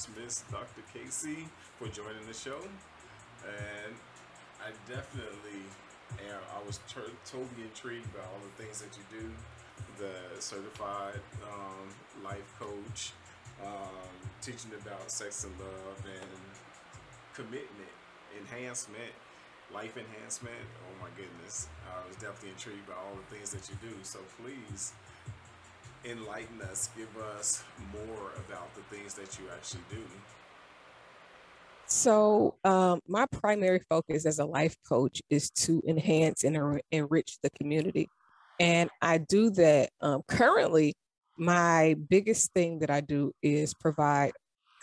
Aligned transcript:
much, 0.00 0.22
Miss 0.22 0.44
Dr. 0.50 0.82
Casey, 0.92 1.48
for 1.78 1.88
joining 1.88 2.24
the 2.26 2.34
show. 2.34 2.60
And 3.44 3.94
I 4.60 4.70
definitely 4.88 5.64
am. 6.28 6.40
I 6.56 6.66
was 6.66 6.80
ter- 6.88 7.12
totally 7.26 7.64
intrigued 7.64 8.12
by 8.12 8.20
all 8.20 8.40
the 8.40 8.62
things 8.62 8.80
that 8.80 8.90
you 8.96 9.20
do. 9.20 9.30
The 9.98 10.40
certified 10.40 11.20
um, 11.44 11.88
life 12.24 12.54
coach, 12.58 13.12
um, 13.64 14.08
teaching 14.40 14.70
about 14.80 15.10
sex 15.10 15.44
and 15.44 15.52
love, 15.58 15.98
and 16.04 16.40
commitment, 17.34 17.94
enhancement, 18.38 19.12
life 19.72 19.96
enhancement. 19.96 20.64
Oh 20.88 21.02
my 21.02 21.08
goodness. 21.16 21.68
I 21.88 22.06
was 22.06 22.16
definitely 22.16 22.50
intrigued 22.50 22.86
by 22.86 22.94
all 22.94 23.16
the 23.16 23.34
things 23.34 23.50
that 23.52 23.68
you 23.68 23.76
do. 23.88 23.94
So 24.02 24.20
please 24.42 24.92
enlighten 26.04 26.62
us, 26.62 26.88
give 26.96 27.14
us 27.36 27.62
more 27.92 28.32
about 28.46 28.74
the 28.74 28.82
things 28.94 29.14
that 29.14 29.38
you 29.38 29.46
actually 29.54 29.82
do. 29.90 30.02
So, 31.86 32.54
um, 32.62 33.00
my 33.08 33.26
primary 33.26 33.80
focus 33.88 34.24
as 34.24 34.38
a 34.38 34.44
life 34.44 34.76
coach 34.88 35.20
is 35.28 35.50
to 35.50 35.82
enhance 35.86 36.44
and 36.44 36.56
en- 36.56 36.80
enrich 36.92 37.38
the 37.42 37.50
community. 37.50 38.08
And 38.60 38.90
I 39.02 39.18
do 39.18 39.50
that 39.50 39.90
um, 40.00 40.22
currently. 40.28 40.94
My 41.36 41.96
biggest 42.08 42.52
thing 42.52 42.78
that 42.80 42.90
I 42.90 43.00
do 43.00 43.32
is 43.42 43.74
provide 43.74 44.32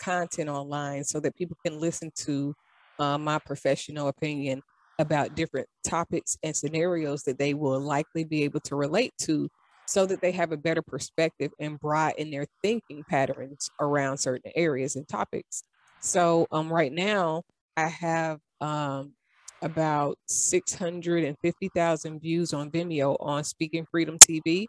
content 0.00 0.48
online 0.48 1.04
so 1.04 1.18
that 1.20 1.34
people 1.36 1.56
can 1.64 1.80
listen 1.80 2.10
to 2.16 2.54
uh, 2.98 3.16
my 3.16 3.38
professional 3.38 4.08
opinion 4.08 4.60
about 4.98 5.34
different 5.34 5.68
topics 5.84 6.36
and 6.42 6.54
scenarios 6.54 7.22
that 7.22 7.38
they 7.38 7.54
will 7.54 7.80
likely 7.80 8.24
be 8.24 8.42
able 8.42 8.60
to 8.60 8.74
relate 8.74 9.12
to 9.20 9.48
so 9.88 10.04
that 10.04 10.20
they 10.20 10.32
have 10.32 10.52
a 10.52 10.56
better 10.56 10.82
perspective 10.82 11.50
and 11.58 11.80
broaden 11.80 12.30
their 12.30 12.44
thinking 12.62 13.02
patterns 13.08 13.70
around 13.80 14.18
certain 14.18 14.52
areas 14.54 14.96
and 14.96 15.08
topics. 15.08 15.62
So 16.00 16.46
um, 16.52 16.70
right 16.70 16.92
now 16.92 17.42
I 17.74 17.86
have 17.88 18.38
um, 18.60 19.14
about 19.62 20.18
650,000 20.26 22.20
views 22.20 22.52
on 22.52 22.70
Vimeo 22.70 23.16
on 23.18 23.42
Speaking 23.44 23.86
Freedom 23.90 24.18
TV. 24.18 24.66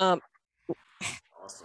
Um. 0.00 0.20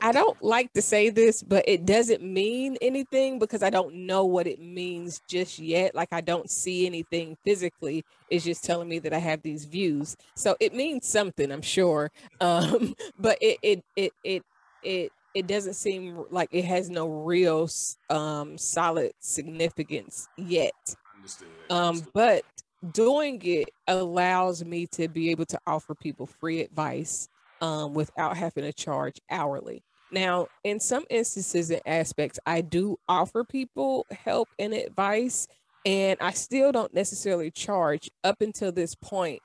I 0.01 0.11
don't 0.11 0.41
like 0.43 0.73
to 0.73 0.81
say 0.81 1.09
this, 1.09 1.41
but 1.41 1.63
it 1.67 1.85
doesn't 1.85 2.21
mean 2.21 2.77
anything 2.81 3.39
because 3.39 3.63
I 3.63 3.69
don't 3.69 4.05
know 4.05 4.25
what 4.25 4.47
it 4.47 4.59
means 4.59 5.21
just 5.27 5.59
yet. 5.59 5.95
Like 5.95 6.09
I 6.11 6.21
don't 6.21 6.49
see 6.49 6.85
anything 6.85 7.35
physically. 7.43 8.03
It's 8.29 8.45
just 8.45 8.63
telling 8.63 8.87
me 8.87 8.99
that 8.99 9.13
I 9.13 9.19
have 9.19 9.41
these 9.41 9.65
views. 9.65 10.15
So 10.35 10.55
it 10.59 10.73
means 10.73 11.07
something, 11.07 11.51
I'm 11.51 11.61
sure. 11.61 12.11
Um, 12.39 12.93
but 13.19 13.37
it 13.41 13.57
it 13.63 13.83
it 13.95 14.13
it 14.23 14.43
it 14.83 15.11
it 15.33 15.47
doesn't 15.47 15.73
seem 15.73 16.23
like 16.29 16.49
it 16.51 16.65
has 16.65 16.89
no 16.89 17.07
real 17.07 17.67
um 18.09 18.57
solid 18.57 19.11
significance 19.19 20.27
yet. 20.37 20.73
Understood. 21.15 21.47
Um, 21.69 22.01
but 22.13 22.43
doing 22.91 23.41
it 23.43 23.69
allows 23.87 24.63
me 24.63 24.85
to 24.87 25.07
be 25.07 25.31
able 25.31 25.45
to 25.45 25.59
offer 25.65 25.95
people 25.95 26.27
free 26.27 26.61
advice 26.61 27.27
um, 27.61 27.93
without 27.93 28.37
having 28.37 28.63
to 28.63 28.73
charge 28.73 29.19
hourly. 29.29 29.83
Now, 30.11 30.47
in 30.63 30.79
some 30.79 31.05
instances 31.09 31.69
and 31.69 31.81
aspects, 31.85 32.39
I 32.45 32.61
do 32.61 32.97
offer 33.09 33.43
people 33.43 34.05
help 34.11 34.47
and 34.57 34.73
advice, 34.73 35.47
and 35.85 36.17
I 36.21 36.31
still 36.31 36.71
don't 36.71 36.93
necessarily 36.93 37.51
charge. 37.51 38.09
Up 38.23 38.41
until 38.41 38.71
this 38.71 38.95
point, 38.95 39.41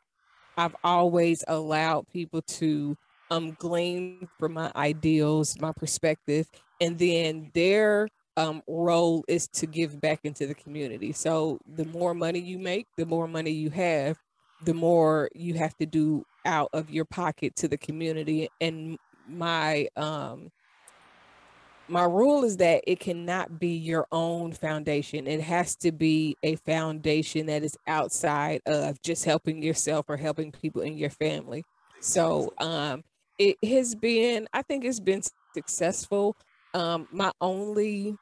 I've 0.57 0.77
always 0.85 1.43
allowed 1.49 2.07
people 2.09 2.43
to 2.43 2.97
um, 3.31 3.57
glean 3.59 4.29
from 4.39 4.53
my 4.53 4.71
ideals, 4.77 5.59
my 5.61 5.73
perspective, 5.73 6.47
and 6.81 6.99
then 6.99 7.51
their 7.55 8.09
um, 8.37 8.63
role 8.67 9.25
is 9.29 9.49
to 9.49 9.67
give 9.67 10.01
back 10.01 10.21
into 10.25 10.47
the 10.47 10.55
community. 10.55 11.13
So 11.13 11.59
the 11.67 11.85
more 11.87 12.15
money 12.15 12.41
you 12.41 12.59
make, 12.59 12.87
the 12.97 13.07
more 13.07 13.27
money 13.27 13.51
you 13.51 13.71
have, 13.71 14.19
the 14.65 14.75
more 14.75 15.29
you 15.35 15.55
have 15.55 15.77
to 15.79 15.87
do 15.87 16.25
out 16.45 16.71
of 16.73 16.91
your 16.91 17.05
pocket 17.05 17.57
to 17.57 17.69
the 17.69 17.79
community 17.79 18.49
and 18.61 18.99
my 19.29 19.89
um 19.97 20.51
my 21.89 22.05
rule 22.05 22.45
is 22.45 22.57
that 22.59 22.85
it 22.87 23.01
cannot 23.01 23.59
be 23.59 23.77
your 23.77 24.07
own 24.13 24.53
foundation. 24.53 25.27
It 25.27 25.41
has 25.43 25.77
to 25.77 25.93
be 25.93 26.37
a 26.43 26.57
foundation 26.57 27.47
that 27.47 27.63
is 27.63 27.77
outside 27.87 28.63
of 28.67 29.03
just 29.03 29.25
helping 29.25 29.63
yourself 29.63 30.07
or 30.09 30.17
helping 30.17 30.53
people 30.53 30.83
in 30.83 30.97
your 30.97 31.11
family. 31.11 31.65
So 32.01 32.53
um 32.59 33.03
it 33.39 33.57
has 33.65 33.95
been 33.95 34.47
i 34.53 34.63
think 34.63 34.85
it's 34.85 35.01
been 35.01 35.23
successful. 35.55 36.37
Um 36.75 37.09
my 37.11 37.33
only 37.41 38.17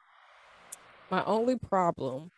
my 1.09 1.23
only 1.25 1.57
problem 1.57 2.31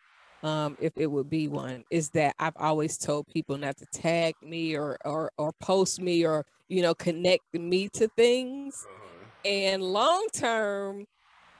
um, 0.44 0.76
if 0.78 0.92
it 0.96 1.06
would 1.06 1.30
be 1.30 1.48
one, 1.48 1.84
is 1.90 2.10
that 2.10 2.34
I've 2.38 2.56
always 2.56 2.98
told 2.98 3.26
people 3.26 3.56
not 3.56 3.78
to 3.78 3.86
tag 3.86 4.34
me 4.42 4.76
or 4.76 4.98
or 5.04 5.32
or 5.38 5.52
post 5.60 6.00
me 6.00 6.24
or 6.24 6.44
you 6.68 6.82
know 6.82 6.94
connect 6.94 7.42
me 7.54 7.88
to 7.94 8.08
things. 8.08 8.86
Uh-huh. 8.86 9.48
And 9.48 9.82
long 9.82 10.26
term, 10.34 11.06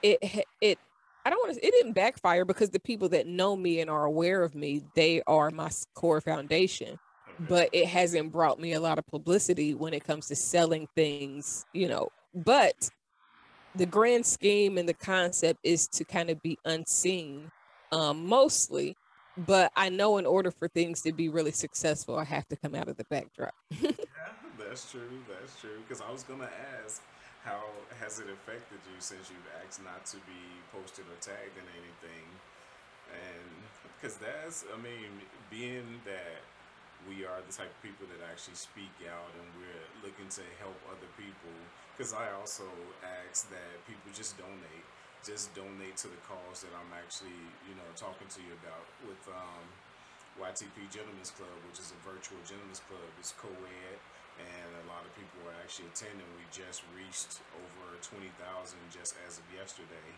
it 0.03 0.45
it 0.61 0.77
I 1.25 1.31
don't 1.31 1.39
want 1.39 1.55
to. 1.55 1.65
It 1.65 1.71
didn't 1.71 1.93
backfire 1.93 2.45
because 2.45 2.69
the 2.69 2.79
people 2.79 3.09
that 3.09 3.25
know 3.25 3.55
me 3.55 3.81
and 3.81 3.89
are 3.89 4.05
aware 4.05 4.43
of 4.43 4.53
me, 4.53 4.83
they 4.93 5.23
are 5.25 5.49
my 5.49 5.71
core 5.95 6.21
foundation. 6.21 6.99
But 7.37 7.69
it 7.73 7.87
hasn't 7.87 8.31
brought 8.31 8.61
me 8.61 8.73
a 8.73 8.79
lot 8.79 8.97
of 8.97 9.05
publicity 9.07 9.73
when 9.73 9.93
it 9.93 10.05
comes 10.05 10.27
to 10.27 10.35
selling 10.35 10.87
things, 10.95 11.65
you 11.73 11.89
know. 11.89 12.09
But 12.33 12.89
the 13.73 13.85
grand 13.85 14.25
scheme 14.25 14.77
and 14.77 14.87
the 14.87 14.93
concept 14.93 15.59
is 15.63 15.87
to 15.89 16.05
kind 16.05 16.29
of 16.29 16.41
be 16.41 16.57
unseen 16.63 17.51
um, 17.91 18.25
mostly. 18.25 18.95
But 19.37 19.71
I 19.75 19.89
know 19.89 20.17
in 20.17 20.25
order 20.25 20.49
for 20.49 20.67
things 20.69 21.01
to 21.01 21.11
be 21.11 21.27
really 21.27 21.51
successful, 21.51 22.17
I 22.17 22.23
have 22.23 22.47
to 22.47 22.55
come 22.55 22.73
out 22.73 22.87
of 22.87 22.95
the 22.95 23.03
backdrop. 23.03 23.53
yeah, 23.69 23.91
that's 24.57 24.89
true. 24.89 25.19
That's 25.27 25.59
true. 25.59 25.83
Because 25.85 26.01
I 26.01 26.09
was 26.11 26.23
gonna 26.23 26.49
ask, 26.79 27.01
how 27.43 27.67
has 27.99 28.19
it 28.19 28.27
affected 28.31 28.79
you 28.87 28.97
since 28.99 29.29
you've 29.29 29.49
asked 29.61 29.83
not 29.83 30.05
to 30.07 30.17
be 30.23 30.63
posted 30.71 31.05
or 31.05 31.19
tagged 31.19 31.59
in 31.59 31.67
anything? 31.75 32.25
And 33.11 33.51
because 33.95 34.15
that's, 34.17 34.63
I 34.71 34.79
mean, 34.79 35.19
being 35.51 35.99
that 36.05 36.39
we 37.05 37.27
are 37.27 37.43
the 37.45 37.53
type 37.53 37.69
of 37.69 37.79
people 37.83 38.07
that 38.09 38.23
actually 38.25 38.57
speak 38.57 38.91
out 39.05 39.29
and 39.37 39.45
we're 39.59 39.87
looking 40.01 40.31
to 40.39 40.43
help 40.57 40.79
other 40.89 41.09
people. 41.19 41.53
Because 41.93 42.15
I 42.15 42.33
also 42.33 42.65
ask 43.03 43.51
that 43.51 43.71
people 43.87 44.09
just 44.15 44.39
donate 44.39 44.87
just 45.25 45.49
donate 45.57 45.97
to 45.97 46.07
the 46.07 46.21
cause 46.29 46.61
that 46.61 46.69
I'm 46.77 46.93
actually, 46.93 47.33
you 47.65 47.73
know, 47.73 47.89
talking 47.97 48.29
to 48.29 48.39
you 48.45 48.53
about 48.61 48.85
with 49.09 49.19
um, 49.33 49.65
YTP 50.37 50.85
Gentlemen's 50.93 51.33
Club, 51.33 51.57
which 51.65 51.81
is 51.81 51.89
a 51.89 51.99
virtual 52.05 52.37
gentlemen's 52.45 52.85
club. 52.85 53.09
It's 53.17 53.33
co-ed, 53.33 53.97
and 54.37 54.69
a 54.85 54.85
lot 54.85 55.01
of 55.01 55.11
people 55.17 55.41
are 55.49 55.57
actually 55.65 55.89
attending. 55.89 56.29
We 56.37 56.45
just 56.53 56.85
reached 56.93 57.41
over 57.57 57.97
20,000 58.05 58.29
just 58.93 59.17
as 59.25 59.41
of 59.41 59.45
yesterday, 59.49 60.09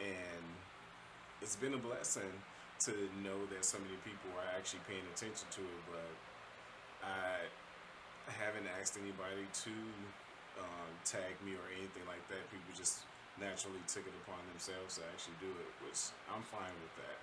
and 0.00 0.44
it's 1.44 1.60
been 1.60 1.76
a 1.76 1.82
blessing 1.82 2.32
to 2.88 2.92
know 3.20 3.36
that 3.52 3.60
so 3.60 3.76
many 3.76 4.00
people 4.08 4.32
are 4.40 4.50
actually 4.56 4.80
paying 4.88 5.04
attention 5.12 5.52
to 5.52 5.60
it. 5.60 5.82
But 5.92 6.12
I 7.04 7.44
haven't 8.32 8.72
asked 8.80 8.96
anybody 8.96 9.44
to 9.68 9.74
um, 10.64 10.90
tag 11.04 11.36
me 11.44 11.60
or 11.60 11.68
anything 11.76 12.08
like 12.08 12.24
that. 12.32 12.40
People 12.48 12.72
just 12.72 13.04
naturally 13.40 13.80
took 13.86 14.06
it 14.06 14.12
upon 14.24 14.38
themselves 14.52 14.96
to 14.96 15.02
actually 15.12 15.34
do 15.40 15.50
it, 15.50 15.70
which 15.84 15.98
I'm 16.34 16.42
fine 16.42 16.72
with 16.82 16.94
that. 16.96 17.16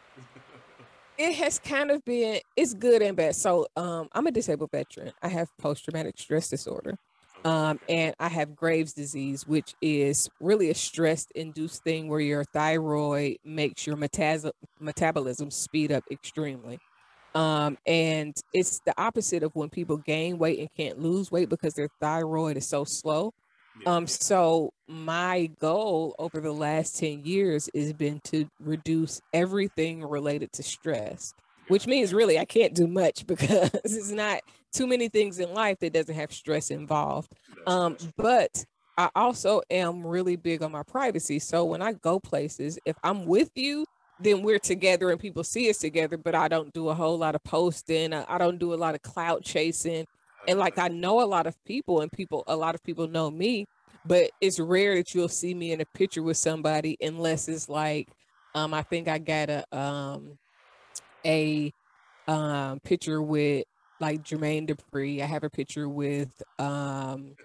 it 1.17 1.35
has 1.35 1.59
kind 1.59 1.91
of 1.91 2.03
been 2.05 2.39
it's 2.55 2.73
good 2.73 3.01
and 3.01 3.17
bad. 3.17 3.35
So 3.35 3.67
um 3.75 4.07
I'm 4.13 4.27
a 4.27 4.31
disabled 4.31 4.71
veteran. 4.71 5.11
I 5.21 5.27
have 5.29 5.49
post 5.57 5.85
traumatic 5.85 6.17
stress 6.17 6.49
disorder. 6.49 6.97
Um, 7.45 7.77
and 7.89 8.15
I 8.19 8.29
have 8.29 8.55
Graves' 8.55 8.93
disease, 8.93 9.45
which 9.45 9.75
is 9.81 10.29
really 10.39 10.69
a 10.69 10.75
stress 10.75 11.27
induced 11.35 11.83
thing 11.83 12.07
where 12.07 12.21
your 12.21 12.45
thyroid 12.53 13.35
makes 13.43 13.85
your 13.85 13.97
metas- 13.97 14.49
metabolism 14.79 15.51
speed 15.51 15.91
up 15.91 16.05
extremely. 16.09 16.79
Um, 17.35 17.77
and 17.85 18.33
it's 18.53 18.79
the 18.85 18.93
opposite 18.97 19.43
of 19.43 19.51
when 19.55 19.69
people 19.69 19.97
gain 19.97 20.37
weight 20.37 20.59
and 20.59 20.69
can't 20.77 20.99
lose 20.99 21.31
weight 21.31 21.49
because 21.49 21.73
their 21.73 21.89
thyroid 21.99 22.57
is 22.57 22.67
so 22.67 22.85
slow. 22.85 23.31
Um, 23.85 24.07
so 24.07 24.71
my 24.87 25.49
goal 25.59 26.15
over 26.19 26.39
the 26.39 26.51
last 26.51 26.97
10 26.99 27.25
years 27.25 27.69
has 27.75 27.93
been 27.93 28.19
to 28.25 28.47
reduce 28.59 29.21
everything 29.33 30.03
related 30.03 30.51
to 30.53 30.63
stress, 30.63 31.33
which 31.67 31.87
means 31.87 32.13
really 32.13 32.39
I 32.39 32.45
can't 32.45 32.73
do 32.73 32.87
much 32.87 33.25
because 33.27 33.71
it's 33.83 34.11
not 34.11 34.41
too 34.71 34.87
many 34.87 35.09
things 35.09 35.39
in 35.39 35.53
life 35.53 35.79
that 35.79 35.93
doesn't 35.93 36.15
have 36.15 36.33
stress 36.33 36.71
involved. 36.71 37.31
Um, 37.67 37.97
but 38.17 38.65
I 38.97 39.09
also 39.15 39.61
am 39.69 40.05
really 40.05 40.35
big 40.35 40.61
on 40.61 40.71
my 40.71 40.83
privacy. 40.83 41.39
So 41.39 41.65
when 41.65 41.81
I 41.81 41.93
go 41.93 42.19
places, 42.19 42.77
if 42.85 42.95
I'm 43.03 43.25
with 43.25 43.51
you, 43.55 43.85
then 44.19 44.43
we're 44.43 44.59
together 44.59 45.09
and 45.09 45.19
people 45.19 45.43
see 45.43 45.69
us 45.69 45.79
together, 45.79 46.17
but 46.17 46.35
I 46.35 46.47
don't 46.47 46.71
do 46.73 46.89
a 46.89 46.93
whole 46.93 47.17
lot 47.17 47.35
of 47.35 47.43
posting. 47.43 48.13
I 48.13 48.37
don't 48.37 48.59
do 48.59 48.73
a 48.73 48.75
lot 48.75 48.95
of 48.95 49.01
clout 49.01 49.43
chasing 49.43 50.05
and 50.47 50.59
like 50.59 50.77
I 50.77 50.89
know 50.89 51.21
a 51.21 51.25
lot 51.25 51.47
of 51.47 51.55
people 51.65 52.01
and 52.01 52.11
people 52.11 52.43
a 52.47 52.55
lot 52.55 52.75
of 52.75 52.83
people 52.83 53.07
know 53.07 53.31
me, 53.31 53.65
but 54.05 54.31
it's 54.41 54.59
rare 54.59 54.95
that 54.95 55.13
you'll 55.15 55.29
see 55.29 55.53
me 55.53 55.71
in 55.71 55.81
a 55.81 55.85
picture 55.93 56.23
with 56.23 56.37
somebody 56.37 56.97
unless 57.01 57.47
it's 57.47 57.69
like 57.69 58.09
Um, 58.55 58.73
I 58.73 58.83
think 58.83 59.07
I 59.07 59.19
got 59.19 59.49
a 59.49 59.65
um 59.77 60.37
a 61.25 61.71
um 62.27 62.79
picture 62.81 63.21
with 63.21 63.65
like 63.99 64.23
Jermaine 64.23 64.69
Dupri. 64.69 65.21
I 65.21 65.25
have 65.25 65.43
a 65.43 65.49
picture 65.49 65.87
with 65.89 66.31
um 66.59 67.35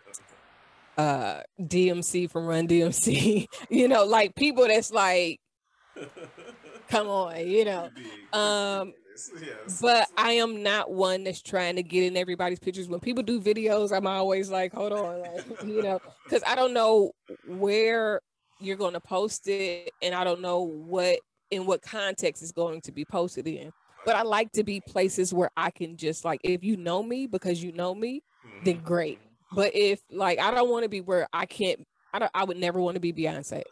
uh 0.96 1.42
DMC 1.60 2.26
from 2.30 2.46
Run 2.46 2.66
DMC. 2.66 3.46
you 3.70 3.88
know, 3.88 4.04
like 4.04 4.34
people 4.34 4.66
that's 4.66 4.90
like 4.90 5.38
come 6.88 7.08
on, 7.08 7.46
you 7.46 7.64
know. 7.64 7.90
Um 8.32 8.92
yes. 9.42 9.80
but 9.80 10.08
I 10.16 10.32
am 10.32 10.62
not 10.62 10.90
one 10.90 11.24
that's 11.24 11.42
trying 11.42 11.76
to 11.76 11.82
get 11.82 12.04
in 12.04 12.16
everybody's 12.16 12.58
pictures. 12.58 12.88
When 12.88 13.00
people 13.00 13.22
do 13.22 13.40
videos, 13.40 13.96
I'm 13.96 14.06
always 14.06 14.50
like, 14.50 14.72
hold 14.72 14.92
on, 14.92 15.20
like, 15.20 15.44
you 15.64 15.82
know, 15.82 16.00
because 16.24 16.42
I 16.46 16.54
don't 16.54 16.74
know 16.74 17.12
where 17.46 18.20
you're 18.60 18.76
going 18.76 18.94
to 18.94 19.00
post 19.00 19.48
it, 19.48 19.90
and 20.02 20.14
I 20.14 20.24
don't 20.24 20.40
know 20.40 20.60
what 20.60 21.18
in 21.50 21.66
what 21.66 21.82
context 21.82 22.42
is 22.42 22.52
going 22.52 22.80
to 22.82 22.92
be 22.92 23.04
posted 23.04 23.46
in. 23.46 23.72
But 24.04 24.16
I 24.16 24.22
like 24.22 24.52
to 24.52 24.64
be 24.64 24.80
places 24.80 25.34
where 25.34 25.50
I 25.56 25.70
can 25.70 25.96
just 25.96 26.24
like, 26.24 26.40
if 26.44 26.62
you 26.64 26.76
know 26.76 27.02
me 27.02 27.26
because 27.26 27.62
you 27.62 27.72
know 27.72 27.94
me, 27.94 28.22
then 28.64 28.76
mm-hmm. 28.76 28.86
great. 28.86 29.18
But 29.52 29.74
if 29.74 30.00
like 30.10 30.38
I 30.38 30.50
don't 30.50 30.70
want 30.70 30.84
to 30.84 30.88
be 30.88 31.00
where 31.00 31.26
I 31.32 31.46
can't, 31.46 31.80
I 32.12 32.18
don't, 32.18 32.30
I 32.34 32.44
would 32.44 32.56
never 32.56 32.80
want 32.80 32.94
to 32.94 33.00
be 33.00 33.12
Beyonce. 33.12 33.62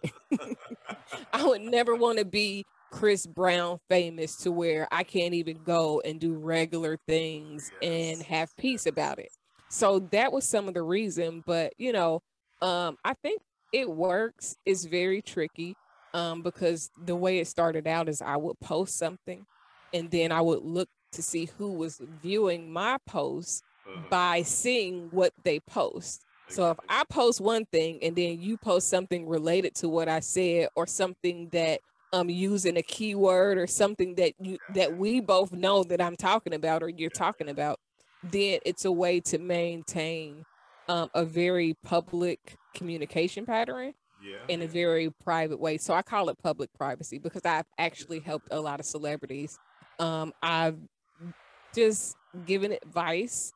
I 1.32 1.44
would 1.44 1.62
never 1.62 1.94
want 1.94 2.19
to 2.19 2.25
be 2.25 2.64
Chris 2.91 3.27
Brown 3.27 3.79
famous 3.88 4.37
to 4.38 4.53
where 4.53 4.88
I 4.91 5.03
can't 5.03 5.35
even 5.35 5.59
go 5.65 6.00
and 6.05 6.21
do 6.21 6.35
regular 6.35 6.99
things 7.06 7.71
and 7.83 8.23
have 8.23 8.56
peace 8.56 8.87
about 8.87 9.19
it. 9.19 9.31
So 9.69 9.99
that 10.11 10.33
was 10.33 10.49
some 10.49 10.69
of 10.69 10.75
the 10.75 10.83
reason, 10.83 11.43
but 11.44 11.73
you 11.79 11.93
know, 11.93 12.23
um, 12.62 12.97
I 13.05 13.15
think 13.15 13.43
it 13.73 13.91
works. 13.91 14.56
It's 14.65 14.85
very 14.85 15.21
tricky 15.21 15.77
um, 16.15 16.43
because 16.43 16.91
the 17.05 17.17
way 17.17 17.38
it 17.38 17.49
started 17.49 17.87
out 17.87 18.09
is 18.09 18.23
I 18.23 18.37
would 18.37 18.59
post 18.61 18.97
something 18.97 19.44
and 19.93 20.11
then 20.11 20.32
I 20.32 20.41
would 20.41 20.62
look 20.62 20.89
to 21.12 21.23
see 21.23 21.49
who 21.59 21.73
was 21.73 22.00
viewing 22.23 22.73
my 22.73 22.99
post 23.06 23.62
uh-huh. 23.87 24.03
by 24.11 24.43
seeing 24.43 25.09
what 25.11 25.32
they 25.43 25.61
post. 25.61 26.23
So 26.49 26.71
if 26.71 26.79
I 26.89 27.03
post 27.09 27.41
one 27.41 27.65
thing 27.67 27.99
and 28.03 28.15
then 28.15 28.41
you 28.41 28.56
post 28.56 28.89
something 28.89 29.29
related 29.29 29.75
to 29.77 29.89
what 29.89 30.09
I 30.09 30.21
said 30.21 30.69
or 30.77 30.87
something 30.87 31.49
that 31.50 31.81
um 32.17 32.31
using 32.31 32.77
a 32.79 32.83
keyword 32.83 33.59
or 33.59 33.67
something 33.67 34.15
that 34.15 34.33
you 34.41 34.59
that 34.75 34.97
we 34.97 35.21
both 35.21 35.53
know 35.53 35.85
that 35.85 36.01
I'm 36.01 36.17
talking 36.17 36.55
about 36.55 36.83
or 36.83 36.89
you're 36.89 37.11
talking 37.11 37.49
about, 37.49 37.79
then 38.23 38.61
it's 38.65 38.85
a 38.85 38.93
way 38.93 39.21
to 39.21 39.39
maintain 39.39 40.45
um, 40.89 41.11
a 41.15 41.25
very 41.25 41.75
public 41.85 42.57
communication 42.75 43.45
pattern 43.45 43.93
yeah. 44.23 44.39
in 44.49 44.63
a 44.63 44.67
very 44.67 45.11
private 45.25 45.61
way. 45.61 45.77
So 45.77 45.93
I 45.93 46.03
call 46.03 46.31
it 46.31 46.39
public 46.43 46.71
privacy 46.73 47.19
because 47.19 47.43
I've 47.45 47.67
actually 47.77 48.21
helped 48.21 48.49
a 48.51 48.61
lot 48.61 48.81
of 48.81 48.87
celebrities. 48.87 49.59
Um, 49.99 50.33
I've 50.43 50.79
just 51.75 52.17
given 52.47 52.73
advice, 52.73 53.53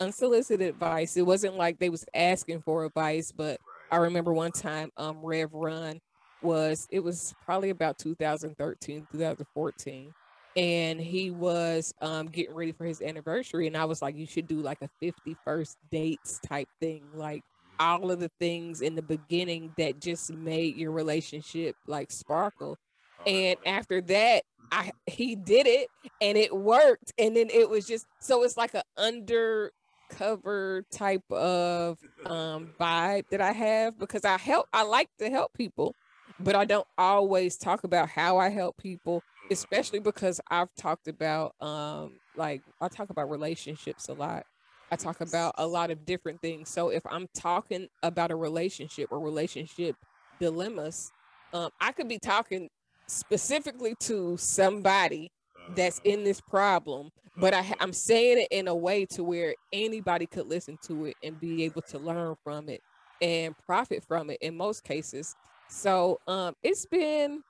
unsolicited 0.00 0.68
advice. 0.68 1.16
It 1.16 1.26
wasn't 1.26 1.56
like 1.56 1.78
they 1.80 1.88
was 1.88 2.04
asking 2.14 2.60
for 2.60 2.84
advice, 2.84 3.32
but 3.32 3.58
I 3.90 3.96
remember 3.96 4.32
one 4.32 4.52
time 4.52 4.90
um 4.96 5.18
Rev 5.24 5.52
Run 5.52 6.00
was 6.42 6.86
it 6.90 7.00
was 7.00 7.34
probably 7.44 7.70
about 7.70 7.98
2013 7.98 9.06
2014 9.10 10.12
and 10.56 11.00
he 11.00 11.30
was 11.30 11.92
um, 12.00 12.26
getting 12.28 12.54
ready 12.54 12.72
for 12.72 12.84
his 12.84 13.02
anniversary 13.02 13.66
and 13.66 13.76
i 13.76 13.84
was 13.84 14.02
like 14.02 14.16
you 14.16 14.26
should 14.26 14.46
do 14.46 14.60
like 14.60 14.78
a 14.82 14.88
51st 15.04 15.76
dates 15.90 16.38
type 16.46 16.68
thing 16.80 17.02
like 17.14 17.42
all 17.78 18.10
of 18.10 18.20
the 18.20 18.30
things 18.40 18.80
in 18.80 18.94
the 18.94 19.02
beginning 19.02 19.72
that 19.76 20.00
just 20.00 20.32
made 20.32 20.76
your 20.76 20.92
relationship 20.92 21.76
like 21.86 22.10
sparkle. 22.10 22.78
And 23.26 23.56
after 23.66 24.00
that 24.02 24.44
i 24.72 24.90
he 25.06 25.36
did 25.36 25.66
it 25.66 25.88
and 26.20 26.36
it 26.36 26.54
worked 26.54 27.12
and 27.18 27.36
then 27.36 27.48
it 27.50 27.70
was 27.70 27.86
just 27.86 28.06
so 28.18 28.42
it's 28.42 28.56
like 28.56 28.74
an 28.74 28.82
undercover 28.98 30.84
type 30.90 31.22
of 31.30 31.98
um 32.26 32.70
vibe 32.78 33.24
that 33.30 33.40
i 33.40 33.52
have 33.52 33.96
because 33.98 34.24
i 34.24 34.36
help 34.36 34.66
i 34.72 34.82
like 34.82 35.08
to 35.18 35.30
help 35.30 35.52
people 35.54 35.94
but 36.40 36.54
I 36.54 36.64
don't 36.64 36.86
always 36.98 37.56
talk 37.56 37.84
about 37.84 38.08
how 38.08 38.38
I 38.38 38.50
help 38.50 38.76
people, 38.76 39.22
especially 39.50 40.00
because 40.00 40.40
I've 40.50 40.74
talked 40.76 41.08
about 41.08 41.54
um 41.60 42.18
like 42.36 42.62
I 42.80 42.88
talk 42.88 43.10
about 43.10 43.30
relationships 43.30 44.08
a 44.08 44.14
lot. 44.14 44.44
I 44.90 44.96
talk 44.96 45.20
about 45.20 45.54
a 45.58 45.66
lot 45.66 45.90
of 45.90 46.04
different 46.06 46.40
things. 46.40 46.68
So 46.68 46.90
if 46.90 47.02
I'm 47.10 47.26
talking 47.34 47.88
about 48.02 48.30
a 48.30 48.36
relationship 48.36 49.08
or 49.10 49.18
relationship 49.18 49.96
dilemmas, 50.38 51.10
um, 51.52 51.70
I 51.80 51.92
could 51.92 52.08
be 52.08 52.18
talking 52.18 52.68
specifically 53.08 53.94
to 54.00 54.36
somebody 54.36 55.32
that's 55.74 56.00
in 56.04 56.22
this 56.22 56.40
problem, 56.40 57.10
but 57.36 57.52
I, 57.54 57.74
I'm 57.80 57.92
saying 57.92 58.38
it 58.42 58.48
in 58.50 58.68
a 58.68 58.76
way 58.76 59.06
to 59.06 59.24
where 59.24 59.54
anybody 59.72 60.26
could 60.26 60.46
listen 60.46 60.78
to 60.86 61.06
it 61.06 61.16
and 61.22 61.40
be 61.40 61.64
able 61.64 61.82
to 61.82 61.98
learn 61.98 62.36
from 62.44 62.68
it 62.68 62.80
and 63.20 63.56
profit 63.66 64.04
from 64.06 64.30
it 64.30 64.38
in 64.40 64.56
most 64.56 64.84
cases. 64.84 65.34
So 65.68 66.20
um 66.26 66.54
it's 66.62 66.86
been 66.86 67.42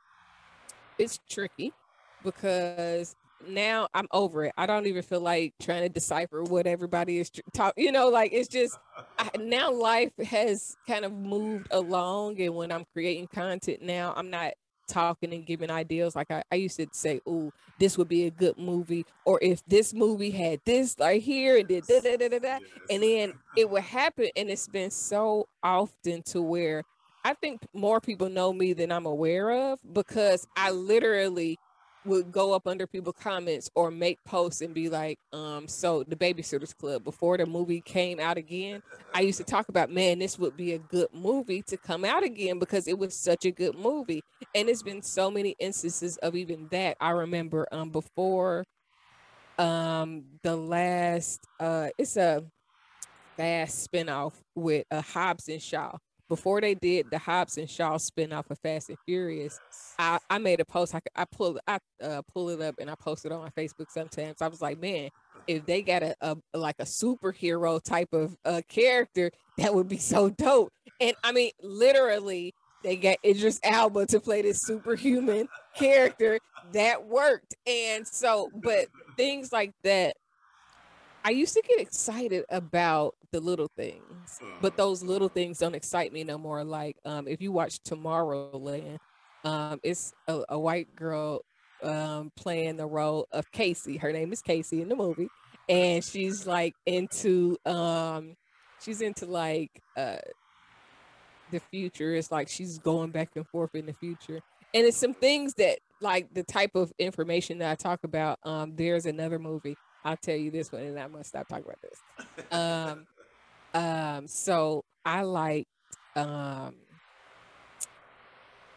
it's 0.99 1.19
tricky 1.29 1.73
because 2.23 3.15
now 3.47 3.89
I'm 3.95 4.09
over 4.13 4.45
it. 4.47 4.53
I 4.57 4.67
don't 4.67 4.87
even 4.87 5.03
feel 5.03 5.21
like 5.21 5.55
trying 5.61 5.83
to 5.83 5.89
decipher 5.89 6.43
what 6.43 6.67
everybody 6.67 7.19
is 7.19 7.31
talk. 7.53 7.75
You 7.77 7.93
know, 7.93 8.09
like 8.09 8.33
it's 8.33 8.49
just 8.49 8.79
I, 9.19 9.31
now 9.39 9.73
life 9.73 10.13
has 10.25 10.77
kind 10.87 11.05
of 11.05 11.13
moved 11.13 11.69
along, 11.71 12.41
and 12.41 12.55
when 12.55 12.73
I'm 12.73 12.85
creating 12.93 13.29
content 13.29 13.83
now, 13.83 14.13
I'm 14.17 14.31
not 14.31 14.53
talking 14.89 15.35
and 15.35 15.45
giving 15.45 15.71
ideas 15.71 16.15
like 16.15 16.31
I, 16.31 16.43
I 16.51 16.57
used 16.57 16.77
to 16.79 16.89
say, 16.93 17.21
"Oh, 17.27 17.53
this 17.79 17.99
would 17.99 18.09
be 18.09 18.25
a 18.27 18.31
good 18.31 18.59
movie," 18.59 19.07
or 19.25 19.39
if 19.43 19.65
this 19.67 19.93
movie 19.95 20.31
had 20.31 20.61
this 20.65 20.99
like 20.99 21.23
here 21.23 21.59
and 21.59 21.69
did 21.69 21.87
da 21.87 22.01
da 22.01 22.17
da 22.17 22.29
da 22.29 22.39
da, 22.39 22.59
and 22.91 23.03
then 23.03 23.35
it 23.55 23.71
would 23.71 23.83
happen, 23.83 24.29
and 24.37 24.51
it's 24.51 24.69
been 24.69 24.91
so 24.91 25.47
often 25.63 26.23
to 26.25 26.43
where 26.43 26.85
I 27.27 27.35
think 27.35 27.67
more 27.75 28.01
people 28.01 28.29
know 28.29 28.53
me 28.53 28.73
than 28.73 28.93
I'm 28.93 29.05
aware 29.05 29.51
of 29.51 29.81
because 29.93 30.47
I 30.57 30.71
literally 30.71 31.59
would 32.05 32.31
go 32.31 32.53
up 32.53 32.69
under 32.69 32.87
people's 32.87 33.17
comments 33.21 33.69
or 33.75 33.91
make 33.91 34.23
posts 34.25 34.61
and 34.61 34.73
be 34.73 34.89
like, 34.89 35.19
um, 35.33 35.67
so 35.67 36.05
the 36.05 36.15
babysitters 36.15 36.73
club 36.77 37.03
before 37.03 37.37
the 37.37 37.45
movie 37.45 37.81
came 37.81 38.21
out 38.21 38.37
again, 38.37 38.81
I 39.13 39.23
used 39.23 39.39
to 39.39 39.45
talk 39.45 39.69
about, 39.69 39.91
man, 39.91 40.21
this 40.21 40.39
would 40.39 40.57
be 40.57 40.75
a 40.75 40.79
good 40.79 41.09
movie 41.13 41.63
to 41.63 41.77
come 41.77 42.05
out 42.05 42.23
again 42.23 42.61
because 42.61 42.87
it 42.87 42.97
was 42.97 43.13
such 43.19 43.45
a 43.45 43.51
good 43.51 43.77
movie. 43.77 44.23
And 44.55 44.69
it's 44.69 44.85
been 44.85 45.03
so 45.03 45.29
many 45.29 45.57
instances 45.59 46.19
of 46.19 46.37
even 46.37 46.69
that. 46.71 46.97
I 47.01 47.11
remember 47.11 47.67
um 47.73 47.91
before 47.91 48.63
um 49.59 50.27
the 50.45 50.55
last 50.55 51.41
uh 51.59 51.89
it's 51.99 52.17
a 52.17 52.45
fast 53.37 53.91
spinoff 53.91 54.35
with 54.55 54.85
a 54.93 54.99
uh, 54.99 55.03
Hobbs 55.03 55.49
and 55.49 55.61
Shaw 55.61 55.97
before 56.29 56.61
they 56.61 56.75
did 56.75 57.07
the 57.11 57.19
Hobbs 57.19 57.59
and 57.59 57.69
Shaw 57.69 57.97
spinoff 57.97 58.51
of 58.51 58.59
Fast 58.59 58.89
and 58.89 58.99
Furious, 59.05 59.59
I, 59.99 60.19
I 60.29 60.39
made 60.39 60.61
a 60.61 60.65
post. 60.65 60.95
I, 60.95 61.01
I 61.15 61.25
pull 61.25 61.59
I 61.67 61.79
uh, 62.03 62.23
pull 62.33 62.51
it 62.51 62.61
up 62.61 62.77
and 62.79 62.91
I 62.91 62.95
post 62.95 63.25
it 63.25 63.33
on 63.33 63.43
my 63.43 63.51
Facebook 63.51 63.91
sometimes. 63.91 64.43
I 64.43 64.49
was 64.49 64.61
like, 64.61 64.81
man, 64.81 65.11
if 65.47 65.65
they 65.67 65.83
got 65.83 66.03
a, 66.03 66.17
a 66.21 66.37
like 66.55 66.77
a 66.79 66.85
superhero 66.85 67.83
type 67.83 68.13
of 68.13 68.37
uh, 68.45 68.63
character, 68.69 69.31
that 69.59 69.75
would 69.75 69.89
be 69.89 69.99
so 69.99 70.31
dope. 70.31 70.73
And 71.01 71.15
I 71.23 71.33
mean, 71.33 71.51
literally, 71.63 72.55
they 72.83 72.97
got 72.97 73.19
Idris 73.25 73.61
Elba 73.63 74.07
to 74.07 74.21
play 74.21 74.43
this 74.43 74.63
superhuman 74.63 75.49
character 75.75 76.39
that 76.73 77.07
worked. 77.07 77.55
And 77.67 78.07
so, 78.07 78.51
but 78.55 78.87
things 79.17 79.53
like 79.53 79.73
that 79.83 80.17
I 81.27 81.31
used 81.31 81.55
to 81.55 81.63
get 81.69 81.81
excited 81.81 82.45
about 82.51 83.17
the 83.33 83.41
little 83.41 83.67
things, 83.77 84.39
but 84.61 84.75
mm-hmm. 84.75 84.77
those 84.77 85.03
little 85.03 85.29
things 85.29 85.59
don't 85.59 85.75
excite 85.75 86.13
me 86.13 86.23
no 86.23 86.39
more. 86.39 86.63
Like 86.63 86.99
um, 87.05 87.27
if 87.27 87.43
you 87.43 87.51
watch 87.51 87.81
Tomorrowland, 87.83 88.99
um, 89.45 89.81
it's 89.83 90.15
a, 90.29 90.43
a, 90.51 90.57
white 90.57 90.95
girl 90.95 91.41
um, 91.83 92.31
playing 92.37 92.77
the 92.77 92.87
role 92.87 93.27
of 93.33 93.51
Casey. 93.51 93.97
Her 93.97 94.13
name 94.13 94.33
is 94.33 94.41
Casey 94.41 94.81
in 94.81 94.89
the 94.89 94.95
movie, 94.95 95.27
and 95.69 96.05
she's 96.05 96.47
like 96.47 96.77
into 96.87 97.57
um, 97.67 98.37
she's 98.81 99.01
into 99.01 99.27
like 99.27 99.83
uh, 99.97 100.19
the 101.51 101.59
future. 101.73 102.15
It's 102.15 102.31
like 102.31 102.49
she's 102.49 102.79
going 102.79 103.11
back 103.11 103.31
and 103.35 103.49
forth 103.49 103.75
in 103.75 103.87
the 103.87 103.95
future, 103.95 104.39
and 104.73 104.87
it's 104.87 104.97
some 104.97 105.13
things 105.13 105.55
that 105.55 105.81
like 106.01 106.33
the 106.35 106.45
type 106.45 106.77
of 106.77 106.93
information 107.01 107.59
that 107.59 107.73
I 107.73 107.75
talk 107.75 108.05
about. 108.05 108.39
Um, 108.45 108.77
there's 108.77 109.07
another 109.07 109.41
movie 109.41 109.77
I'll 110.07 110.17
tell 110.17 110.37
you 110.37 110.53
this 110.53 110.71
one, 110.71 110.83
and 110.83 111.01
I'm 111.01 111.11
gonna 111.11 111.25
stop 111.25 111.49
talking 111.49 111.65
about 111.65 111.83
this. 111.83 112.47
Um, 112.53 113.07
um, 113.75 114.29
so 114.29 114.85
I 115.05 115.23
like 115.23 115.67
um, 116.15 116.77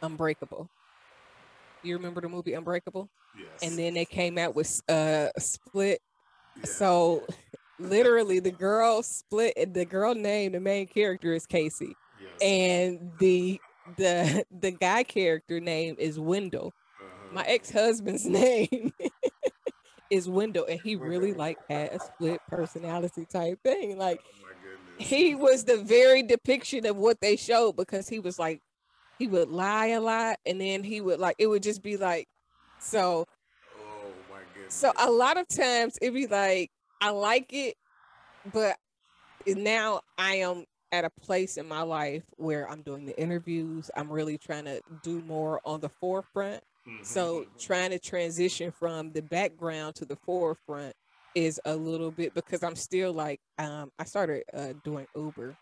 Unbreakable. 0.01 0.67
You 1.83 1.97
remember 1.97 2.21
the 2.21 2.29
movie 2.29 2.53
Unbreakable? 2.53 3.09
Yes. 3.37 3.47
And 3.61 3.77
then 3.77 3.93
they 3.93 4.05
came 4.05 4.39
out 4.39 4.55
with 4.55 4.81
uh, 4.89 5.27
Split. 5.37 6.01
Yes. 6.57 6.75
So 6.75 7.27
literally, 7.77 8.39
the 8.39 8.51
girl 8.51 9.03
split. 9.03 9.75
The 9.75 9.85
girl 9.85 10.15
name, 10.15 10.53
the 10.53 10.59
main 10.59 10.87
character 10.87 11.33
is 11.33 11.45
Casey, 11.45 11.95
yes. 12.19 12.41
and 12.41 13.11
the 13.19 13.61
the 13.97 14.43
the 14.59 14.71
guy 14.71 15.03
character 15.03 15.59
name 15.59 15.95
is 15.99 16.19
Wendell. 16.19 16.73
my 17.31 17.43
ex-husband's 17.43 18.25
name 18.25 18.93
is 20.09 20.29
Wendell, 20.29 20.65
and 20.67 20.79
he 20.79 20.95
really 20.95 21.33
like 21.33 21.59
had 21.69 21.91
a 21.91 21.99
split 21.99 22.41
personality 22.47 23.25
type 23.25 23.59
thing. 23.63 23.97
Like 23.97 24.21
Oh 24.25 24.49
he 24.97 25.35
was 25.35 25.65
the 25.65 25.77
very 25.77 26.23
depiction 26.23 26.85
of 26.85 26.97
what 26.97 27.19
they 27.21 27.35
showed 27.35 27.75
because 27.75 28.09
he 28.09 28.19
was 28.19 28.37
like 28.39 28.59
he 29.19 29.27
would 29.27 29.49
lie 29.49 29.87
a 29.87 30.01
lot 30.01 30.37
and 30.45 30.59
then 30.61 30.83
he 30.83 31.01
would 31.01 31.19
like 31.19 31.35
it 31.39 31.47
would 31.47 31.63
just 31.63 31.81
be 31.81 31.97
like 31.97 32.27
so 32.79 33.25
Oh 33.77 34.11
my 34.29 34.39
goodness. 34.53 34.73
so 34.73 34.91
a 34.97 35.09
lot 35.09 35.37
of 35.37 35.47
times 35.47 35.97
it'd 36.01 36.13
be 36.13 36.27
like 36.27 36.69
I 37.01 37.11
like 37.11 37.53
it, 37.53 37.75
but 38.51 38.77
now 39.47 40.01
I 40.17 40.35
am 40.35 40.65
at 40.91 41.05
a 41.05 41.09
place 41.21 41.57
in 41.57 41.67
my 41.67 41.81
life 41.81 42.23
where 42.37 42.69
I'm 42.69 42.81
doing 42.81 43.05
the 43.05 43.19
interviews. 43.19 43.89
I'm 43.95 44.11
really 44.11 44.37
trying 44.37 44.65
to 44.65 44.81
do 45.03 45.21
more 45.21 45.61
on 45.65 45.81
the 45.81 45.89
forefront. 46.01 46.61
Mhm. 46.89 47.05
So 47.05 47.45
trying 47.59 47.91
to 47.91 47.99
transition 47.99 48.71
from 48.71 49.11
the 49.11 49.21
background 49.21 49.95
to 49.95 50.05
the 50.05 50.17
forefront 50.25 50.93
is 51.35 51.59
a 51.65 51.75
little 51.75 52.11
bit 52.11 52.33
because 52.33 52.63
I'm 52.63 52.75
still 52.75 53.13
like 53.13 53.39
um 53.57 53.91
I 53.99 54.05
started 54.05 54.43
uh 54.53 54.73
doing 54.83 55.07
Uber. 55.15 55.57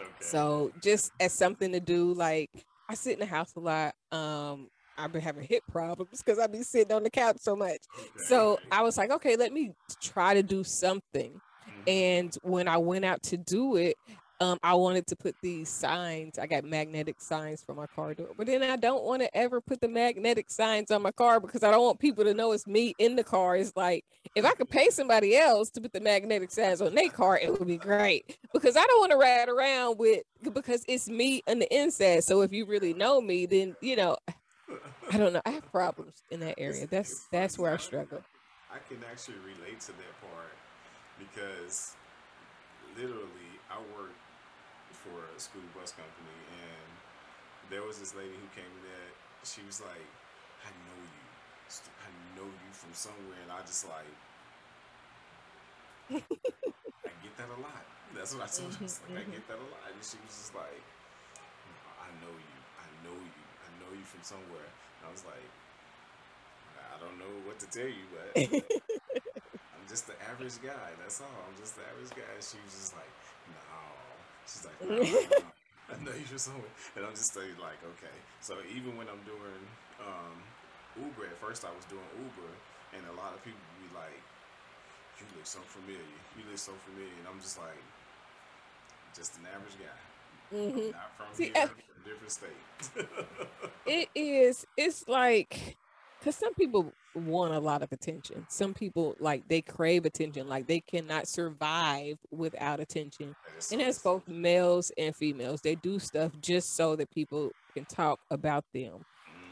okay. 0.00 0.14
So 0.20 0.72
just 0.78 1.12
as 1.20 1.32
something 1.32 1.72
to 1.72 1.80
do, 1.80 2.12
like 2.14 2.50
I 2.88 2.94
sit 2.94 3.14
in 3.14 3.20
the 3.20 3.26
house 3.26 3.52
a 3.56 3.60
lot. 3.60 3.94
Um 4.12 4.68
I've 4.98 5.12
been 5.12 5.22
having 5.22 5.44
hip 5.46 5.62
problems 5.70 6.22
because 6.24 6.38
I've 6.38 6.52
been 6.52 6.64
sitting 6.64 6.92
on 6.92 7.02
the 7.02 7.10
couch 7.10 7.36
so 7.40 7.54
much. 7.56 7.78
Okay. 7.98 8.10
So 8.16 8.58
I 8.70 8.82
was 8.82 8.96
like, 8.96 9.10
okay, 9.10 9.36
let 9.36 9.52
me 9.52 9.72
try 10.02 10.34
to 10.34 10.42
do 10.42 10.64
something. 10.64 11.40
Mhm. 11.66 11.72
And 11.86 12.34
when 12.42 12.68
I 12.68 12.78
went 12.78 13.04
out 13.04 13.22
to 13.24 13.36
do 13.36 13.76
it, 13.76 13.96
um, 14.40 14.58
I 14.62 14.74
wanted 14.74 15.06
to 15.08 15.16
put 15.16 15.34
these 15.42 15.68
signs. 15.68 16.38
I 16.38 16.46
got 16.46 16.64
magnetic 16.64 17.20
signs 17.20 17.62
for 17.64 17.74
my 17.74 17.86
car 17.86 18.14
door, 18.14 18.28
but 18.36 18.46
then 18.46 18.62
I 18.62 18.76
don't 18.76 19.02
want 19.02 19.22
to 19.22 19.34
ever 19.36 19.60
put 19.60 19.80
the 19.80 19.88
magnetic 19.88 20.50
signs 20.50 20.90
on 20.90 21.02
my 21.02 21.10
car 21.10 21.40
because 21.40 21.62
I 21.62 21.70
don't 21.70 21.84
want 21.84 21.98
people 22.00 22.24
to 22.24 22.34
know 22.34 22.52
it's 22.52 22.66
me 22.66 22.94
in 22.98 23.16
the 23.16 23.24
car. 23.24 23.56
It's 23.56 23.74
like 23.76 24.04
if 24.34 24.44
I 24.44 24.52
could 24.52 24.68
pay 24.68 24.90
somebody 24.90 25.36
else 25.36 25.70
to 25.70 25.80
put 25.80 25.92
the 25.92 26.00
magnetic 26.00 26.50
signs 26.50 26.82
on 26.82 26.94
their 26.94 27.08
car, 27.08 27.38
it 27.38 27.58
would 27.58 27.66
be 27.66 27.78
great 27.78 28.38
because 28.52 28.76
I 28.76 28.84
don't 28.84 29.00
want 29.00 29.12
to 29.12 29.18
ride 29.18 29.48
around 29.48 29.98
with 29.98 30.22
because 30.52 30.84
it's 30.86 31.08
me 31.08 31.42
on 31.48 31.58
the 31.58 31.74
inside. 31.74 32.24
So 32.24 32.42
if 32.42 32.52
you 32.52 32.66
really 32.66 32.92
know 32.92 33.20
me, 33.22 33.46
then 33.46 33.74
you 33.80 33.96
know 33.96 34.18
I 35.10 35.16
don't 35.16 35.32
know. 35.32 35.42
I 35.46 35.50
have 35.50 35.70
problems 35.72 36.22
in 36.30 36.40
that 36.40 36.56
area. 36.58 36.86
That's 36.86 37.26
that's 37.32 37.58
where 37.58 37.72
I 37.72 37.78
struggle. 37.78 38.22
I 38.70 38.78
can 38.86 39.02
actually 39.10 39.36
relate 39.38 39.80
to 39.80 39.92
that 39.92 40.20
part 40.20 40.52
because 41.18 41.94
literally 42.96 43.56
I 43.70 43.76
for 43.76 44.10
a 45.36 45.40
school 45.40 45.64
bus 45.76 45.92
company 45.92 46.38
and 46.50 46.90
there 47.70 47.82
was 47.82 47.98
this 47.98 48.14
lady 48.14 48.34
who 48.34 48.48
came 48.54 48.66
in 48.66 48.82
there. 48.86 49.10
She 49.42 49.62
was 49.66 49.82
like, 49.82 50.06
"I 50.62 50.70
know 50.86 50.98
you. 50.98 51.24
I 52.02 52.10
know 52.38 52.46
you 52.46 52.70
from 52.72 52.94
somewhere," 52.94 53.38
and 53.42 53.50
I 53.50 53.60
just 53.66 53.86
like, 53.86 54.14
I 57.06 57.10
get 57.22 57.34
that 57.38 57.50
a 57.50 57.58
lot. 57.60 57.82
That's 58.14 58.34
what 58.34 58.46
I 58.46 58.50
told 58.50 58.70
her. 58.74 58.80
I 58.80 58.86
was 58.86 59.00
like, 59.02 59.18
I 59.18 59.24
get 59.26 59.44
that 59.50 59.58
a 59.58 59.68
lot, 59.70 59.86
and 59.90 60.02
she 60.02 60.18
was 60.22 60.34
just 60.34 60.54
like, 60.54 60.82
"I 61.98 62.08
know 62.22 62.32
you. 62.32 62.58
I 62.78 62.86
know 63.02 63.16
you. 63.16 63.44
I 63.66 63.68
know 63.82 63.90
you 63.94 64.06
from 64.06 64.22
somewhere." 64.22 64.70
And 64.70 65.02
I 65.06 65.10
was 65.10 65.24
like, 65.26 65.50
I 66.78 66.96
don't 67.02 67.18
know 67.18 67.32
what 67.44 67.58
to 67.60 67.66
tell 67.68 67.90
you, 67.90 68.06
but 68.14 68.30
I'm 69.74 69.84
just 69.88 70.06
the 70.06 70.16
average 70.30 70.58
guy. 70.62 70.88
That's 71.02 71.20
all. 71.20 71.38
I'm 71.46 71.56
just 71.58 71.76
the 71.76 71.82
average 71.82 72.14
guy. 72.14 72.30
She 72.40 72.58
was 72.62 72.74
just 72.74 72.94
like. 72.94 73.10
She's 74.46 74.64
like. 74.66 74.78
I 75.86 75.94
know 76.02 76.10
you 76.10 76.26
from 76.26 76.46
somewhere. 76.50 76.70
And 76.96 77.06
I'm 77.06 77.14
just 77.14 77.32
saying, 77.34 77.54
like, 77.62 77.78
okay. 77.94 78.16
So 78.40 78.58
even 78.74 78.96
when 78.96 79.06
I'm 79.06 79.22
doing 79.22 79.62
um, 80.02 80.36
Uber, 80.98 81.30
at 81.30 81.38
first 81.38 81.64
I 81.64 81.70
was 81.70 81.84
doing 81.86 82.02
Uber, 82.18 82.50
and 82.98 83.02
a 83.06 83.14
lot 83.14 83.34
of 83.34 83.42
people 83.46 83.60
would 83.60 83.86
be 83.86 83.90
like, 83.94 84.18
you 85.20 85.26
look 85.36 85.46
so 85.46 85.60
familiar. 85.62 86.02
You 86.36 86.42
look 86.50 86.58
so 86.58 86.72
familiar. 86.90 87.14
And 87.22 87.26
I'm 87.30 87.38
just 87.40 87.58
like, 87.58 87.78
just 89.14 89.38
an 89.38 89.46
average 89.46 89.78
guy. 89.78 90.00
Mhm. 90.56 90.92
Not 90.92 91.10
from 91.16 91.26
See, 91.34 91.44
here, 91.44 91.52
I- 91.56 91.66
from 91.66 91.78
a 91.78 92.08
different 92.08 92.32
state. 92.32 92.62
it 93.86 94.08
is 94.14 94.66
it's 94.76 95.06
like 95.08 95.76
because 96.26 96.38
some 96.40 96.54
people 96.54 96.92
want 97.14 97.54
a 97.54 97.60
lot 97.60 97.82
of 97.82 97.92
attention. 97.92 98.44
Some 98.48 98.74
people 98.74 99.16
like 99.20 99.44
they 99.48 99.62
crave 99.62 100.04
attention 100.04 100.48
like 100.48 100.66
they 100.66 100.80
cannot 100.80 101.28
survive 101.28 102.16
without 102.32 102.80
attention. 102.80 103.32
And 103.70 103.80
as 103.80 104.00
both 104.00 104.26
males 104.26 104.90
and 104.98 105.14
females. 105.14 105.60
They 105.60 105.76
do 105.76 106.00
stuff 106.00 106.32
just 106.40 106.74
so 106.74 106.96
that 106.96 107.10
people 107.12 107.52
can 107.76 107.86
talk 107.86 108.18
about 108.30 108.64
them. 108.74 109.02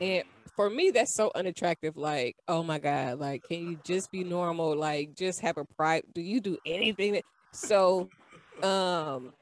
And 0.01 0.25
Mhm. 0.25 0.51
for 0.57 0.69
me 0.69 0.91
that's 0.91 1.15
so 1.15 1.31
unattractive 1.37 1.97
like 1.97 2.37
oh 2.49 2.63
my 2.63 2.79
god 2.79 3.19
like 3.21 3.45
can 3.45 3.63
you 3.63 3.77
just 3.77 4.11
be 4.11 4.25
normal? 4.25 4.77
Like 4.77 5.15
just 5.15 5.41
have 5.41 5.57
a 5.57 5.65
pride 5.77 6.03
do 6.13 6.21
you 6.21 6.41
do 6.41 6.59
anything 6.67 7.13
that 7.13 7.25
so 7.53 8.11
um 8.63 9.33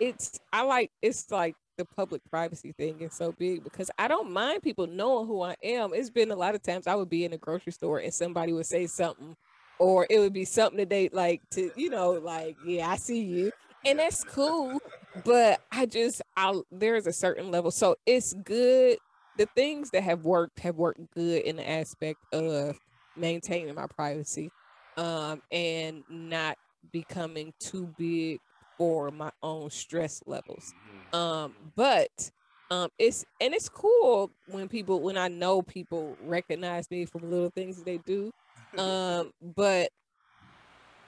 it's 0.00 0.38
i 0.52 0.62
like 0.62 0.90
it's 1.02 1.30
like 1.30 1.56
the 1.76 1.84
public 1.84 2.22
privacy 2.30 2.72
thing 2.72 3.00
is 3.00 3.14
so 3.14 3.32
big 3.32 3.64
because 3.64 3.90
i 3.98 4.06
don't 4.08 4.30
mind 4.30 4.62
people 4.62 4.86
knowing 4.86 5.26
who 5.26 5.42
i 5.42 5.54
am. 5.62 5.92
It's 5.94 6.10
been 6.10 6.30
a 6.30 6.36
lot 6.36 6.54
of 6.54 6.62
times 6.62 6.86
i 6.86 6.94
would 6.94 7.10
be 7.10 7.24
in 7.24 7.32
a 7.32 7.38
grocery 7.38 7.72
store 7.72 7.98
and 7.98 8.12
somebody 8.12 8.52
would 8.52 8.66
say 8.66 8.86
something 8.86 9.36
or 9.78 10.06
it 10.08 10.18
would 10.18 10.32
be 10.32 10.44
something 10.44 10.78
that 10.78 10.90
they 10.90 11.08
like 11.12 11.42
to 11.52 11.70
you 11.76 11.90
know 11.90 12.12
like 12.12 12.56
yeah 12.64 12.88
i 12.88 12.96
see 12.96 13.22
you. 13.22 13.50
And 13.84 13.98
that's 13.98 14.24
cool 14.24 14.80
but 15.24 15.60
i 15.70 15.86
just 15.86 16.22
i 16.36 16.58
there's 16.70 17.06
a 17.06 17.12
certain 17.12 17.50
level. 17.50 17.70
So 17.70 17.96
it's 18.06 18.32
good. 18.34 18.98
The 19.36 19.46
things 19.56 19.90
that 19.90 20.02
have 20.04 20.24
worked 20.24 20.60
have 20.60 20.76
worked 20.76 21.00
good 21.14 21.42
in 21.42 21.56
the 21.56 21.68
aspect 21.68 22.20
of 22.32 22.78
maintaining 23.16 23.74
my 23.74 23.86
privacy 23.86 24.50
um 24.96 25.40
and 25.50 26.04
not 26.08 26.56
becoming 26.92 27.52
too 27.58 27.92
big 27.98 28.40
for 28.78 29.10
my 29.10 29.30
own 29.42 29.70
stress 29.70 30.22
levels. 30.26 30.74
Um 31.14 31.54
but 31.76 32.30
um 32.70 32.88
it's 32.98 33.24
and 33.40 33.54
it's 33.54 33.68
cool 33.68 34.32
when 34.46 34.68
people 34.68 35.02
when 35.02 35.16
i 35.18 35.28
know 35.28 35.62
people 35.62 36.18
recognize 36.20 36.90
me 36.90 37.06
from 37.06 37.22
little 37.30 37.50
things 37.50 37.84
they 37.84 37.98
do. 37.98 38.30
Um 38.78 39.30
but 39.56 39.90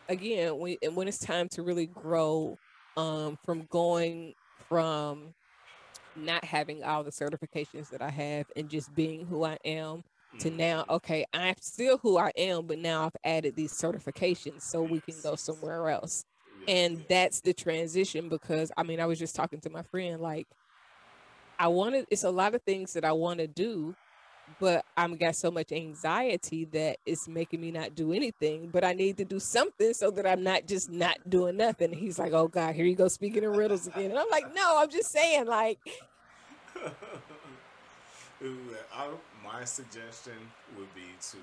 again 0.08 0.58
when 0.58 0.76
when 0.94 1.08
it's 1.08 1.18
time 1.18 1.48
to 1.48 1.62
really 1.62 1.86
grow 1.86 2.58
um 2.96 3.36
from 3.44 3.66
going 3.66 4.34
from 4.68 5.32
not 6.16 6.44
having 6.44 6.84
all 6.84 7.04
the 7.04 7.10
certifications 7.12 7.90
that 7.90 8.02
i 8.02 8.10
have 8.10 8.46
and 8.56 8.70
just 8.70 8.94
being 8.94 9.26
who 9.26 9.44
i 9.44 9.56
am 9.64 10.02
to 10.38 10.50
now 10.50 10.82
Mhm. 10.82 10.90
okay 10.96 11.25
i'm 11.34 11.54
still 11.60 11.98
who 11.98 12.18
i 12.18 12.30
am 12.36 12.66
but 12.66 12.78
now 12.78 13.06
i've 13.06 13.16
added 13.25 13.56
these 13.56 13.72
certifications 13.75 14.62
so 14.62 14.82
we 14.82 15.00
can 15.00 15.20
go 15.20 15.36
somewhere 15.36 15.88
else 15.90 16.25
and 16.68 17.04
that's 17.08 17.40
the 17.40 17.52
transition 17.52 18.28
because 18.28 18.73
i 18.76 18.82
mean 18.82 19.00
i 19.00 19.06
was 19.06 19.18
just 19.18 19.35
talking 19.35 19.61
to 19.61 19.70
my 19.70 19.82
friend 19.82 20.20
like 20.20 20.46
i 21.58 21.68
wanted 21.68 22.06
it's 22.11 22.25
a 22.25 22.30
lot 22.30 22.54
of 22.54 22.62
things 22.62 22.92
that 22.92 23.04
i 23.04 23.12
want 23.12 23.38
to 23.38 23.46
do 23.46 23.94
but 24.61 24.85
i'm 24.96 25.16
got 25.16 25.35
so 25.35 25.50
much 25.50 25.73
anxiety 25.73 26.64
that 26.66 26.99
it's 27.04 27.26
making 27.26 27.61
me 27.61 27.70
not 27.70 27.94
do 27.94 28.12
anything 28.12 28.68
but 28.68 28.85
i 28.85 28.92
need 28.92 29.16
to 29.16 29.25
do 29.25 29.40
something 29.40 29.92
so 29.92 30.11
that 30.11 30.26
i'm 30.26 30.42
not 30.42 30.66
just 30.66 30.90
not 30.90 31.18
doing 31.28 31.56
nothing. 31.56 31.92
He's 31.92 32.18
like 32.18 32.32
oh 32.32 32.49
god 32.49 32.75
here 32.75 32.85
you 32.85 32.94
go 32.94 33.08
speaking 33.08 33.42
in 33.42 33.50
riddles 33.50 33.87
again. 33.87 34.11
And 34.11 34.18
i'm 34.18 34.30
like 34.30 34.54
no 34.54 34.78
i'm 34.78 34.90
just 34.90 35.11
saying 35.11 35.46
like 35.46 35.78
I, 38.94 39.08
my 39.42 39.64
suggestion 39.64 40.35
would 40.76 40.94
be 40.94 41.08
to 41.32 41.38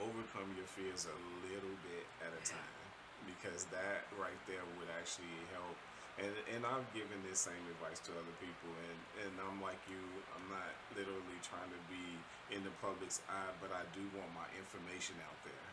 overcome 0.00 0.50
your 0.56 0.66
fears 0.66 1.06
a 1.06 1.16
little 1.46 1.76
bit 1.84 2.06
at 2.20 2.32
a 2.32 2.50
time 2.50 2.81
because 3.26 3.64
that 3.74 4.06
right 4.18 4.38
there 4.46 4.64
would 4.78 4.90
actually 4.98 5.38
help. 5.54 5.76
And 6.20 6.32
and 6.52 6.62
I've 6.68 6.84
given 6.92 7.16
this 7.24 7.40
same 7.40 7.64
advice 7.72 7.98
to 8.06 8.12
other 8.12 8.36
people, 8.42 8.70
and 8.90 8.98
and 9.24 9.32
I'm 9.40 9.58
like 9.64 9.80
you. 9.88 10.02
I'm 10.36 10.46
not 10.52 10.72
literally 10.92 11.38
trying 11.40 11.72
to 11.72 11.80
be 11.88 12.04
in 12.52 12.60
the 12.62 12.74
public's 12.84 13.24
eye, 13.32 13.52
but 13.64 13.72
I 13.72 13.82
do 13.96 14.04
want 14.12 14.28
my 14.36 14.44
information 14.60 15.16
out 15.24 15.38
there. 15.46 15.66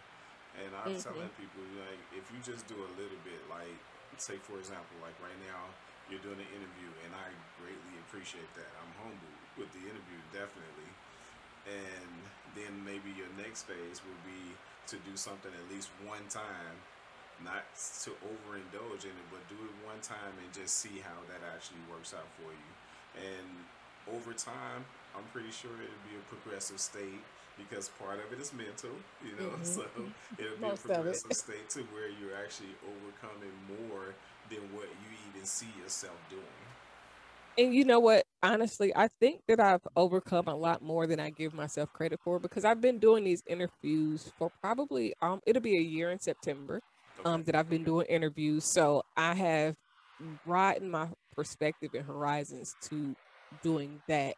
And 0.64 0.72
I'm 0.74 0.96
Mhm. 0.96 1.04
telling 1.04 1.30
people 1.36 1.62
like 1.84 2.02
if 2.16 2.26
you 2.32 2.40
just 2.42 2.66
do 2.72 2.80
a 2.80 2.92
little 2.96 3.20
bit, 3.28 3.42
like 3.52 3.76
say 4.18 4.40
for 4.40 4.58
example, 4.60 4.96
like 5.04 5.16
right 5.20 5.38
now 5.44 5.70
you're 6.08 6.24
doing 6.24 6.40
an 6.40 6.52
interview, 6.56 6.90
and 7.06 7.12
I 7.14 7.28
greatly 7.60 7.96
appreciate 8.08 8.50
that. 8.56 8.72
I'm 8.82 8.94
humble 9.06 9.36
with 9.60 9.70
the 9.76 9.84
interview, 9.86 10.20
definitely. 10.32 10.90
And 11.68 12.12
then 12.56 12.74
maybe 12.86 13.12
your 13.14 13.30
next 13.38 13.64
phase 13.70 14.02
will 14.02 14.22
be 14.26 14.56
to 14.88 14.98
do 15.06 15.14
something 15.16 15.52
at 15.54 15.66
least 15.70 15.90
one 16.08 16.26
time, 16.30 16.76
not 17.44 17.64
to 18.06 18.12
overindulge 18.26 19.04
in 19.08 19.16
it, 19.16 19.28
but 19.32 19.42
do 19.50 19.56
it 19.56 19.74
one 19.86 20.00
time 20.02 20.34
and 20.44 20.50
just 20.54 20.76
see 20.80 21.00
how 21.04 21.18
that 21.32 21.42
actually 21.56 21.82
works 21.90 22.14
out 22.14 22.28
for 22.40 22.52
you. 22.52 22.70
And 23.18 23.48
over 24.16 24.34
time, 24.34 24.86
I'm 25.16 25.26
pretty 25.34 25.52
sure 25.52 25.72
it'll 25.76 26.06
be 26.08 26.16
a 26.18 26.26
progressive 26.30 26.80
state 26.80 27.22
because 27.58 27.90
part 28.00 28.20
of 28.20 28.32
it 28.32 28.40
is 28.40 28.54
mental, 28.54 28.94
you 29.24 29.36
know. 29.36 29.54
Mhm. 29.58 29.64
So 29.64 29.84
it'll 30.38 30.58
be 30.62 30.72
a 30.72 30.76
Most 30.76 30.90
of 30.90 31.06
it. 31.08 31.22
progressive 31.22 31.34
state 31.36 31.70
to 31.76 31.82
where 31.96 32.08
you're 32.10 32.36
actually 32.38 32.76
overcoming 32.86 33.54
more 33.68 34.16
than 34.50 34.62
what 34.76 34.88
you 34.90 35.10
even 35.30 35.46
see 35.46 35.70
yourself 35.82 36.18
doing. 36.30 36.44
and 37.58 37.74
you 37.74 37.84
know 37.86 38.00
what 38.00 38.26
honestly, 38.42 38.96
I 38.96 39.10
think 39.20 39.42
that 39.48 39.60
I've 39.60 39.86
overcome 39.96 40.48
a 40.48 40.56
lot 40.56 40.82
more 40.82 41.08
than 41.08 41.20
I 41.20 41.30
give 41.30 41.54
myself 41.54 41.92
credit 41.94 42.20
for 42.24 42.40
because 42.40 42.64
I've 42.66 42.82
been 42.82 43.00
doing 43.00 43.24
these 43.24 43.44
interviews 43.48 44.32
for 44.38 44.50
probably 44.62 45.14
um 45.22 45.40
it'll 45.46 45.62
be 45.62 45.78
a 45.78 45.82
year 45.82 46.12
in 46.12 46.20
September 46.20 46.82
um 47.26 47.44
that 47.46 47.56
I've 47.56 47.70
been 47.70 47.84
doing 47.84 48.08
interviews. 48.08 48.66
So 48.66 49.04
I 49.18 49.34
have 49.36 49.76
broadened 50.46 50.92
my 50.92 51.10
perspective 51.36 51.92
and 51.94 52.06
horizons 52.06 52.76
to 52.90 53.16
doing 53.64 54.02
that. 54.08 54.36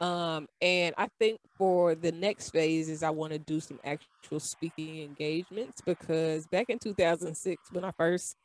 Um, 0.00 0.46
and 0.60 0.94
I 0.98 1.08
think 1.18 1.38
for 1.56 1.94
the 1.94 2.12
next 2.12 2.50
phase 2.50 2.88
is 2.88 3.02
I 3.02 3.10
want 3.10 3.32
to 3.32 3.38
do 3.38 3.60
some 3.60 3.78
actual 3.84 4.40
speaking 4.40 5.02
engagements 5.02 5.80
because 5.86 6.46
back 6.46 6.66
in 6.68 6.78
2006, 6.78 7.70
when 7.72 7.84
I 7.84 7.92
first 7.98 8.36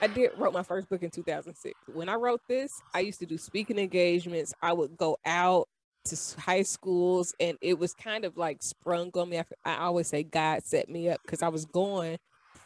I 0.00 0.06
did 0.06 0.30
wrote 0.36 0.54
my 0.54 0.62
first 0.62 0.88
book 0.88 1.02
in 1.02 1.10
2006. 1.10 1.74
When 1.86 2.08
I 2.08 2.14
wrote 2.14 2.40
this, 2.48 2.82
I 2.94 3.00
used 3.00 3.20
to 3.20 3.26
do 3.26 3.36
speaking 3.38 3.78
engagements. 3.78 4.54
I 4.62 4.72
would 4.72 4.96
go 4.96 5.18
out 5.26 5.68
to 6.06 6.16
high 6.38 6.62
schools 6.62 7.34
and 7.38 7.58
it 7.60 7.78
was 7.78 7.92
kind 7.94 8.24
of 8.24 8.36
like 8.36 8.62
sprung 8.62 9.10
on 9.14 9.28
me. 9.28 9.38
I, 9.38 9.44
I 9.64 9.76
always 9.84 10.08
say 10.08 10.22
God 10.22 10.64
set 10.64 10.88
me 10.88 11.10
up 11.10 11.20
because 11.24 11.42
I 11.42 11.48
was 11.48 11.66
going 11.66 12.16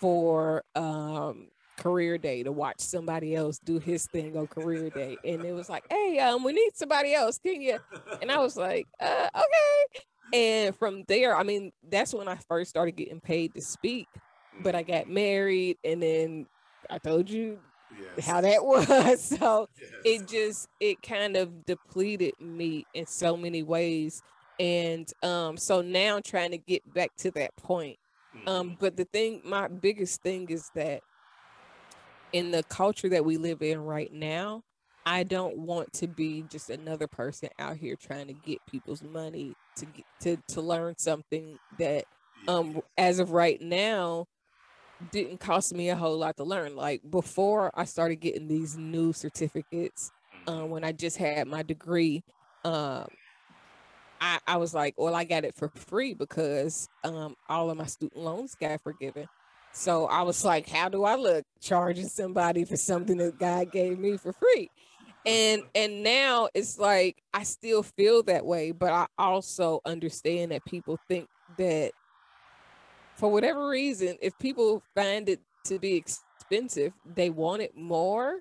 for 0.00 0.64
um 0.74 1.48
career 1.76 2.16
day 2.16 2.42
to 2.42 2.52
watch 2.52 2.78
somebody 2.78 3.34
else 3.34 3.58
do 3.58 3.78
his 3.78 4.06
thing 4.06 4.36
on 4.36 4.46
career 4.46 4.90
day. 4.90 5.16
And 5.24 5.44
it 5.44 5.52
was 5.52 5.68
like 5.68 5.84
hey 5.90 6.18
um 6.20 6.44
we 6.44 6.52
need 6.52 6.70
somebody 6.74 7.14
else 7.14 7.38
can 7.38 7.60
you 7.60 7.78
and 8.22 8.30
i 8.30 8.38
was 8.38 8.56
like 8.56 8.86
uh, 9.00 9.28
okay. 9.34 10.04
And 10.32 10.76
from 10.76 11.04
there 11.08 11.36
i 11.36 11.42
mean 11.42 11.72
that's 11.88 12.14
when 12.14 12.28
i 12.28 12.36
first 12.36 12.70
started 12.70 12.92
getting 12.92 13.20
paid 13.20 13.54
to 13.54 13.60
speak 13.60 14.08
but 14.62 14.74
i 14.74 14.82
got 14.82 15.08
married 15.08 15.78
and 15.84 16.02
then 16.02 16.46
i 16.90 16.98
told 16.98 17.28
you 17.28 17.58
yes. 18.16 18.26
how 18.26 18.40
that 18.40 18.64
was. 18.64 19.22
So 19.22 19.68
yes. 19.80 19.90
it 20.04 20.28
just 20.28 20.68
it 20.80 21.02
kind 21.02 21.36
of 21.36 21.64
depleted 21.66 22.34
me 22.40 22.86
in 22.94 23.06
so 23.06 23.36
many 23.36 23.62
ways. 23.62 24.22
And 24.58 25.10
um 25.22 25.56
so 25.56 25.82
now 25.82 26.16
i'm 26.16 26.22
trying 26.22 26.52
to 26.52 26.58
get 26.58 26.82
back 26.94 27.10
to 27.18 27.30
that 27.32 27.56
point 27.56 27.98
um 28.46 28.68
mm-hmm. 28.68 28.74
but 28.78 28.96
the 28.96 29.04
thing 29.04 29.40
my 29.44 29.68
biggest 29.68 30.22
thing 30.22 30.48
is 30.48 30.70
that 30.74 31.02
in 32.34 32.50
the 32.50 32.64
culture 32.64 33.08
that 33.08 33.24
we 33.24 33.36
live 33.36 33.62
in 33.62 33.80
right 33.84 34.12
now, 34.12 34.64
I 35.06 35.22
don't 35.22 35.56
want 35.56 35.92
to 35.94 36.08
be 36.08 36.44
just 36.50 36.68
another 36.68 37.06
person 37.06 37.48
out 37.60 37.76
here 37.76 37.94
trying 37.94 38.26
to 38.26 38.32
get 38.32 38.58
people's 38.66 39.02
money 39.02 39.54
to 39.76 39.86
get, 39.86 40.04
to 40.20 40.36
to 40.48 40.60
learn 40.60 40.96
something 40.98 41.58
that 41.78 42.04
um 42.48 42.80
as 42.98 43.20
of 43.20 43.30
right 43.30 43.60
now 43.60 44.26
didn't 45.12 45.38
cost 45.38 45.74
me 45.74 45.90
a 45.90 45.96
whole 45.96 46.18
lot 46.18 46.36
to 46.36 46.44
learn. 46.44 46.76
Like 46.76 47.02
before 47.08 47.70
I 47.74 47.84
started 47.84 48.16
getting 48.16 48.48
these 48.48 48.76
new 48.76 49.12
certificates, 49.12 50.10
uh, 50.46 50.64
when 50.64 50.84
I 50.84 50.92
just 50.92 51.16
had 51.16 51.46
my 51.46 51.62
degree, 51.62 52.22
um, 52.64 53.06
I, 54.24 54.38
I 54.46 54.56
was 54.56 54.72
like, 54.72 54.94
well, 54.96 55.14
I 55.14 55.24
got 55.24 55.44
it 55.44 55.54
for 55.54 55.68
free 55.68 56.14
because 56.14 56.88
um, 57.04 57.36
all 57.46 57.68
of 57.68 57.76
my 57.76 57.84
student 57.84 58.22
loans 58.22 58.54
got 58.58 58.80
forgiven. 58.80 59.26
So 59.72 60.06
I 60.06 60.22
was 60.22 60.42
like, 60.46 60.66
how 60.66 60.88
do 60.88 61.04
I 61.04 61.16
look 61.16 61.44
charging 61.60 62.08
somebody 62.08 62.64
for 62.64 62.76
something 62.76 63.18
that 63.18 63.38
God 63.38 63.70
gave 63.70 63.98
me 63.98 64.16
for 64.16 64.32
free? 64.32 64.70
And 65.26 65.62
and 65.74 66.02
now 66.02 66.48
it's 66.54 66.78
like 66.78 67.22
I 67.34 67.42
still 67.42 67.82
feel 67.82 68.22
that 68.24 68.46
way, 68.46 68.72
but 68.72 68.92
I 68.92 69.06
also 69.18 69.80
understand 69.84 70.52
that 70.52 70.64
people 70.64 70.98
think 71.06 71.28
that 71.58 71.92
for 73.16 73.30
whatever 73.30 73.68
reason, 73.68 74.16
if 74.22 74.38
people 74.38 74.82
find 74.94 75.28
it 75.28 75.40
to 75.64 75.78
be 75.78 75.96
expensive, 75.96 76.94
they 77.14 77.28
want 77.28 77.60
it 77.60 77.76
more 77.76 78.40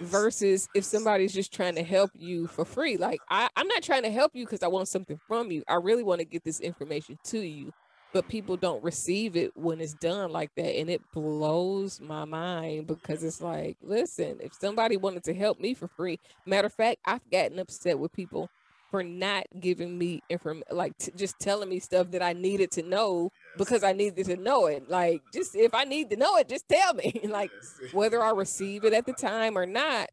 versus 0.00 0.68
if 0.74 0.84
somebody's 0.84 1.32
just 1.32 1.52
trying 1.52 1.74
to 1.76 1.82
help 1.82 2.10
you 2.14 2.46
for 2.46 2.64
free. 2.64 2.96
Like 2.96 3.20
I, 3.30 3.48
I'm 3.56 3.68
not 3.68 3.82
trying 3.82 4.02
to 4.02 4.10
help 4.10 4.32
you 4.34 4.44
because 4.44 4.62
I 4.62 4.68
want 4.68 4.88
something 4.88 5.18
from 5.28 5.50
you. 5.50 5.62
I 5.68 5.74
really 5.74 6.02
want 6.02 6.20
to 6.20 6.24
get 6.24 6.44
this 6.44 6.60
information 6.60 7.18
to 7.24 7.40
you 7.40 7.72
but 8.12 8.28
people 8.28 8.56
don't 8.56 8.82
receive 8.82 9.36
it 9.36 9.56
when 9.56 9.80
it's 9.80 9.94
done 9.94 10.32
like 10.32 10.50
that 10.56 10.78
and 10.78 10.90
it 10.90 11.00
blows 11.12 12.00
my 12.00 12.24
mind 12.24 12.86
because 12.86 13.22
it's 13.22 13.40
like 13.40 13.76
listen 13.82 14.38
if 14.40 14.52
somebody 14.54 14.96
wanted 14.96 15.22
to 15.24 15.34
help 15.34 15.60
me 15.60 15.74
for 15.74 15.88
free 15.88 16.18
matter 16.46 16.66
of 16.66 16.72
fact 16.72 16.98
i've 17.06 17.28
gotten 17.30 17.58
upset 17.58 17.98
with 17.98 18.12
people 18.12 18.48
for 18.90 19.02
not 19.02 19.44
giving 19.60 19.96
me 19.98 20.22
information 20.28 20.64
like 20.70 20.96
t- 20.98 21.12
just 21.16 21.38
telling 21.38 21.68
me 21.68 21.78
stuff 21.78 22.10
that 22.10 22.22
i 22.22 22.32
needed 22.32 22.70
to 22.70 22.82
know 22.82 23.30
because 23.56 23.82
i 23.84 23.92
needed 23.92 24.26
to 24.26 24.36
know 24.36 24.66
it. 24.66 24.88
Like 24.88 25.22
just 25.32 25.54
if 25.54 25.74
i 25.74 25.84
need 25.84 26.10
to 26.10 26.16
know 26.16 26.36
it 26.36 26.48
just 26.48 26.68
tell 26.68 26.94
me. 26.94 27.20
Like 27.30 27.52
whether 27.92 28.22
i 28.22 28.30
receive 28.30 28.84
it 28.84 28.92
at 28.92 29.06
the 29.06 29.12
time 29.12 29.56
or 29.56 29.66
not 29.66 30.08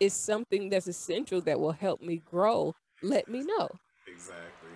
is 0.00 0.12
something 0.12 0.70
that's 0.70 0.86
essential 0.86 1.40
that 1.42 1.60
will 1.60 1.72
help 1.72 2.02
me 2.02 2.22
grow. 2.26 2.74
Let 3.02 3.28
me 3.28 3.42
know. 3.42 3.70
Exactly. 4.06 4.74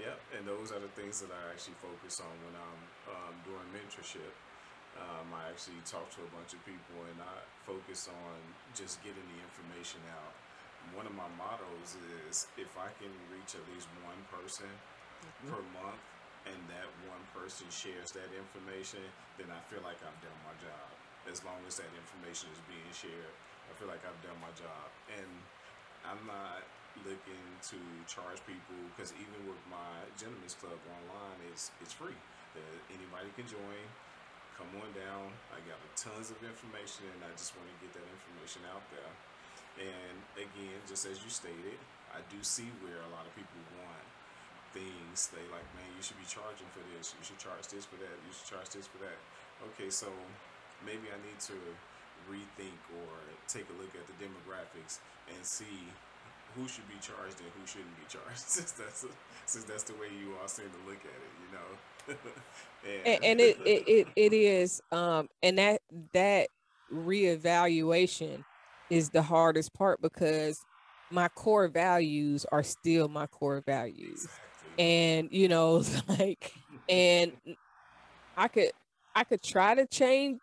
Yep, 0.00 0.18
and 0.38 0.48
those 0.48 0.72
are 0.72 0.80
the 0.80 0.88
things 0.96 1.20
that 1.20 1.28
I 1.28 1.52
actually 1.52 1.76
focus 1.84 2.20
on 2.20 2.32
when 2.48 2.56
I'm 2.56 2.82
um, 3.12 3.34
doing 3.44 3.68
mentorship. 3.76 4.32
Um, 4.96 5.28
I 5.36 5.52
actually 5.52 5.80
talk 5.84 6.08
to 6.16 6.20
a 6.24 6.30
bunch 6.32 6.56
of 6.56 6.60
people 6.64 7.04
and 7.08 7.20
I 7.20 7.36
focus 7.68 8.08
on 8.08 8.36
just 8.72 9.04
getting 9.04 9.24
the 9.28 9.38
information 9.44 10.00
out. 10.08 10.32
One 10.92 11.06
of 11.08 11.14
my 11.14 11.28
mottos 11.38 11.96
is 12.26 12.50
if 12.58 12.74
I 12.76 12.90
can 13.00 13.10
reach 13.32 13.56
at 13.56 13.64
least 13.72 13.88
one 14.04 14.18
person 14.28 14.68
mm-hmm. 14.68 15.48
per 15.48 15.60
month 15.78 16.02
and 16.46 16.58
that 16.66 16.90
one 17.06 17.22
person 17.30 17.70
shares 17.70 18.10
that 18.18 18.28
information, 18.34 19.02
then 19.38 19.48
I 19.48 19.60
feel 19.70 19.80
like 19.86 19.98
I've 20.02 20.20
done 20.20 20.38
my 20.42 20.54
job. 20.58 20.88
As 21.30 21.38
long 21.46 21.62
as 21.70 21.78
that 21.78 21.90
information 21.94 22.50
is 22.50 22.58
being 22.66 22.90
shared, 22.90 23.34
I 23.70 23.72
feel 23.78 23.86
like 23.86 24.02
I've 24.02 24.18
done 24.26 24.34
my 24.42 24.50
job. 24.58 24.90
And 25.14 25.30
I'm 26.02 26.22
not 26.26 26.66
looking 27.06 27.46
to 27.72 27.78
charge 28.04 28.42
people 28.44 28.76
because 28.92 29.14
even 29.16 29.48
with 29.48 29.60
my 29.70 30.04
gentlemen's 30.18 30.58
club 30.58 30.76
online, 30.90 31.38
it's 31.48 31.72
it's 31.80 31.94
free. 31.94 32.16
That 32.58 32.74
anybody 32.92 33.32
can 33.32 33.48
join. 33.48 33.82
Come 34.60 34.68
on 34.76 34.90
down. 34.92 35.32
I 35.54 35.58
got 35.64 35.80
tons 35.96 36.28
of 36.28 36.36
information, 36.44 37.08
and 37.16 37.24
I 37.24 37.32
just 37.32 37.56
want 37.56 37.64
to 37.72 37.76
get 37.80 37.96
that 37.96 38.04
information 38.04 38.68
out 38.68 38.84
there. 38.92 39.08
And 39.80 40.16
again, 40.36 40.78
just 40.84 41.08
as 41.08 41.20
you 41.24 41.30
stated, 41.30 41.80
I 42.12 42.20
do 42.28 42.38
see 42.44 42.68
where 42.84 43.00
a 43.00 43.10
lot 43.12 43.24
of 43.24 43.32
people 43.32 43.56
want 43.80 44.06
things. 44.76 45.32
They 45.32 45.44
like, 45.48 45.64
man, 45.76 45.88
you 45.96 46.02
should 46.04 46.20
be 46.20 46.28
charging 46.28 46.68
for 46.76 46.84
this. 46.92 47.16
You 47.16 47.24
should 47.24 47.40
charge 47.40 47.68
this 47.68 47.88
for 47.88 47.96
that. 48.00 48.16
You 48.24 48.32
should 48.32 48.48
charge 48.56 48.68
this 48.72 48.84
for 48.88 49.00
that. 49.04 49.16
Okay, 49.72 49.88
so 49.88 50.08
maybe 50.84 51.08
I 51.08 51.18
need 51.24 51.40
to 51.48 51.56
rethink 52.28 52.78
or 53.02 53.12
take 53.48 53.66
a 53.70 53.76
look 53.80 53.92
at 53.96 54.04
the 54.06 54.16
demographics 54.20 55.00
and 55.28 55.40
see 55.42 55.90
who 56.54 56.68
should 56.68 56.86
be 56.88 56.94
charged 57.00 57.40
and 57.40 57.48
who 57.58 57.66
shouldn't 57.66 57.96
be 57.96 58.06
charged 58.08 58.38
since 58.46 58.72
that's 58.72 59.06
since 59.46 59.64
that's 59.64 59.82
the 59.84 59.94
way 59.94 60.06
you 60.20 60.34
all 60.40 60.48
seem 60.48 60.66
to 60.66 60.90
look 60.90 61.00
at 61.00 61.18
it 61.18 61.32
you 61.40 61.50
know 61.56 62.16
and, 63.06 63.06
and, 63.06 63.24
and 63.24 63.40
it, 63.40 63.58
it, 63.64 63.88
it 63.88 64.08
it 64.16 64.32
is 64.32 64.82
um 64.92 65.28
and 65.42 65.58
that 65.58 65.80
that 66.12 66.48
reevaluation 66.92 68.44
is 68.90 69.10
the 69.10 69.22
hardest 69.22 69.72
part 69.74 70.00
because 70.02 70.64
my 71.10 71.28
core 71.28 71.68
values 71.68 72.46
are 72.52 72.62
still 72.62 73.08
my 73.08 73.26
core 73.26 73.62
values. 73.66 74.24
Exactly. 74.24 74.72
and 74.78 75.28
you 75.32 75.48
know 75.48 75.82
like 76.08 76.52
and 76.88 77.32
i 78.36 78.48
could 78.48 78.70
i 79.14 79.24
could 79.24 79.42
try 79.42 79.74
to 79.74 79.86
change 79.86 80.40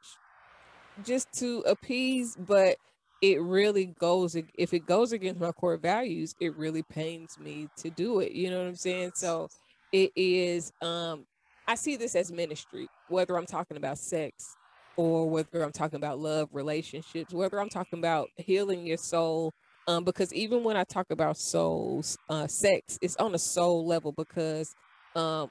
just 1.02 1.32
to 1.34 1.60
appease 1.62 2.36
but 2.38 2.78
it 3.22 3.42
really 3.42 3.88
goes 4.00 4.36
if 4.56 4.74
it 4.74 4.86
goes 4.86 5.12
against 5.12 5.40
my 5.42 5.52
core 5.52 5.78
values 5.78 6.36
it 6.40 6.56
really 6.58 6.84
pains 6.84 7.38
me 7.40 7.68
to 7.78 7.90
do 7.90 8.20
it 8.20 8.32
you 8.34 8.50
know 8.50 8.60
what 8.60 8.68
i'm 8.68 8.76
saying? 8.76 9.12
So 9.16 9.50
it 9.92 10.12
is 10.16 10.72
um 10.82 11.26
i 11.68 11.76
see 11.76 11.96
this 11.98 12.16
as 12.16 12.32
ministry 12.32 12.88
whether 13.08 13.38
i'm 13.38 13.46
talking 13.48 13.78
about 13.78 13.98
sex 13.98 14.58
or 15.00 15.30
whether 15.30 15.64
i'm 15.64 15.72
talking 15.72 15.96
about 15.96 16.20
love 16.20 16.50
relationships 16.52 17.34
whether 17.34 17.58
i'm 17.62 17.70
talking 17.70 18.00
about 18.00 18.28
healing 18.36 18.86
your 18.86 18.98
soul 18.98 19.54
um 19.88 20.04
because 20.04 20.34
even 20.34 20.62
when 20.62 20.76
i 20.76 20.84
talk 20.84 21.06
about 21.10 21.38
souls 21.38 22.18
uh 22.28 22.46
sex 22.46 23.00
it's 23.02 23.16
on 23.16 23.34
a 23.34 23.40
soul 23.40 23.88
level 23.88 24.12
because 24.12 24.76
um 25.16 25.50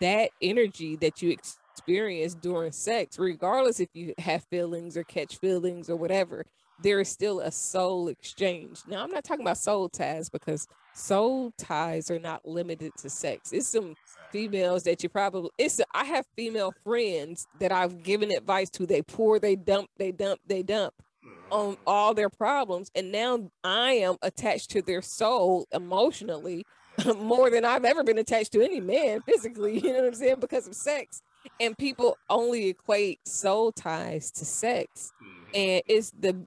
that 0.00 0.30
energy 0.42 0.96
that 0.96 1.22
you 1.22 1.30
experience 1.30 2.34
during 2.34 2.72
sex 2.72 3.20
regardless 3.20 3.78
if 3.78 3.88
you 3.94 4.12
have 4.18 4.42
feelings 4.50 4.96
or 4.96 5.04
catch 5.04 5.38
feelings 5.38 5.88
or 5.88 5.94
whatever 5.94 6.44
there 6.80 7.00
is 7.00 7.08
still 7.08 7.40
a 7.40 7.50
soul 7.50 8.08
exchange. 8.08 8.80
Now, 8.86 9.02
I'm 9.02 9.10
not 9.10 9.24
talking 9.24 9.44
about 9.44 9.58
soul 9.58 9.88
ties 9.88 10.28
because 10.28 10.68
soul 10.94 11.52
ties 11.58 12.10
are 12.10 12.18
not 12.18 12.46
limited 12.46 12.92
to 12.98 13.10
sex. 13.10 13.52
It's 13.52 13.68
some 13.68 13.94
females 14.30 14.84
that 14.84 15.02
you 15.02 15.08
probably 15.08 15.50
it's 15.58 15.80
I 15.94 16.04
have 16.04 16.26
female 16.36 16.72
friends 16.84 17.46
that 17.60 17.72
I've 17.72 18.02
given 18.02 18.30
advice 18.30 18.70
to. 18.70 18.86
They 18.86 19.02
pour, 19.02 19.38
they 19.38 19.56
dump, 19.56 19.90
they 19.96 20.12
dump, 20.12 20.40
they 20.46 20.62
dump 20.62 20.94
mm-hmm. 21.24 21.52
on 21.52 21.76
all 21.86 22.14
their 22.14 22.30
problems, 22.30 22.90
and 22.94 23.10
now 23.10 23.50
I 23.64 23.92
am 23.92 24.16
attached 24.22 24.70
to 24.70 24.82
their 24.82 25.02
soul 25.02 25.66
emotionally 25.72 26.64
more 27.16 27.50
than 27.50 27.64
I've 27.64 27.84
ever 27.84 28.02
been 28.02 28.18
attached 28.18 28.52
to 28.52 28.62
any 28.62 28.80
man 28.80 29.22
physically. 29.22 29.78
You 29.88 29.92
know 29.92 30.00
what 30.00 30.08
I'm 30.08 30.14
saying? 30.14 30.40
Because 30.40 30.66
of 30.66 30.74
sex. 30.74 31.22
And 31.60 31.78
people 31.78 32.18
only 32.28 32.68
equate 32.68 33.26
soul 33.26 33.72
ties 33.72 34.30
to 34.32 34.44
sex. 34.44 35.12
Mm-hmm. 35.22 35.54
And 35.54 35.82
it's 35.86 36.12
the 36.18 36.46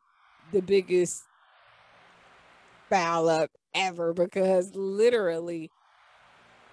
the 0.51 0.61
biggest 0.61 1.27
foul 2.89 3.29
up 3.29 3.51
ever 3.73 4.13
because 4.13 4.75
literally 4.75 5.71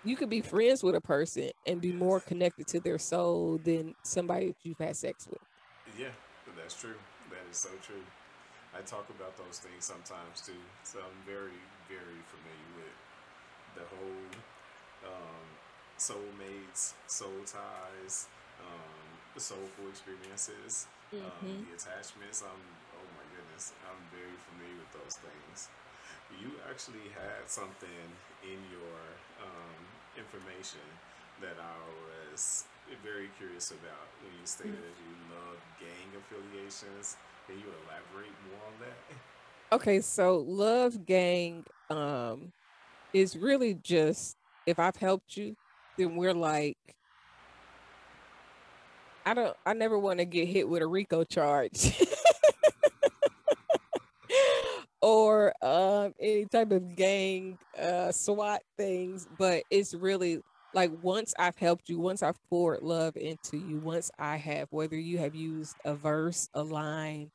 you 0.03 0.17
could 0.17 0.31
be 0.31 0.41
friends 0.41 0.83
with 0.83 0.95
a 0.95 1.01
person 1.01 1.51
and 1.67 1.81
be 1.81 1.93
more 1.93 2.21
connected 2.21 2.67
to 2.69 2.81
their 2.81 2.99
soul 2.99 3.59
than 3.63 3.95
somebody 4.05 4.49
that 4.49 4.57
you've 4.65 4.79
had 4.79 4.97
sex 4.97 5.27
with. 5.29 5.43
Yeah, 5.99 6.15
that's 6.57 6.75
true. 6.77 6.99
That 7.31 7.45
is 7.51 7.59
so 7.59 7.71
true. 7.83 8.05
I 8.77 8.83
talk 8.83 9.09
about 9.11 9.37
those 9.37 9.59
things 9.59 9.85
sometimes 9.85 10.41
too. 10.45 10.61
So 10.85 11.01
I'm 11.01 11.19
very, 11.27 11.59
very 11.89 12.21
familiar 12.31 12.71
with 12.79 12.97
the 13.77 13.85
whole 13.97 14.29
um, 15.07 15.47
soulmates, 15.99 16.95
soul 17.07 17.43
ties, 17.47 18.29
um, 18.61 19.07
soulful 19.37 19.89
experiences, 19.91 20.87
um, 21.23 21.47
Mm-hmm. 21.47 21.63
the 21.63 21.75
attachments. 21.77 22.43
I'm, 22.43 22.63
oh 22.99 23.09
my 23.17 23.27
goodness, 23.35 23.73
I'm 23.87 24.03
very 24.13 24.37
familiar 24.51 24.79
with 24.83 24.93
those 25.09 25.17
things. 25.25 25.69
You 26.37 26.53
actually 26.69 27.09
had 27.17 27.49
something 27.49 28.05
in 28.45 28.61
your 28.69 28.93
um, 29.41 29.77
information 30.21 30.85
that 31.41 31.57
I 31.57 31.77
was 32.05 32.65
very 33.03 33.29
curious 33.39 33.71
about 33.71 34.05
when 34.21 34.33
you 34.39 34.45
stated 34.45 34.77
that 34.77 34.97
you 35.01 35.13
love 35.33 35.57
gang 35.81 36.09
affiliations. 36.13 37.17
Can 37.47 37.57
you 37.57 37.65
elaborate 37.89 38.37
more 38.53 38.61
on 38.69 38.77
that? 38.85 39.17
Okay, 39.73 40.01
so 40.01 40.45
love 40.47 41.07
gang 41.07 41.65
um 41.91 42.53
is 43.15 43.37
really 43.37 43.75
just 43.75 44.37
if 44.67 44.79
I've 44.79 44.97
helped 44.97 45.37
you, 45.37 45.57
then 45.97 46.17
we're 46.17 46.35
like 46.35 46.77
I 49.25 49.35
don't 49.35 49.57
I 49.67 49.75
never 49.75 49.99
want 49.99 50.19
to 50.21 50.25
get 50.25 50.49
hit 50.49 50.69
with 50.69 50.83
a 50.83 50.87
RICO 50.87 51.25
charge. 51.25 51.99
or 55.09 55.55
um 55.65 56.13
any 56.21 56.47
type 56.47 56.71
of 56.73 56.95
gang 56.97 57.59
uh 57.81 58.13
SWAT 58.13 58.63
things, 58.77 59.27
but 59.39 59.65
it's 59.71 59.95
really 59.95 60.41
like 60.75 60.91
once 60.93 61.35
I've 61.39 61.57
helped 61.57 61.89
you, 61.89 61.99
once 61.99 62.23
I've 62.23 62.39
poured 62.51 62.83
love 62.83 63.17
into 63.17 63.57
you, 63.57 63.79
once 63.81 64.11
I 64.19 64.37
have 64.37 64.69
whether 64.71 64.97
you 64.97 65.19
have 65.19 65.35
used 65.35 65.77
a 65.85 65.95
verse, 65.97 66.49
a 66.55 66.63
line, 66.63 67.31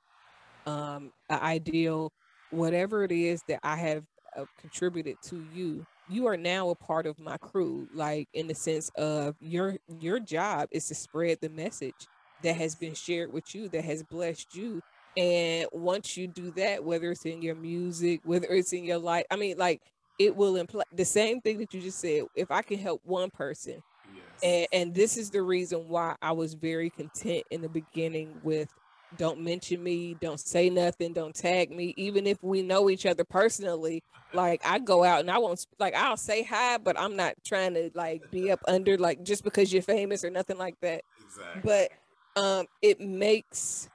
um, 0.65 1.11
an 1.29 1.39
ideal, 1.41 2.11
whatever 2.49 3.03
it 3.03 3.11
is 3.11 3.43
that 3.47 3.59
I 3.63 3.77
have 3.77 4.03
uh, 4.37 4.45
contributed 4.59 5.17
to 5.29 5.41
you, 5.41 5.85
you 6.07 6.27
are 6.27 6.37
now 6.37 6.69
a 6.69 6.75
part 6.75 7.05
of 7.07 7.19
my 7.19 7.37
crew. 7.37 7.87
Like 7.93 8.29
in 8.33 8.47
the 8.47 8.55
sense 8.55 8.89
of 8.97 9.35
your 9.39 9.77
your 9.87 10.19
job 10.19 10.69
is 10.71 10.87
to 10.89 10.95
spread 10.95 11.39
the 11.41 11.49
message 11.49 12.07
that 12.41 12.55
has 12.57 12.75
been 12.75 12.95
shared 12.95 13.31
with 13.33 13.55
you, 13.55 13.69
that 13.69 13.85
has 13.85 14.03
blessed 14.03 14.55
you. 14.55 14.81
And 15.15 15.67
once 15.71 16.17
you 16.17 16.27
do 16.27 16.51
that, 16.53 16.83
whether 16.83 17.11
it's 17.11 17.25
in 17.25 17.41
your 17.41 17.55
music, 17.55 18.21
whether 18.23 18.47
it's 18.47 18.73
in 18.73 18.83
your 18.83 18.97
life, 18.97 19.25
I 19.31 19.35
mean, 19.35 19.57
like 19.57 19.81
it 20.17 20.35
will 20.35 20.55
imply 20.57 20.83
the 20.91 21.05
same 21.05 21.41
thing 21.41 21.57
that 21.59 21.73
you 21.73 21.81
just 21.81 21.99
said. 21.99 22.23
If 22.35 22.51
I 22.51 22.61
can 22.63 22.79
help 22.79 23.01
one 23.03 23.29
person, 23.31 23.81
Yes. 24.05 24.25
and, 24.41 24.67
and 24.71 24.95
this 24.95 25.17
is 25.17 25.31
the 25.31 25.41
reason 25.41 25.87
why 25.87 26.15
I 26.21 26.31
was 26.33 26.53
very 26.55 26.89
content 26.89 27.43
in 27.51 27.61
the 27.61 27.69
beginning 27.69 28.39
with 28.41 28.69
don't 29.15 29.41
mention 29.41 29.83
me, 29.83 30.15
don't 30.15 30.39
say 30.39 30.69
nothing, 30.69 31.13
don't 31.13 31.35
tag 31.35 31.71
me, 31.71 31.93
even 31.97 32.25
if 32.27 32.37
we 32.41 32.61
know 32.63 32.89
each 32.89 33.05
other 33.05 33.23
personally. 33.23 34.03
Like 34.33 34.61
I 34.65 34.79
go 34.79 35.03
out 35.03 35.19
and 35.21 35.29
I 35.31 35.37
won't 35.37 35.65
like 35.79 35.95
I'll 35.95 36.17
say 36.17 36.43
hi, 36.43 36.77
but 36.79 36.99
I'm 36.99 37.15
not 37.15 37.35
trying 37.45 37.75
to 37.75 37.91
like 37.93 38.23
be 38.31 38.51
up 38.51 38.61
under 38.67 38.97
like 38.97 39.23
just 39.23 39.43
because 39.43 39.71
you're 39.71 39.83
famous 39.83 40.23
or 40.23 40.31
nothing 40.31 40.57
like 40.57 40.75
that. 40.81 41.03
exactly. 41.19 41.61
But 41.61 41.91
um 42.35 42.65
it 42.81 42.99
makes 42.99 43.89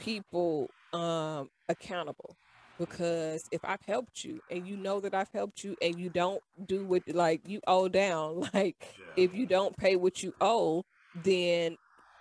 people 0.00 0.74
um 0.92 1.48
accountable 1.68 2.36
because 2.80 3.44
if 3.52 3.60
I've 3.62 3.82
helped 3.86 4.24
you 4.24 4.40
and 4.50 4.66
you 4.66 4.76
know 4.78 5.00
that 5.00 5.14
I've 5.14 5.30
helped 5.34 5.62
you 5.62 5.76
and 5.82 6.00
you 6.00 6.08
don't 6.08 6.42
do 6.66 6.84
what 6.84 7.02
like 7.12 7.42
you 7.46 7.60
owe 7.66 7.88
down, 7.88 8.40
like 8.54 8.76
yeah. 8.98 9.24
if 9.24 9.34
you 9.34 9.46
don't 9.46 9.76
pay 9.76 9.96
what 9.96 10.22
you 10.22 10.32
owe, 10.40 10.82
then 11.14 11.76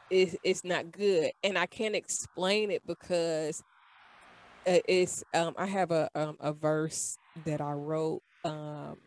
it's, 0.10 0.36
it's 0.44 0.66
not 0.66 0.92
good. 0.92 1.32
And 1.44 1.58
I 1.58 1.66
can't 1.66 1.96
explain 1.96 2.72
it 2.72 2.86
because 2.86 3.64
uh, 4.68 4.80
it's 4.88 5.24
um 5.34 5.56
I 5.58 5.66
have 5.66 5.92
a 5.92 6.10
um 6.14 6.36
a 6.42 6.52
verse 6.52 7.18
that 7.46 7.62
I 7.62 7.72
wrote 7.72 8.22
um 8.44 8.98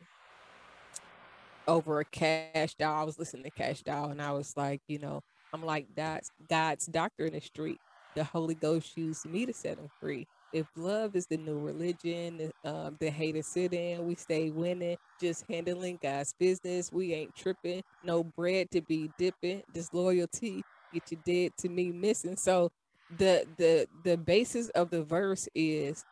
over 1.69 2.01
a 2.01 2.05
Kash 2.07 2.75
Doll. 2.77 3.03
I 3.03 3.05
was 3.05 3.19
listening 3.19 3.45
to 3.45 3.51
Kash 3.51 3.83
Doll 3.83 4.11
and 4.11 4.23
I 4.23 4.33
was 4.33 4.57
like, 4.57 4.81
you 4.89 4.99
know, 4.99 5.23
I'm 5.53 5.63
like 5.63 5.89
God's 5.95 6.31
God's 6.49 6.87
doctor 6.87 7.27
in 7.27 7.35
the 7.35 7.41
street. 7.43 7.81
The 8.15 8.25
Holy 8.25 8.55
Ghost 8.55 8.97
used 8.97 9.27
me 9.29 9.47
to 9.47 9.53
set 9.55 9.79
them 9.79 9.89
free. 10.01 10.27
If 10.53 10.67
love 10.77 11.17
is 11.17 11.27
the 11.29 11.39
new 11.39 11.59
religion, 11.59 12.51
um, 12.65 12.97
the 13.01 13.11
haters 13.11 13.49
sit 13.49 13.73
in, 13.73 14.05
we 14.05 14.17
stay 14.17 14.51
winning, 14.51 14.99
just 15.21 15.45
handling 15.49 15.99
God's 16.03 16.35
business. 16.39 16.93
We 16.93 17.15
ain't 17.15 17.35
tripping, 17.35 17.83
no 18.03 18.25
bread 18.25 18.71
to 18.73 18.83
be 18.83 19.13
dipping, 19.19 19.63
disloyalty, 19.73 20.65
get 20.93 21.11
you 21.11 21.19
dead 21.25 21.53
to 21.59 21.71
me 21.71 21.93
missing. 21.93 22.37
So 22.37 22.71
the 23.11 23.47
the 23.59 23.89
the 24.05 24.19
basis 24.19 24.69
of 24.71 24.91
the 24.91 25.05
verse 25.05 25.49
is 25.55 26.05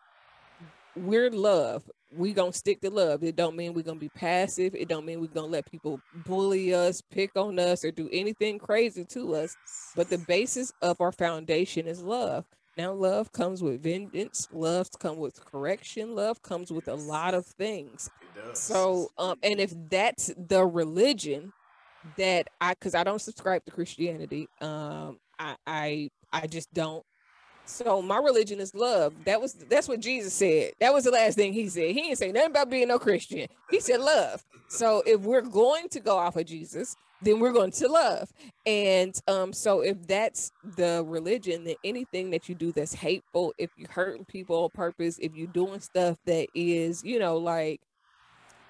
we're 0.96 1.30
love. 1.30 1.84
We 2.12 2.33
gonna 2.33 2.53
stick 2.53 2.81
to 2.81 2.90
love. 2.90 3.23
It 3.23 3.37
don't 3.37 3.57
mean 3.57 3.75
we're 3.75 3.83
gonna 3.83 3.99
be 3.99 4.09
passive. 4.09 4.75
It 4.75 4.88
don't 4.88 5.07
mean 5.07 5.20
we're 5.20 5.29
gonna 5.29 5.46
let 5.46 5.70
people 5.70 6.01
bully 6.27 6.75
us, 6.75 7.03
pick 7.11 7.31
on 7.37 7.59
us, 7.59 7.85
or 7.85 7.90
do 7.92 8.09
anything 8.12 8.59
crazy 8.59 9.05
to 9.07 9.35
us. 9.37 9.57
But 9.94 10.11
the 10.11 10.18
basis 10.18 10.73
of 10.83 11.01
our 11.01 11.12
foundation 11.12 11.87
is 11.87 12.03
love. 12.03 12.44
Now, 12.77 12.92
love 12.92 13.33
comes 13.33 13.62
with 13.62 13.83
vengeance. 13.83 14.49
Love 14.53 14.88
comes 14.99 15.18
with 15.18 15.44
correction. 15.44 16.14
Love 16.14 16.42
comes 16.42 16.73
with 16.73 16.88
a 16.88 16.94
lot 16.94 17.35
of 17.35 17.44
things. 17.46 18.11
it 18.23 18.46
does. 18.46 18.59
So, 18.59 19.11
um, 19.18 19.38
and 19.42 19.61
if 19.61 19.73
that's 19.90 20.33
the 20.37 20.64
religion 20.64 21.53
that 22.16 22.49
I, 22.61 22.70
because 22.75 22.94
I 22.94 23.05
don't 23.05 23.20
subscribe 23.20 23.64
to 23.66 23.70
Christianity, 23.70 24.49
um, 24.61 25.18
I, 25.38 25.57
I, 25.66 26.11
I 26.33 26.46
just 26.46 26.73
don't. 26.73 27.05
So 27.70 28.02
my 28.02 28.18
religion 28.18 28.61
is 28.61 28.74
love. 28.74 29.14
That 29.24 29.40
was 29.40 29.54
that's 29.54 29.88
what 29.88 30.00
Jesus 30.00 30.35
said. 30.35 30.72
That 30.80 30.92
was 30.92 31.04
the 31.04 31.11
last 31.11 31.37
thing 31.37 31.52
he 31.52 31.68
said. 31.68 31.88
He 31.88 32.02
didn't 32.02 32.18
say 32.18 32.33
nothing 32.33 32.50
about 32.50 32.70
being 32.70 32.88
no 32.88 32.98
Christian. 32.98 33.46
He 33.70 33.80
said 33.80 34.00
love. 34.00 34.44
So 34.68 35.02
if 35.06 35.20
we're 35.20 35.40
going 35.40 35.88
to 35.90 36.00
go 36.00 36.16
off 36.16 36.37
of 36.37 36.46
Jesus, 36.46 36.96
then 37.22 37.40
we're 37.40 37.52
going 37.52 37.70
to 37.72 37.88
love. 37.88 38.33
And 38.66 39.18
um, 39.28 39.52
so 39.52 39.80
if 39.80 40.06
that's 40.06 40.52
the 40.76 41.04
religion, 41.06 41.64
then 41.64 41.76
anything 41.85 42.30
that 42.30 42.48
you 42.48 42.54
do 42.54 42.72
that's 42.72 42.94
hateful, 42.94 43.54
if 43.59 43.70
you're 43.76 43.90
hurting 43.90 44.24
people 44.24 44.64
on 44.64 44.70
purpose, 44.70 45.18
if 45.20 45.35
you're 45.35 45.46
doing 45.46 45.80
stuff 45.80 46.16
that 46.26 46.48
is, 46.54 47.04
you 47.04 47.18
know, 47.18 47.37
like 47.37 47.80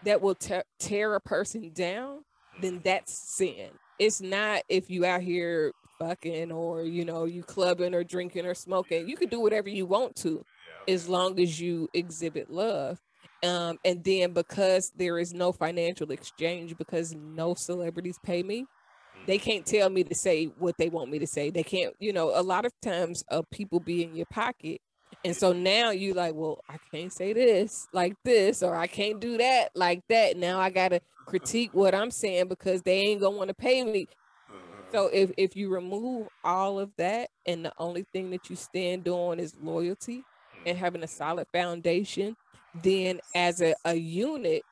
that 0.05 0.21
will 0.21 0.35
te- 0.35 0.63
tear 0.79 1.15
a 1.15 1.21
person 1.21 1.71
down, 1.71 2.25
then 2.61 2.81
that's 2.85 3.13
sin. 3.13 3.71
It's 3.99 4.21
not 4.21 4.63
if 4.69 4.91
you 4.91 5.05
out 5.05 5.21
here 5.21 5.73
fucking 6.01 6.51
or 6.51 6.83
you 6.83 7.05
know 7.05 7.27
you 7.27 7.43
clubbing 7.43 7.95
or 7.95 8.03
drinking 8.03 8.47
or 8.47 8.55
smoking. 8.55 9.09
You 9.09 9.17
can 9.17 9.29
do 9.29 9.41
whatever 9.41 9.69
you 9.69 9.87
want 9.87 10.17
to, 10.17 10.45
as 10.89 11.09
long 11.09 11.39
as 11.39 11.61
you 11.61 11.89
exhibit 11.95 12.51
love. 12.51 12.99
Um, 13.43 13.79
and 13.85 14.03
then 14.05 14.33
because 14.33 14.93
there 14.97 15.19
is 15.19 15.33
no 15.33 15.53
financial 15.53 16.11
exchange, 16.11 16.77
because 16.77 17.15
no 17.15 17.55
celebrities 17.55 18.19
pay 18.23 18.43
me, 18.43 18.67
they 19.27 19.39
can't 19.39 19.65
tell 19.65 19.89
me 19.89 20.05
to 20.05 20.15
say 20.15 20.47
what 20.59 20.77
they 20.79 20.89
want 20.89 21.11
me 21.11 21.19
to 21.21 21.27
say. 21.27 21.51
They 21.51 21.63
can't, 21.63 21.95
you 22.01 22.13
know, 22.13 22.39
a 22.39 22.43
lot 22.43 22.67
of 22.67 22.73
times 22.83 23.23
uh, 23.31 23.43
people 23.51 23.81
be 23.81 24.03
in 24.03 24.15
your 24.15 24.27
pocket. 24.27 24.81
And 25.25 25.37
so 25.37 25.53
now 25.53 25.91
you 25.91 26.15
like, 26.15 26.35
well, 26.35 26.61
I 26.69 26.77
can't 26.91 27.13
say 27.13 27.33
this 27.33 27.87
like 27.93 28.15
this, 28.25 28.63
or 28.63 28.75
I 28.77 28.87
can't 28.87 29.21
do 29.21 29.39
that 29.39 29.71
like 29.75 30.03
that. 30.09 30.37
Now 30.37 30.61
I 30.61 30.71
gotta 30.71 31.01
critique 31.27 31.71
what 31.73 31.95
I'm 31.95 32.11
saying 32.11 32.49
because 32.49 32.83
they 32.83 32.99
ain't 32.99 33.21
gonna 33.21 33.37
want 33.37 33.49
to 33.49 33.55
pay 33.55 33.85
me. 33.85 34.07
So 34.93 35.09
if 35.13 35.31
if 35.37 35.57
you 35.57 35.69
remove 35.73 36.29
all 36.43 36.81
of 36.81 36.91
that 36.99 37.31
and 37.47 37.65
the 37.65 37.73
only 37.79 38.05
thing 38.13 38.31
that 38.31 38.51
you 38.51 38.57
stand 38.57 39.09
on 39.09 39.39
is 39.39 39.55
loyalty 39.61 40.25
and 40.67 40.77
having 40.77 41.03
a 41.03 41.09
solid 41.09 41.47
foundation, 41.53 42.37
then 42.83 43.21
as 43.35 43.61
a, 43.61 43.75
a 43.85 43.95
unit, 43.95 44.63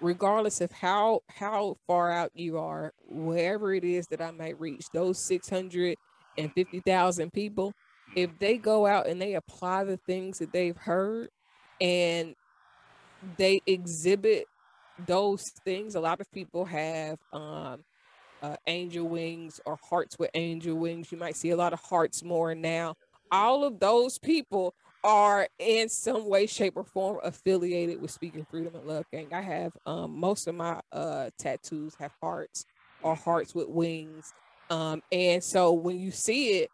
regardless 0.00 0.60
of 0.62 0.72
how 0.72 1.20
how 1.28 1.76
far 1.86 2.10
out 2.10 2.30
you 2.34 2.58
are, 2.58 2.92
wherever 3.06 3.74
it 3.74 3.84
is 3.84 4.06
that 4.08 4.22
I 4.22 4.30
might 4.30 4.58
reach, 4.58 4.86
those 4.92 5.26
six 5.26 5.48
hundred 5.50 5.96
and 6.38 6.50
fifty 6.54 6.80
thousand 6.80 7.32
people, 7.32 7.72
if 8.14 8.30
they 8.38 8.56
go 8.56 8.86
out 8.86 9.06
and 9.06 9.20
they 9.20 9.34
apply 9.34 9.84
the 9.84 9.98
things 10.06 10.38
that 10.38 10.52
they've 10.52 10.76
heard 10.76 11.28
and 11.80 12.34
they 13.36 13.60
exhibit 13.66 14.46
those 15.06 15.42
things, 15.64 15.94
a 15.94 16.00
lot 16.00 16.20
of 16.20 16.30
people 16.32 16.64
have 16.64 17.18
um 17.32 17.82
uh, 18.42 18.56
angel 18.66 19.08
wings 19.08 19.60
or 19.66 19.78
hearts 19.82 20.18
with 20.18 20.30
angel 20.34 20.76
wings. 20.76 21.10
You 21.10 21.18
might 21.18 21.36
see 21.36 21.50
a 21.50 21.56
lot 21.56 21.72
of 21.72 21.80
hearts 21.80 22.22
more 22.22 22.54
now. 22.54 22.94
All 23.30 23.64
of 23.64 23.80
those 23.80 24.18
people 24.18 24.74
are 25.02 25.48
in 25.58 25.88
some 25.88 26.28
way, 26.28 26.46
shape, 26.46 26.76
or 26.76 26.84
form 26.84 27.18
affiliated 27.22 28.00
with 28.00 28.10
Speaking 28.10 28.46
Freedom 28.50 28.74
and 28.74 28.84
Love 28.86 29.04
Gang. 29.12 29.28
I 29.32 29.40
have 29.40 29.72
um, 29.86 30.18
most 30.18 30.46
of 30.46 30.54
my 30.54 30.80
uh, 30.92 31.30
tattoos 31.38 31.94
have 32.00 32.12
hearts 32.20 32.64
or 33.02 33.14
hearts 33.14 33.54
with 33.54 33.68
wings. 33.68 34.32
Um, 34.68 35.02
and 35.12 35.42
so 35.42 35.72
when 35.72 35.98
you 35.98 36.10
see 36.10 36.58
it, 36.58 36.70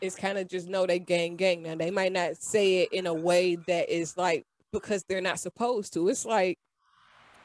it's 0.00 0.16
kind 0.16 0.38
of 0.38 0.48
just 0.48 0.68
know 0.68 0.86
they 0.86 0.98
gang 0.98 1.36
gang. 1.36 1.62
Now 1.62 1.74
they 1.74 1.90
might 1.90 2.12
not 2.12 2.36
say 2.36 2.82
it 2.82 2.92
in 2.92 3.06
a 3.06 3.14
way 3.14 3.56
that 3.66 3.90
is 3.90 4.16
like 4.16 4.44
because 4.72 5.04
they're 5.08 5.20
not 5.20 5.40
supposed 5.40 5.92
to. 5.94 6.08
It's 6.08 6.24
like 6.24 6.58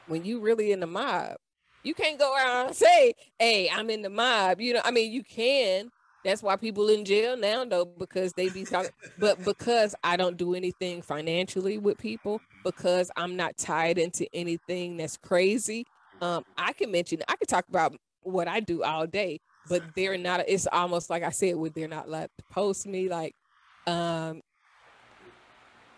when 0.07 0.23
you 0.23 0.39
really 0.39 0.71
in 0.71 0.79
the 0.79 0.87
mob, 0.87 1.35
you 1.83 1.93
can't 1.93 2.19
go 2.19 2.33
around 2.35 2.67
and 2.67 2.75
say, 2.75 3.13
"Hey, 3.39 3.69
I'm 3.69 3.89
in 3.89 4.01
the 4.01 4.09
mob." 4.09 4.61
You 4.61 4.75
know, 4.75 4.81
I 4.83 4.91
mean, 4.91 5.11
you 5.11 5.23
can. 5.23 5.91
That's 6.23 6.41
why 6.41 6.55
people 6.55 6.87
in 6.87 7.03
jail 7.03 7.35
now, 7.35 7.65
though, 7.65 7.85
because 7.85 8.31
they 8.33 8.49
be 8.49 8.63
talking. 8.63 8.91
but 9.19 9.43
because 9.43 9.93
I 10.03 10.15
don't 10.15 10.37
do 10.37 10.55
anything 10.55 11.01
financially 11.01 11.77
with 11.77 11.97
people, 11.97 12.39
because 12.63 13.11
I'm 13.17 13.35
not 13.35 13.57
tied 13.57 13.97
into 13.97 14.25
anything 14.33 14.97
that's 14.97 15.17
crazy, 15.17 15.85
um, 16.21 16.45
I 16.57 16.71
can 16.73 16.91
mention, 16.91 17.21
I 17.27 17.35
can 17.35 17.47
talk 17.47 17.65
about 17.67 17.95
what 18.21 18.47
I 18.47 18.61
do 18.61 18.83
all 18.83 19.05
day, 19.05 19.41
but 19.67 19.83
they're 19.95 20.17
not. 20.17 20.45
It's 20.47 20.67
almost 20.71 21.09
like 21.09 21.23
I 21.23 21.31
said, 21.31 21.57
with 21.57 21.73
they're 21.73 21.89
not 21.89 22.07
allowed 22.07 22.29
to 22.37 22.43
post 22.49 22.87
me. 22.87 23.09
Like, 23.09 23.35
um, 23.85 24.41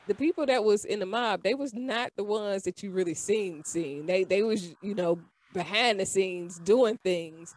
the 0.08 0.16
people 0.16 0.46
that 0.46 0.64
was 0.64 0.86
in 0.86 1.00
the 1.00 1.06
mob, 1.06 1.44
they 1.44 1.54
was 1.54 1.74
not 1.74 2.12
the 2.16 2.24
ones 2.24 2.64
that 2.64 2.82
you 2.84 2.92
really 2.92 3.14
seen. 3.14 3.64
Seen 3.64 4.06
they 4.06 4.24
they 4.24 4.44
was 4.44 4.74
you 4.82 4.96
know 4.96 5.20
behind 5.56 6.00
the 6.00 6.06
scenes 6.06 6.60
doing 6.60 7.00
things 7.04 7.56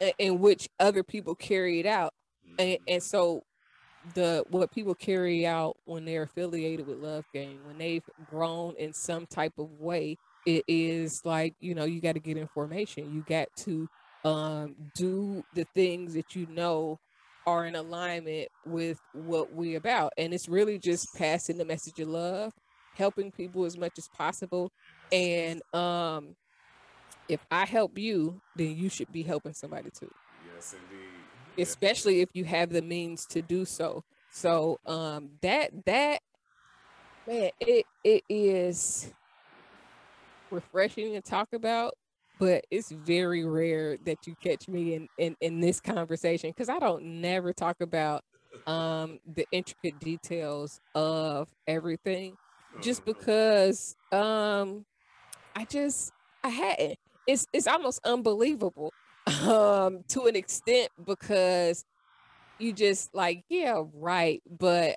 in, 0.00 0.12
in 0.18 0.38
which 0.38 0.70
other 0.78 1.02
people 1.02 1.34
carry 1.34 1.80
it 1.80 1.86
out, 1.86 2.14
and, 2.58 2.78
and 2.88 3.02
so 3.02 3.42
the 4.14 4.44
what 4.48 4.72
people 4.72 4.94
carry 4.94 5.46
out 5.46 5.76
when 5.84 6.04
they're 6.04 6.22
affiliated 6.22 6.86
with 6.86 6.98
Love 6.98 7.24
Gang, 7.34 7.58
when 7.66 7.78
they've 7.78 8.08
grown 8.30 8.74
in 8.78 8.92
some 8.92 9.26
type 9.26 9.58
of 9.58 9.70
way, 9.78 10.16
it 10.46 10.64
is 10.66 11.20
like 11.24 11.54
you 11.60 11.74
know 11.74 11.84
you 11.84 12.00
got 12.00 12.14
to 12.14 12.20
get 12.20 12.36
information. 12.36 13.12
You 13.12 13.24
got 13.28 13.48
to 13.58 13.88
um, 14.24 14.74
do 14.94 15.44
the 15.54 15.66
things 15.74 16.14
that 16.14 16.34
you 16.34 16.46
know 16.46 16.98
are 17.46 17.66
in 17.66 17.74
alignment 17.74 18.48
with 18.64 18.98
what 19.12 19.54
we 19.54 19.74
about, 19.74 20.12
and 20.16 20.32
it's 20.32 20.48
really 20.48 20.78
just 20.78 21.14
passing 21.16 21.58
the 21.58 21.64
message 21.64 21.98
of 22.00 22.08
love, 22.08 22.52
helping 22.94 23.30
people 23.30 23.64
as 23.64 23.76
much 23.76 23.98
as 23.98 24.08
possible, 24.08 24.70
and 25.12 25.62
um, 25.74 26.36
if 27.30 27.40
I 27.50 27.66
help 27.66 27.98
you, 27.98 28.40
then 28.56 28.70
you 28.76 28.90
should 28.90 29.12
be 29.12 29.22
helping 29.22 29.54
somebody 29.54 29.90
too. 29.90 30.10
Yes, 30.54 30.74
indeed. 30.74 31.24
Especially 31.58 32.20
if 32.20 32.30
you 32.34 32.44
have 32.44 32.70
the 32.70 32.82
means 32.82 33.26
to 33.26 33.42
do 33.42 33.64
so. 33.64 34.04
So 34.30 34.78
um 34.86 35.30
that 35.42 35.70
that 35.86 36.20
man, 37.26 37.50
it 37.60 37.86
it 38.04 38.24
is 38.28 39.12
refreshing 40.50 41.12
to 41.14 41.22
talk 41.22 41.48
about, 41.52 41.94
but 42.38 42.64
it's 42.70 42.90
very 42.90 43.44
rare 43.44 43.96
that 44.04 44.26
you 44.26 44.34
catch 44.40 44.68
me 44.68 44.94
in 44.94 45.08
in, 45.18 45.36
in 45.40 45.60
this 45.60 45.80
conversation 45.80 46.50
because 46.50 46.68
I 46.68 46.78
don't 46.78 47.20
never 47.20 47.52
talk 47.52 47.76
about 47.80 48.22
um 48.66 49.18
the 49.26 49.46
intricate 49.52 49.98
details 49.98 50.80
of 50.94 51.48
everything 51.66 52.36
just 52.80 53.04
Uh-huh. 53.08 53.14
because 53.14 53.96
um 54.12 54.84
I 55.54 55.64
just 55.66 56.12
I 56.44 56.48
hadn't 56.50 56.98
it's 57.30 57.46
it's 57.52 57.66
almost 57.66 58.00
unbelievable 58.04 58.92
um 59.42 60.02
to 60.08 60.26
an 60.26 60.34
extent 60.34 60.88
because 61.04 61.84
you 62.58 62.72
just 62.72 63.14
like 63.14 63.44
yeah 63.48 63.82
right 63.94 64.42
but 64.58 64.96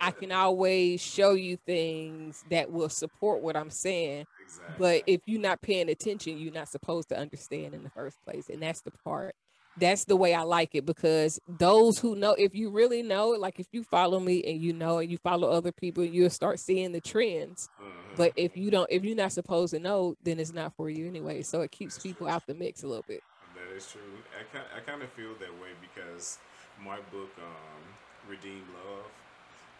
i 0.00 0.10
can 0.10 0.32
always 0.32 1.00
show 1.00 1.32
you 1.32 1.58
things 1.66 2.42
that 2.50 2.70
will 2.70 2.88
support 2.88 3.42
what 3.42 3.56
i'm 3.56 3.70
saying 3.70 4.24
exactly. 4.42 4.74
but 4.78 5.02
if 5.06 5.20
you're 5.26 5.40
not 5.40 5.60
paying 5.60 5.90
attention 5.90 6.38
you're 6.38 6.52
not 6.52 6.68
supposed 6.68 7.08
to 7.10 7.18
understand 7.18 7.74
in 7.74 7.82
the 7.82 7.90
first 7.90 8.16
place 8.24 8.48
and 8.48 8.62
that's 8.62 8.80
the 8.80 8.92
part 9.04 9.34
that's 9.78 10.04
the 10.04 10.16
way 10.16 10.34
i 10.34 10.42
like 10.42 10.74
it 10.74 10.86
because 10.86 11.38
those 11.58 11.98
who 11.98 12.16
know 12.16 12.34
if 12.38 12.54
you 12.54 12.70
really 12.70 13.02
know 13.02 13.28
like 13.30 13.60
if 13.60 13.66
you 13.72 13.82
follow 13.82 14.18
me 14.18 14.42
and 14.44 14.60
you 14.60 14.72
know 14.72 14.98
and 14.98 15.10
you 15.10 15.18
follow 15.18 15.50
other 15.50 15.72
people 15.72 16.04
you'll 16.04 16.30
start 16.30 16.58
seeing 16.58 16.92
the 16.92 17.00
trends 17.00 17.68
but 18.16 18.32
if 18.34 18.56
you 18.56 18.70
don't, 18.70 18.88
if 18.90 19.04
you're 19.04 19.16
not 19.16 19.32
supposed 19.32 19.74
to 19.74 19.78
know, 19.78 20.16
then 20.24 20.40
it's 20.40 20.52
not 20.52 20.74
for 20.74 20.88
you 20.88 21.06
anyway. 21.06 21.42
So 21.42 21.60
it 21.60 21.70
keeps 21.70 21.98
people 21.98 22.26
out 22.26 22.46
the 22.46 22.54
mix 22.54 22.82
a 22.82 22.88
little 22.88 23.04
bit. 23.06 23.22
That 23.54 23.76
is 23.76 23.86
true. 23.90 24.00
I 24.32 24.44
kind, 24.56 24.68
I 24.74 24.80
kind 24.80 25.02
of 25.02 25.10
feel 25.12 25.34
that 25.38 25.52
way 25.60 25.76
because 25.80 26.38
my 26.82 26.96
book, 27.12 27.30
um, 27.38 27.82
Redeem 28.28 28.64
Love, 28.72 29.04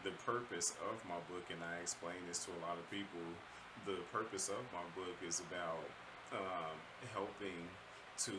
the 0.04 0.12
purpose 0.24 0.74
of 0.92 1.02
my 1.08 1.16
book, 1.32 1.48
and 1.50 1.58
I 1.64 1.80
explain 1.80 2.20
this 2.28 2.44
to 2.44 2.50
a 2.52 2.60
lot 2.60 2.76
of 2.76 2.88
people, 2.90 3.24
the 3.86 4.04
purpose 4.12 4.48
of 4.48 4.60
my 4.72 4.84
book 4.94 5.16
is 5.26 5.40
about 5.40 5.84
um, 6.32 6.76
helping 7.12 7.64
to 8.28 8.32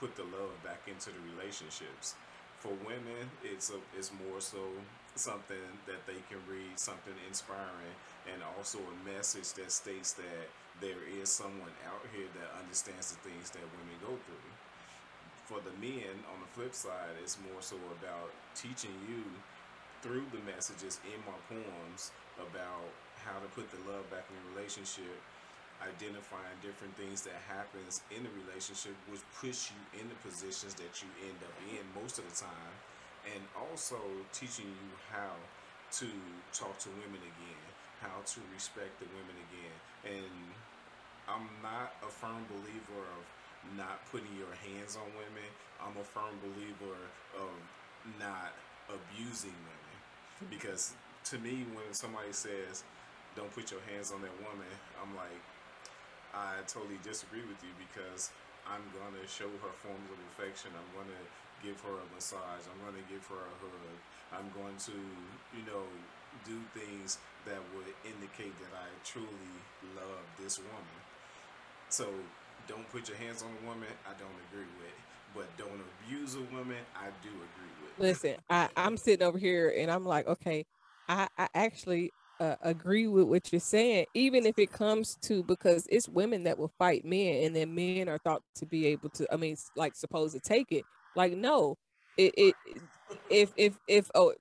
put 0.00 0.16
the 0.16 0.24
love 0.24 0.54
back 0.62 0.86
into 0.88 1.10
the 1.10 1.22
relationships. 1.36 2.14
For 2.58 2.72
women, 2.86 3.28
it's 3.44 3.70
a, 3.70 3.78
it's 3.96 4.10
more 4.28 4.40
so 4.40 4.62
something 5.14 5.68
that 5.86 6.02
they 6.06 6.18
can 6.26 6.40
read, 6.50 6.74
something 6.76 7.14
inspiring, 7.28 7.94
and 8.32 8.42
also 8.56 8.78
a 8.80 8.96
message 9.04 9.52
that 9.54 9.70
states 9.70 10.14
that 10.14 10.48
there 10.80 11.04
is 11.20 11.30
someone 11.30 11.70
out 11.86 12.02
here 12.10 12.26
that 12.34 12.50
understands 12.58 13.14
the 13.14 13.20
things 13.22 13.50
that 13.54 13.62
women 13.78 13.96
go 14.02 14.16
through. 14.26 14.50
For 15.46 15.60
the 15.60 15.76
men, 15.76 16.24
on 16.32 16.40
the 16.40 16.50
flip 16.56 16.74
side, 16.74 17.14
it's 17.22 17.36
more 17.52 17.60
so 17.60 17.76
about 18.00 18.32
teaching 18.56 18.96
you 19.06 19.22
through 20.00 20.24
the 20.32 20.40
messages 20.48 20.98
in 21.04 21.20
my 21.28 21.36
poems 21.46 22.10
about 22.40 22.88
how 23.22 23.38
to 23.38 23.48
put 23.52 23.70
the 23.70 23.80
love 23.88 24.08
back 24.10 24.24
in 24.28 24.36
the 24.40 24.44
relationship, 24.56 25.16
identifying 25.84 26.56
different 26.64 26.96
things 26.96 27.22
that 27.28 27.36
happens 27.48 28.00
in 28.14 28.24
the 28.24 28.32
relationship 28.46 28.96
which 29.12 29.20
push 29.36 29.70
you 29.70 30.00
in 30.00 30.08
the 30.08 30.18
positions 30.24 30.72
that 30.80 31.04
you 31.04 31.08
end 31.28 31.38
up 31.44 31.54
in 31.68 31.84
most 32.00 32.16
of 32.16 32.24
the 32.24 32.36
time, 32.36 32.74
and 33.28 33.40
also 33.56 34.00
teaching 34.32 34.68
you 34.68 34.90
how 35.12 35.36
to 36.00 36.08
talk 36.52 36.76
to 36.80 36.88
women 37.04 37.20
again, 37.20 37.64
how 38.00 38.20
to 38.24 38.40
respect 38.52 38.96
the 39.00 39.08
women 39.14 39.36
again, 39.48 39.76
and 40.20 40.34
I'm 41.28 41.48
not 41.64 41.96
a 42.04 42.10
firm 42.10 42.44
believer 42.52 43.00
of 43.16 43.22
not 43.80 44.04
putting 44.12 44.28
your 44.36 44.52
hands 44.60 44.96
on 44.96 45.08
women. 45.16 45.48
I'm 45.80 45.96
a 45.96 46.04
firm 46.04 46.36
believer 46.44 47.00
of 47.40 47.52
not 48.20 48.52
abusing 48.92 49.56
women. 49.64 49.96
Because 50.50 50.92
to 51.32 51.38
me, 51.38 51.64
when 51.72 51.88
somebody 51.92 52.32
says, 52.32 52.84
don't 53.34 53.48
put 53.54 53.70
your 53.70 53.80
hands 53.88 54.12
on 54.12 54.20
that 54.20 54.36
woman, 54.44 54.68
I'm 55.00 55.16
like, 55.16 55.40
I 56.34 56.66
totally 56.66 56.98
disagree 57.06 57.46
with 57.46 57.62
you 57.62 57.70
because 57.78 58.34
I'm 58.66 58.82
going 58.90 59.14
to 59.14 59.24
show 59.30 59.46
her 59.62 59.72
forms 59.78 60.10
of 60.10 60.18
affection. 60.34 60.74
I'm 60.74 60.90
going 60.98 61.08
to 61.14 61.24
give 61.62 61.78
her 61.86 61.94
a 61.94 62.06
massage. 62.10 62.66
I'm 62.66 62.80
going 62.82 62.98
to 62.98 63.06
give 63.06 63.22
her 63.30 63.38
a 63.38 63.54
hug. 63.62 63.96
I'm 64.34 64.50
going 64.50 64.74
to, 64.90 64.98
you 65.54 65.62
know, 65.70 65.86
do 66.42 66.58
things 66.74 67.22
that 67.46 67.62
would 67.76 67.86
indicate 68.02 68.52
that 68.66 68.74
I 68.74 68.90
truly 69.06 69.54
love 69.94 70.26
this 70.42 70.58
woman. 70.58 70.98
So 71.88 72.10
don't 72.66 72.88
put 72.90 73.08
your 73.08 73.18
hands 73.18 73.42
on 73.42 73.50
a 73.62 73.66
woman. 73.66 73.88
I 74.02 74.18
don't 74.18 74.38
agree 74.50 74.68
with. 74.82 74.96
But 75.34 75.46
don't 75.56 75.80
abuse 76.02 76.34
a 76.34 76.42
woman. 76.54 76.82
I 76.96 77.14
do 77.22 77.30
agree 77.30 77.74
with. 77.82 77.98
Listen, 77.98 78.36
I, 78.50 78.68
I'm 78.76 78.96
sitting 78.96 79.26
over 79.26 79.38
here 79.38 79.72
and 79.76 79.90
I'm 79.90 80.04
like, 80.04 80.26
okay, 80.26 80.66
I, 81.08 81.28
I 81.38 81.48
actually 81.54 82.12
uh, 82.40 82.56
agree 82.62 83.06
with 83.06 83.24
what 83.24 83.52
you're 83.52 83.60
saying, 83.60 84.06
even 84.14 84.46
if 84.46 84.58
it 84.58 84.72
comes 84.72 85.16
to 85.22 85.42
because 85.44 85.86
it's 85.90 86.08
women 86.08 86.44
that 86.44 86.58
will 86.58 86.72
fight 86.78 87.04
men, 87.04 87.44
and 87.44 87.56
then 87.56 87.74
men 87.74 88.08
are 88.08 88.18
thought 88.18 88.42
to 88.56 88.66
be 88.66 88.86
able 88.86 89.08
to. 89.10 89.32
I 89.32 89.36
mean, 89.36 89.56
like 89.76 89.94
supposed 89.94 90.34
to 90.34 90.40
take 90.40 90.72
it. 90.72 90.84
Like 91.16 91.36
no, 91.36 91.76
it 92.16 92.34
it 92.36 92.54
if 93.30 93.52
if 93.56 93.78
if 93.86 94.10
oh 94.14 94.34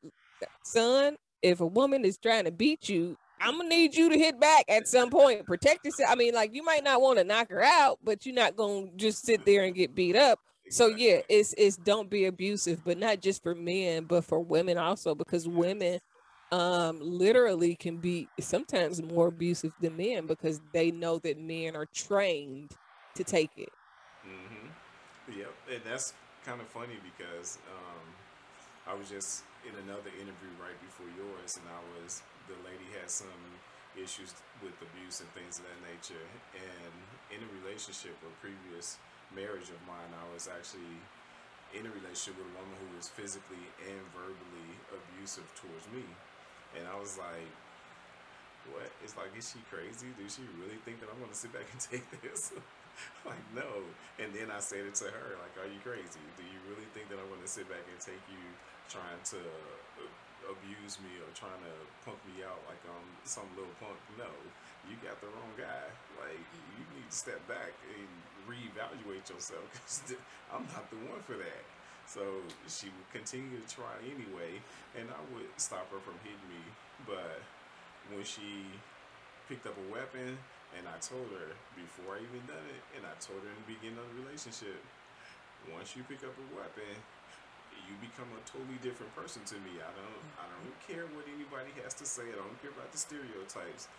son, 0.63 1.17
if 1.41 1.61
a 1.61 1.67
woman 1.67 2.05
is 2.05 2.17
trying 2.17 2.45
to 2.45 2.51
beat 2.51 2.89
you, 2.89 3.15
I'm 3.39 3.57
gonna 3.57 3.69
need 3.69 3.95
you 3.95 4.09
to 4.09 4.17
hit 4.17 4.39
back 4.39 4.65
at 4.69 4.87
some 4.87 5.09
point. 5.09 5.45
Protect 5.45 5.85
yourself. 5.85 6.09
I 6.11 6.15
mean, 6.15 6.33
like 6.33 6.55
you 6.55 6.63
might 6.63 6.83
not 6.83 7.01
want 7.01 7.19
to 7.19 7.23
knock 7.23 7.49
her 7.49 7.63
out, 7.63 7.99
but 8.03 8.25
you're 8.25 8.35
not 8.35 8.55
gonna 8.55 8.87
just 8.95 9.25
sit 9.25 9.45
there 9.45 9.63
and 9.63 9.75
get 9.75 9.93
beat 9.93 10.15
up. 10.15 10.39
So 10.69 10.87
yeah, 10.87 11.21
it's 11.29 11.53
it's 11.57 11.77
don't 11.77 12.09
be 12.09 12.25
abusive, 12.25 12.83
but 12.83 12.97
not 12.97 13.21
just 13.21 13.43
for 13.43 13.53
men, 13.53 14.05
but 14.05 14.23
for 14.25 14.39
women 14.39 14.77
also, 14.77 15.13
because 15.13 15.47
women 15.47 15.99
um 16.53 16.99
literally 17.01 17.75
can 17.75 17.97
be 17.97 18.29
sometimes 18.39 19.01
more 19.01 19.27
abusive 19.29 19.73
than 19.79 19.97
men 19.97 20.27
because 20.27 20.61
they 20.73 20.91
know 20.91 21.19
that 21.19 21.39
men 21.39 21.75
are 21.75 21.87
trained 21.87 22.71
to 23.15 23.23
take 23.23 23.57
it. 23.57 23.73
hmm 24.23 24.67
Yep, 25.31 25.53
and 25.71 25.81
that's 25.87 26.13
kind 26.45 26.61
of 26.61 26.67
funny 26.69 26.99
because 27.03 27.57
um, 27.71 28.05
I 28.87 28.93
was 28.97 29.09
just 29.09 29.43
in 29.67 29.75
another 29.87 30.11
interview 30.15 30.51
right 30.59 30.75
before 30.83 31.07
yours, 31.15 31.57
and 31.57 31.65
I 31.69 31.81
was 31.97 32.21
the 32.49 32.57
lady 32.67 32.87
had 32.97 33.09
some 33.09 33.41
issues 33.95 34.33
with 34.63 34.75
abuse 34.83 35.21
and 35.21 35.29
things 35.37 35.59
of 35.59 35.65
that 35.69 35.81
nature, 35.85 36.25
and 36.55 36.93
in 37.33 37.39
a 37.45 37.49
relationship, 37.63 38.15
or 38.25 38.31
previous 38.43 38.97
marriage 39.33 39.69
of 39.71 39.79
mine, 39.87 40.11
I 40.13 40.25
was 40.33 40.47
actually 40.51 40.99
in 41.73 41.87
a 41.87 41.91
relationship 41.93 42.37
with 42.37 42.49
a 42.49 42.55
woman 42.57 42.75
who 42.83 42.89
was 42.97 43.09
physically 43.09 43.65
and 43.83 44.01
verbally 44.13 44.71
abusive 44.93 45.47
towards 45.57 45.87
me, 45.91 46.05
and 46.77 46.87
I 46.87 46.95
was 46.99 47.17
like. 47.17 47.49
What? 48.71 48.87
It's 49.03 49.11
like, 49.19 49.35
is 49.35 49.51
she 49.51 49.59
crazy? 49.67 50.15
Does 50.15 50.39
she 50.39 50.47
really 50.55 50.79
think 50.87 51.03
that 51.03 51.11
I'm 51.11 51.19
gonna 51.19 51.35
sit 51.35 51.51
back 51.51 51.67
and 51.67 51.83
take 51.91 52.07
this? 52.23 52.55
like, 53.27 53.43
no. 53.51 53.83
And 54.23 54.31
then 54.31 54.47
I 54.55 54.63
said 54.63 54.87
it 54.87 54.95
to 55.03 55.11
her, 55.11 55.35
like, 55.35 55.51
are 55.59 55.67
you 55.67 55.83
crazy? 55.83 56.23
Do 56.39 56.47
you 56.47 56.63
really 56.71 56.87
think 56.95 57.11
that 57.11 57.19
I'm 57.19 57.27
gonna 57.27 57.43
sit 57.43 57.67
back 57.67 57.83
and 57.83 57.99
take 57.99 58.23
you 58.31 58.39
trying 58.87 59.19
to 59.35 59.39
uh, 59.99 60.07
abuse 60.51 60.99
me 60.99 61.11
or 61.23 61.29
trying 61.35 61.59
to 61.63 61.73
punk 62.03 62.19
me 62.27 62.43
out 62.43 62.59
like 62.67 62.79
I'm 62.87 63.07
some 63.23 63.47
little 63.55 63.73
punk. 63.79 63.95
No, 64.19 64.29
you 64.89 64.99
got 64.99 65.19
the 65.23 65.29
wrong 65.31 65.53
guy. 65.55 65.87
Like 66.19 66.43
you 66.77 66.83
need 66.95 67.07
to 67.07 67.15
step 67.15 67.39
back 67.47 67.71
and 67.89 68.09
reevaluate 68.47 69.25
yourself 69.29 69.63
because 69.71 70.15
I'm 70.53 70.67
not 70.75 70.89
the 70.91 70.99
one 71.07 71.23
for 71.23 71.39
that. 71.39 71.63
So 72.13 72.21
she 72.69 72.93
would 72.93 73.09
continue 73.09 73.57
to 73.57 73.65
try 73.65 73.97
anyway, 74.05 74.61
and 74.93 75.09
I 75.09 75.21
would 75.33 75.49
stop 75.57 75.89
her 75.89 75.97
from 75.97 76.13
hitting 76.21 76.45
me. 76.45 76.61
But 77.09 77.41
when 78.13 78.21
she 78.21 78.69
picked 79.49 79.65
up 79.65 79.73
a 79.73 79.87
weapon, 79.89 80.37
and 80.77 80.85
I 80.85 81.01
told 81.01 81.25
her 81.33 81.57
before 81.73 82.13
I 82.13 82.21
even 82.21 82.45
done 82.45 82.61
it, 82.69 82.81
and 82.93 83.01
I 83.09 83.17
told 83.17 83.41
her 83.41 83.49
in 83.49 83.57
the 83.65 83.69
beginning 83.73 83.97
of 83.97 84.05
the 84.13 84.29
relationship, 84.29 84.77
once 85.73 85.97
you 85.97 86.05
pick 86.05 86.21
up 86.21 86.37
a 86.37 86.47
weapon, 86.53 86.93
you 87.89 87.97
become 87.97 88.29
a 88.37 88.41
totally 88.45 88.77
different 88.85 89.09
person 89.17 89.41
to 89.49 89.57
me. 89.65 89.81
I 89.81 89.89
don't 89.97 90.23
I 90.37 90.45
don't 90.53 90.77
care 90.85 91.09
what 91.17 91.25
anybody 91.25 91.73
has 91.81 91.97
to 91.97 92.05
say. 92.05 92.29
I 92.29 92.37
don't 92.37 92.61
care 92.61 92.69
about 92.69 92.93
the 92.93 93.01
stereotypes. 93.01 93.89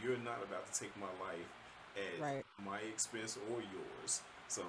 You're 0.00 0.20
not 0.24 0.40
about 0.40 0.64
to 0.64 0.72
take 0.72 0.96
my 0.96 1.12
life 1.20 1.52
at 2.00 2.16
right. 2.16 2.44
my 2.64 2.80
expense 2.80 3.36
or 3.52 3.60
yours. 3.60 4.24
So 4.48 4.64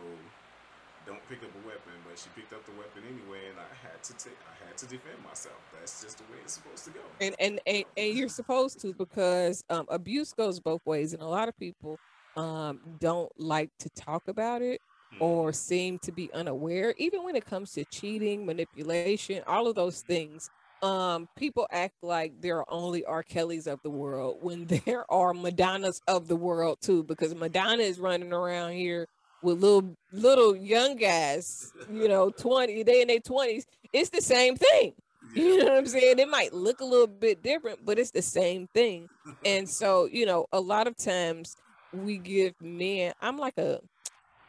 don't 1.05 1.21
pick 1.29 1.39
up 1.39 1.49
a 1.49 1.67
weapon, 1.67 1.93
but 2.07 2.17
she 2.17 2.29
picked 2.35 2.53
up 2.53 2.65
the 2.65 2.71
weapon 2.71 3.03
anyway, 3.07 3.47
and 3.49 3.59
I 3.59 3.87
had 3.87 4.01
to 4.03 4.13
take, 4.13 4.37
I 4.49 4.67
had 4.67 4.77
to 4.77 4.85
defend 4.85 5.23
myself. 5.23 5.57
That's 5.73 6.01
just 6.01 6.17
the 6.17 6.23
way 6.25 6.39
it's 6.43 6.53
supposed 6.53 6.85
to 6.85 6.91
go. 6.91 6.99
And 7.21 7.35
and 7.39 7.59
and, 7.67 7.85
and 7.95 8.17
you're 8.17 8.29
supposed 8.29 8.79
to 8.81 8.93
because 8.93 9.63
um, 9.69 9.85
abuse 9.89 10.33
goes 10.33 10.59
both 10.59 10.85
ways, 10.85 11.13
and 11.13 11.21
a 11.21 11.27
lot 11.27 11.47
of 11.47 11.57
people 11.57 11.99
um, 12.35 12.79
don't 12.99 13.31
like 13.37 13.69
to 13.79 13.89
talk 13.89 14.27
about 14.27 14.61
it 14.61 14.81
mm-hmm. 15.13 15.23
or 15.23 15.53
seem 15.53 15.99
to 15.99 16.11
be 16.11 16.31
unaware. 16.33 16.93
Even 16.97 17.23
when 17.23 17.35
it 17.35 17.45
comes 17.45 17.71
to 17.73 17.85
cheating, 17.85 18.45
manipulation, 18.45 19.43
all 19.47 19.67
of 19.67 19.75
those 19.75 20.01
things. 20.01 20.49
Um, 20.81 21.29
people 21.35 21.67
act 21.71 21.95
like 22.03 22.33
there 22.41 22.59
are 22.59 22.65
only 22.69 23.05
R. 23.05 23.23
Kelly's 23.23 23.65
of 23.65 23.81
the 23.81 23.89
world 23.89 24.37
when 24.41 24.65
there 24.85 25.11
are 25.11 25.33
Madonnas 25.33 26.01
of 26.07 26.27
the 26.27 26.35
world 26.35 26.79
too, 26.81 27.03
because 27.03 27.33
Madonna 27.33 27.81
is 27.81 27.99
running 27.99 28.33
around 28.33 28.73
here 28.73 29.07
with 29.41 29.59
little 29.59 29.95
little 30.11 30.55
young 30.55 30.95
guys, 30.95 31.71
you 31.91 32.07
know, 32.07 32.29
20, 32.29 32.83
they 32.83 33.01
in 33.01 33.07
their 33.07 33.19
20s, 33.19 33.63
it's 33.93 34.09
the 34.09 34.21
same 34.21 34.55
thing. 34.55 34.93
You 35.33 35.57
know 35.57 35.65
what 35.65 35.77
I'm 35.79 35.85
saying? 35.87 36.19
It 36.19 36.29
might 36.29 36.53
look 36.53 36.79
a 36.79 36.85
little 36.85 37.07
bit 37.07 37.43
different, 37.43 37.83
but 37.83 37.99
it's 37.99 38.11
the 38.11 38.21
same 38.21 38.67
thing. 38.73 39.09
And 39.43 39.67
so, 39.67 40.05
you 40.05 40.25
know, 40.25 40.45
a 40.53 40.59
lot 40.61 40.87
of 40.87 40.95
times 40.95 41.57
we 41.91 42.19
give 42.19 42.53
men, 42.61 43.11
I'm 43.21 43.37
like 43.37 43.57
a 43.57 43.81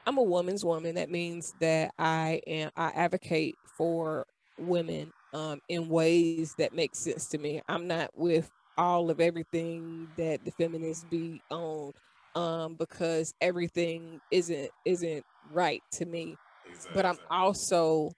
I'm 0.07 0.19
a 0.19 0.23
woman's 0.23 0.65
woman. 0.65 0.95
That 0.95 1.11
means 1.11 1.55
that 1.61 1.93
I 1.99 2.41
am 2.47 2.71
I 2.77 2.91
advocate 2.91 3.57
for 3.65 4.27
women 4.59 5.13
um, 5.35 5.61
in 5.69 5.89
ways 5.89 6.55
that 6.59 6.75
make 6.75 6.95
sense 6.95 7.27
to 7.29 7.39
me. 7.39 7.61
I'm 7.69 7.89
not 7.89 8.11
with 8.15 8.51
all 8.79 9.11
of 9.11 9.21
everything 9.21 10.09
that 10.17 10.45
the 10.45 10.53
feminists 10.53 11.05
be 11.11 11.43
on 11.51 11.93
um, 12.37 12.77
because 12.77 13.35
everything 13.43 14.21
isn't 14.31 14.71
isn't 14.87 15.25
right 15.51 15.85
to 15.95 16.07
me. 16.07 16.39
Exactly. 16.65 16.93
But 16.95 17.07
I'm 17.07 17.19
also 17.31 18.13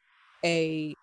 a 0.45 0.97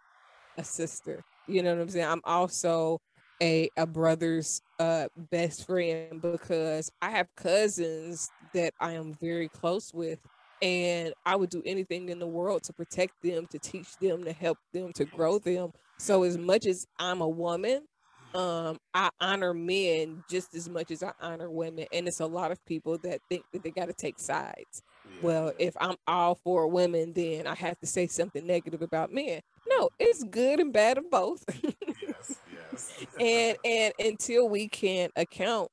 a 0.57 0.63
sister. 0.63 1.23
You 1.47 1.63
know 1.63 1.75
what 1.75 1.81
I'm 1.81 1.89
saying? 1.89 2.07
I'm 2.07 2.21
also 2.25 2.99
a 3.41 3.69
a 3.77 3.87
brother's 3.87 4.61
uh 4.79 5.07
best 5.17 5.65
friend 5.67 6.21
because 6.21 6.89
I 7.01 7.11
have 7.11 7.27
cousins 7.35 8.31
that 8.53 8.73
I 8.79 8.93
am 8.93 9.13
very 9.13 9.49
close 9.49 9.93
with 9.93 10.19
and 10.61 11.13
I 11.25 11.35
would 11.35 11.49
do 11.49 11.61
anything 11.65 12.09
in 12.09 12.19
the 12.19 12.27
world 12.27 12.63
to 12.63 12.73
protect 12.73 13.13
them, 13.23 13.47
to 13.51 13.59
teach 13.59 13.97
them, 13.99 14.23
to 14.25 14.33
help 14.33 14.59
them, 14.73 14.93
to 14.95 15.05
grow 15.05 15.39
them. 15.39 15.71
So 15.99 16.23
as 16.23 16.37
much 16.37 16.65
as 16.65 16.85
I'm 16.99 17.21
a 17.21 17.29
woman, 17.29 17.85
um 18.35 18.77
I 18.93 19.09
honor 19.21 19.53
men 19.53 20.23
just 20.29 20.53
as 20.55 20.69
much 20.69 20.91
as 20.91 21.01
I 21.01 21.13
honor 21.21 21.49
women. 21.49 21.85
And 21.93 22.07
it's 22.07 22.19
a 22.19 22.25
lot 22.25 22.51
of 22.51 22.63
people 22.65 22.97
that 22.99 23.21
think 23.29 23.43
that 23.53 23.63
they 23.63 23.71
got 23.71 23.85
to 23.85 23.93
take 23.93 24.19
sides. 24.19 24.83
Yeah. 25.05 25.11
Well, 25.21 25.53
if 25.57 25.75
I'm 25.79 25.95
all 26.05 26.35
for 26.35 26.67
women, 26.67 27.13
then 27.13 27.47
I 27.47 27.55
have 27.55 27.79
to 27.79 27.87
say 27.87 28.07
something 28.07 28.45
negative 28.45 28.81
about 28.81 29.13
men. 29.13 29.39
No, 29.67 29.89
it's 29.99 30.23
good 30.23 30.59
and 30.59 30.73
bad 30.73 30.97
of 30.97 31.09
both. 31.09 31.43
yes, 31.63 32.35
yes. 32.71 33.05
and 33.19 33.57
and 33.63 33.93
until 33.99 34.49
we 34.49 34.67
can 34.67 35.09
account 35.15 35.71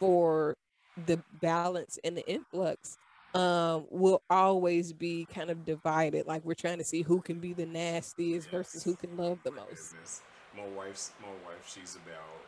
for 0.00 0.56
the 1.06 1.22
balance 1.40 1.98
and 2.04 2.16
the 2.16 2.28
influx, 2.28 2.98
um, 3.34 3.86
will 3.90 4.22
always 4.30 4.92
be 4.92 5.26
kind 5.26 5.50
of 5.50 5.64
divided. 5.64 6.26
Like 6.26 6.44
we're 6.44 6.54
trying 6.54 6.78
to 6.78 6.84
see 6.84 7.02
who 7.02 7.20
can 7.20 7.38
be 7.38 7.52
the 7.52 7.66
nastiest 7.66 8.50
versus 8.50 8.82
who 8.82 8.96
can 8.96 9.16
love 9.16 9.38
the 9.44 9.52
most 9.52 9.94
my 10.54 10.66
wife's 10.78 11.10
my 11.18 11.34
wife 11.42 11.62
she's 11.66 11.98
about 11.98 12.42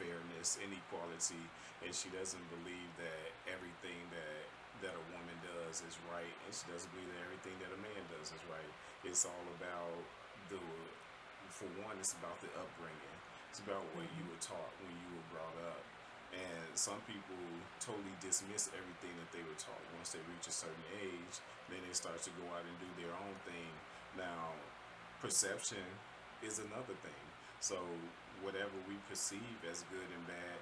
fairness 0.00 0.56
and 0.64 0.72
equality 0.72 1.44
and 1.84 1.92
she 1.92 2.08
doesn't 2.12 2.44
believe 2.60 2.88
that 2.96 3.28
everything 3.48 4.00
that 4.12 4.48
that 4.80 4.96
a 4.96 5.04
woman 5.12 5.36
does 5.44 5.84
is 5.84 5.96
right 6.08 6.34
and 6.44 6.52
she 6.52 6.64
doesn't 6.72 6.88
believe 6.96 7.08
that 7.12 7.20
everything 7.28 7.56
that 7.60 7.68
a 7.72 7.80
man 7.80 8.00
does 8.08 8.32
is 8.32 8.42
right. 8.48 8.72
It's 9.04 9.28
all 9.28 9.46
about 9.60 10.00
the 10.48 10.60
for 11.52 11.68
one 11.84 12.00
it's 12.00 12.16
about 12.16 12.40
the 12.40 12.48
upbringing. 12.56 13.16
It's 13.52 13.60
about 13.60 13.84
what 13.92 14.08
you 14.16 14.24
were 14.30 14.40
taught 14.40 14.72
when 14.80 14.94
you 14.94 15.08
were 15.12 15.26
brought 15.36 15.58
up. 15.68 15.82
And 16.30 16.70
some 16.78 17.02
people 17.10 17.42
totally 17.82 18.14
dismiss 18.22 18.70
everything 18.72 19.12
that 19.18 19.34
they 19.34 19.42
were 19.42 19.58
taught. 19.58 19.82
Once 19.98 20.14
they 20.14 20.22
reach 20.30 20.48
a 20.48 20.54
certain 20.54 20.86
age 20.96 21.44
then 21.68 21.78
they 21.86 21.94
start 21.94 22.18
to 22.24 22.32
go 22.40 22.44
out 22.56 22.64
and 22.64 22.76
do 22.80 22.88
their 22.96 23.12
own 23.12 23.36
thing. 23.44 23.72
Now 24.16 24.56
perception 25.20 25.84
is 26.40 26.56
another 26.58 26.96
thing 27.04 27.29
so 27.60 27.76
whatever 28.42 28.72
we 28.88 28.96
perceive 29.08 29.60
as 29.68 29.84
good 29.92 30.08
and 30.16 30.26
bad 30.26 30.58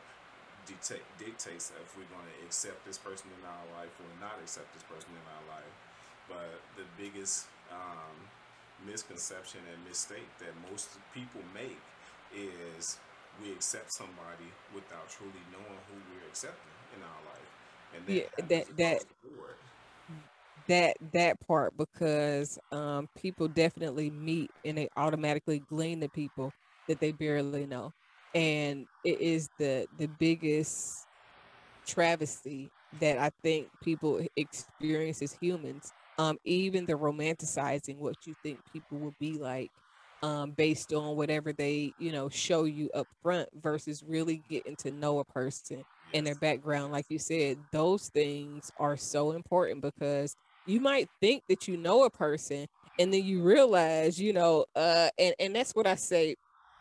dictates 0.69 1.73
if 1.73 1.97
we're 1.97 2.11
going 2.13 2.29
to 2.29 2.39
accept 2.45 2.85
this 2.85 2.99
person 2.99 3.33
in 3.33 3.43
our 3.49 3.67
life 3.81 3.93
or 4.05 4.11
not 4.21 4.37
accept 4.43 4.69
this 4.75 4.85
person 4.85 5.09
in 5.17 5.25
our 5.33 5.45
life. 5.57 5.73
But 6.29 6.61
the 6.77 6.85
biggest 7.01 7.47
um, 7.73 8.17
misconception 8.85 9.61
and 9.73 9.81
mistake 9.89 10.29
that 10.41 10.53
most 10.71 10.91
people 11.15 11.41
make 11.55 11.81
is 12.37 12.99
we 13.43 13.53
accept 13.53 13.93
somebody 13.93 14.53
without 14.75 15.09
truly 15.09 15.41
knowing 15.53 15.81
who 15.89 15.97
we're 16.13 16.29
accepting 16.29 16.77
in 16.97 17.01
our 17.03 17.23
life. 17.33 17.51
And 17.97 18.07
that 18.07 18.13
yeah, 18.13 18.23
that 18.49 18.77
that 18.77 19.03
that 20.69 20.97
that 21.13 21.41
part 21.47 21.73
because 21.79 22.59
um, 22.73 23.09
people 23.17 23.49
definitely 23.49 24.11
meet 24.11 24.51
and 24.65 24.77
they 24.77 24.89
automatically 24.97 25.61
glean 25.61 26.01
the 26.01 26.09
people 26.11 26.53
that 26.89 27.01
they 27.01 27.13
barely 27.13 27.67
know. 27.67 27.93
And 28.35 28.87
it 29.05 29.21
is 29.21 29.51
the 29.59 29.89
the 29.97 30.09
biggest 30.09 31.07
travesty 31.87 32.73
that 33.01 33.19
I 33.19 33.31
think 33.43 33.71
people 33.83 34.21
experience 34.37 35.23
as 35.23 35.33
humans. 35.33 35.93
Um, 36.19 36.39
even 36.45 36.87
the 36.87 36.95
romanticizing 36.95 37.99
what 37.99 38.27
you 38.27 38.35
think 38.43 38.61
people 38.73 38.99
will 38.99 39.17
be 39.21 39.39
like 39.39 39.71
um, 40.23 40.53
based 40.53 40.93
on 40.93 41.17
whatever 41.17 41.53
they, 41.53 41.95
you 41.99 42.13
know, 42.13 42.29
show 42.29 42.65
you 42.65 42.91
up 42.95 43.09
front 43.23 43.49
versus 43.55 44.03
really 44.07 44.39
getting 44.49 44.77
to 44.79 44.91
know 44.91 45.21
a 45.21 45.25
person 45.25 45.85
and 46.13 46.27
their 46.27 46.35
background. 46.35 46.93
Like 46.93 47.07
you 47.09 47.19
said, 47.19 47.59
those 47.73 48.09
things 48.09 48.71
are 48.79 48.97
so 48.97 49.33
important 49.33 49.81
because 49.83 50.35
you 50.67 50.81
might 50.81 51.09
think 51.21 51.45
that 51.49 51.69
you 51.69 51.77
know 51.77 52.05
a 52.05 52.11
person 52.11 52.67
and 52.99 53.13
then 53.15 53.25
you 53.25 53.43
realize, 53.43 54.21
you 54.21 54.33
know, 54.33 54.67
uh, 54.75 55.11
and, 55.19 55.35
and 55.39 55.55
that's 55.55 55.73
what 55.73 55.87
I 55.87 55.95
say 55.95 56.35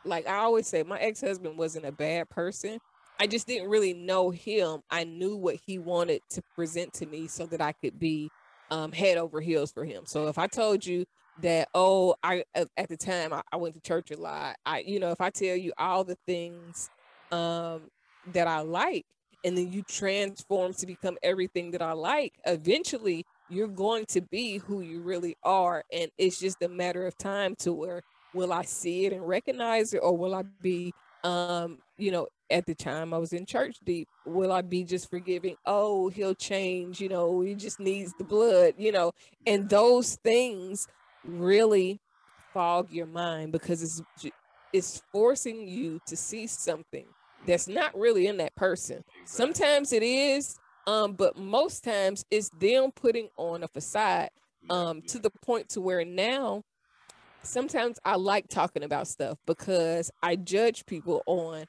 like 0.05 0.27
I 0.27 0.37
always 0.37 0.67
say, 0.67 0.83
my 0.83 0.99
ex 0.99 1.21
husband 1.21 1.57
wasn't 1.57 1.85
a 1.85 1.91
bad 1.91 2.29
person. 2.29 2.79
I 3.19 3.27
just 3.27 3.47
didn't 3.47 3.69
really 3.69 3.93
know 3.93 4.29
him. 4.29 4.81
I 4.91 5.03
knew 5.03 5.35
what 5.35 5.57
he 5.65 5.79
wanted 5.79 6.21
to 6.31 6.43
present 6.55 6.93
to 6.95 7.05
me 7.05 7.27
so 7.27 7.45
that 7.47 7.61
I 7.61 7.71
could 7.71 7.99
be 7.99 8.29
um, 8.69 8.91
head 8.91 9.17
over 9.17 9.41
heels 9.41 9.71
for 9.71 9.85
him. 9.85 10.05
So 10.05 10.27
if 10.27 10.37
I 10.37 10.47
told 10.47 10.85
you 10.85 11.05
that, 11.41 11.69
oh, 11.73 12.15
I 12.23 12.43
at 12.55 12.89
the 12.89 12.97
time 12.97 13.33
I, 13.33 13.41
I 13.51 13.57
went 13.57 13.75
to 13.75 13.81
church 13.81 14.11
a 14.11 14.17
lot. 14.17 14.57
I, 14.65 14.79
you 14.79 14.99
know, 14.99 15.11
if 15.11 15.21
I 15.21 15.29
tell 15.29 15.55
you 15.55 15.73
all 15.77 16.03
the 16.03 16.17
things 16.25 16.89
um, 17.31 17.89
that 18.33 18.47
I 18.47 18.61
like, 18.61 19.05
and 19.43 19.57
then 19.57 19.71
you 19.71 19.83
transform 19.83 20.73
to 20.73 20.85
become 20.85 21.17
everything 21.23 21.71
that 21.71 21.81
I 21.81 21.93
like, 21.93 22.33
eventually 22.45 23.25
you're 23.49 23.67
going 23.67 24.05
to 24.07 24.21
be 24.21 24.57
who 24.57 24.81
you 24.81 25.01
really 25.01 25.37
are, 25.43 25.83
and 25.91 26.11
it's 26.17 26.39
just 26.39 26.61
a 26.61 26.67
matter 26.67 27.05
of 27.05 27.17
time 27.17 27.55
to 27.59 27.71
where 27.73 28.01
will 28.33 28.53
I 28.53 28.63
see 28.63 29.05
it 29.05 29.13
and 29.13 29.27
recognize 29.27 29.93
it, 29.93 29.99
or 29.99 30.15
will 30.17 30.35
I 30.35 30.43
be, 30.61 30.93
um, 31.23 31.79
you 31.97 32.11
know, 32.11 32.27
at 32.49 32.65
the 32.65 32.75
time 32.75 33.13
I 33.13 33.17
was 33.17 33.33
in 33.33 33.45
church 33.45 33.77
deep, 33.83 34.07
will 34.25 34.51
I 34.51 34.61
be 34.61 34.83
just 34.83 35.09
forgiving? 35.09 35.55
Oh, 35.65 36.09
he'll 36.09 36.35
change, 36.35 37.01
you 37.01 37.09
know, 37.09 37.41
he 37.41 37.55
just 37.55 37.79
needs 37.79 38.13
the 38.17 38.23
blood, 38.23 38.75
you 38.77 38.91
know, 38.91 39.11
and 39.45 39.69
those 39.69 40.15
things 40.23 40.87
really 41.25 41.99
fog 42.53 42.91
your 42.91 43.07
mind 43.07 43.51
because 43.51 43.83
it's 43.83 44.01
it's 44.73 45.01
forcing 45.11 45.67
you 45.67 45.99
to 46.05 46.15
see 46.15 46.47
something 46.47 47.05
that's 47.45 47.67
not 47.67 47.97
really 47.97 48.27
in 48.27 48.37
that 48.37 48.55
person. 48.55 49.03
Sometimes 49.25 49.93
it 49.93 50.03
is, 50.03 50.59
um, 50.85 51.13
but 51.13 51.37
most 51.37 51.83
times 51.83 52.25
it's 52.29 52.49
them 52.49 52.91
putting 52.95 53.29
on 53.37 53.63
a 53.63 53.67
facade 53.67 54.29
um, 54.69 55.01
to 55.03 55.19
the 55.19 55.31
point 55.41 55.69
to 55.69 55.81
where 55.81 56.03
now 56.03 56.63
sometimes 57.47 57.99
I 58.05 58.15
like 58.15 58.47
talking 58.47 58.83
about 58.83 59.07
stuff 59.07 59.37
because 59.45 60.11
I 60.21 60.35
judge 60.35 60.85
people 60.85 61.23
on 61.25 61.65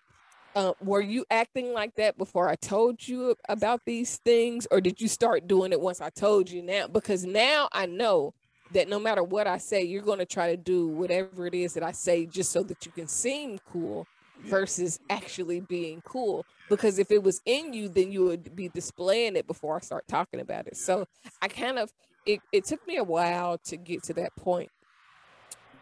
uh, 0.55 0.73
were 0.81 1.01
you 1.01 1.25
acting 1.31 1.73
like 1.73 1.95
that 1.95 2.19
before 2.19 2.49
I 2.49 2.57
told 2.57 3.07
you 3.07 3.37
about 3.49 3.83
these 3.85 4.17
things, 4.25 4.67
or 4.71 4.81
did 4.81 5.01
you 5.01 5.07
start 5.07 5.47
doing 5.47 5.73
it 5.73 5.81
once 5.81 6.01
I 6.01 6.11
told 6.11 6.51
you 6.51 6.63
now? 6.63 6.89
Because 6.89 7.25
now 7.25 7.69
I 7.73 7.87
know 7.87 8.35
that 8.73 8.89
no 8.89 8.99
matter 8.99 9.23
what 9.23 9.47
I 9.47 9.59
say, 9.59 9.83
you're 9.85 10.03
going 10.03 10.19
to 10.19 10.27
try 10.27 10.51
to 10.51 10.57
do 10.57 10.89
whatever 10.89 11.47
it 11.47 11.55
is 11.55 11.75
that 11.75 11.83
I 11.83 11.93
say 11.93 12.27
just 12.27 12.51
so 12.51 12.63
that 12.65 12.85
you 12.85 12.93
can 12.93 13.07
seem 13.07 13.59
cool 13.71 14.07
versus 14.45 14.99
actually 15.09 15.61
being 15.61 16.03
cool. 16.05 16.45
Because 16.69 16.99
if 16.99 17.11
it 17.11 17.23
was 17.23 17.41
in 17.47 17.73
you, 17.73 17.89
then 17.89 18.13
you 18.13 18.25
would 18.25 18.55
be 18.55 18.69
displaying 18.69 19.37
it 19.37 19.47
before 19.47 19.77
I 19.77 19.81
start 19.81 20.07
talking 20.09 20.41
about 20.41 20.67
it. 20.67 20.77
So 20.77 21.07
I 21.41 21.49
kind 21.49 21.79
of, 21.79 21.93
it, 22.27 22.41
it 22.53 22.65
took 22.65 22.87
me 22.87 22.97
a 22.97 23.05
while 23.05 23.59
to 23.67 23.77
get 23.77 24.03
to 24.05 24.15
that 24.15 24.35
point 24.37 24.71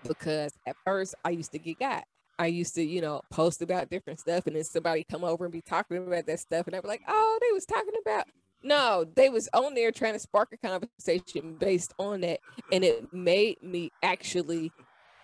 because 0.08 0.52
at 0.66 0.76
first 0.84 1.14
I 1.24 1.30
used 1.30 1.52
to 1.52 1.58
get 1.58 1.78
got. 1.78 2.04
I 2.38 2.46
used 2.46 2.74
to, 2.74 2.82
you 2.82 3.00
know, 3.00 3.22
post 3.30 3.62
about 3.62 3.88
different 3.88 4.20
stuff 4.20 4.46
and 4.46 4.56
then 4.56 4.64
somebody 4.64 5.04
come 5.10 5.24
over 5.24 5.46
and 5.46 5.52
be 5.52 5.62
talking 5.62 5.96
about 5.96 6.26
that 6.26 6.40
stuff. 6.40 6.66
And 6.66 6.76
I'd 6.76 6.82
be 6.82 6.88
like, 6.88 7.02
oh, 7.08 7.38
they 7.40 7.52
was 7.52 7.64
talking 7.64 7.94
about 8.02 8.26
no, 8.62 9.06
they 9.14 9.28
was 9.28 9.48
on 9.52 9.74
there 9.74 9.92
trying 9.92 10.14
to 10.14 10.18
spark 10.18 10.48
a 10.52 10.56
conversation 10.56 11.56
based 11.58 11.94
on 11.98 12.22
that. 12.22 12.40
And 12.72 12.82
it 12.82 13.12
made 13.12 13.62
me 13.62 13.92
actually 14.02 14.72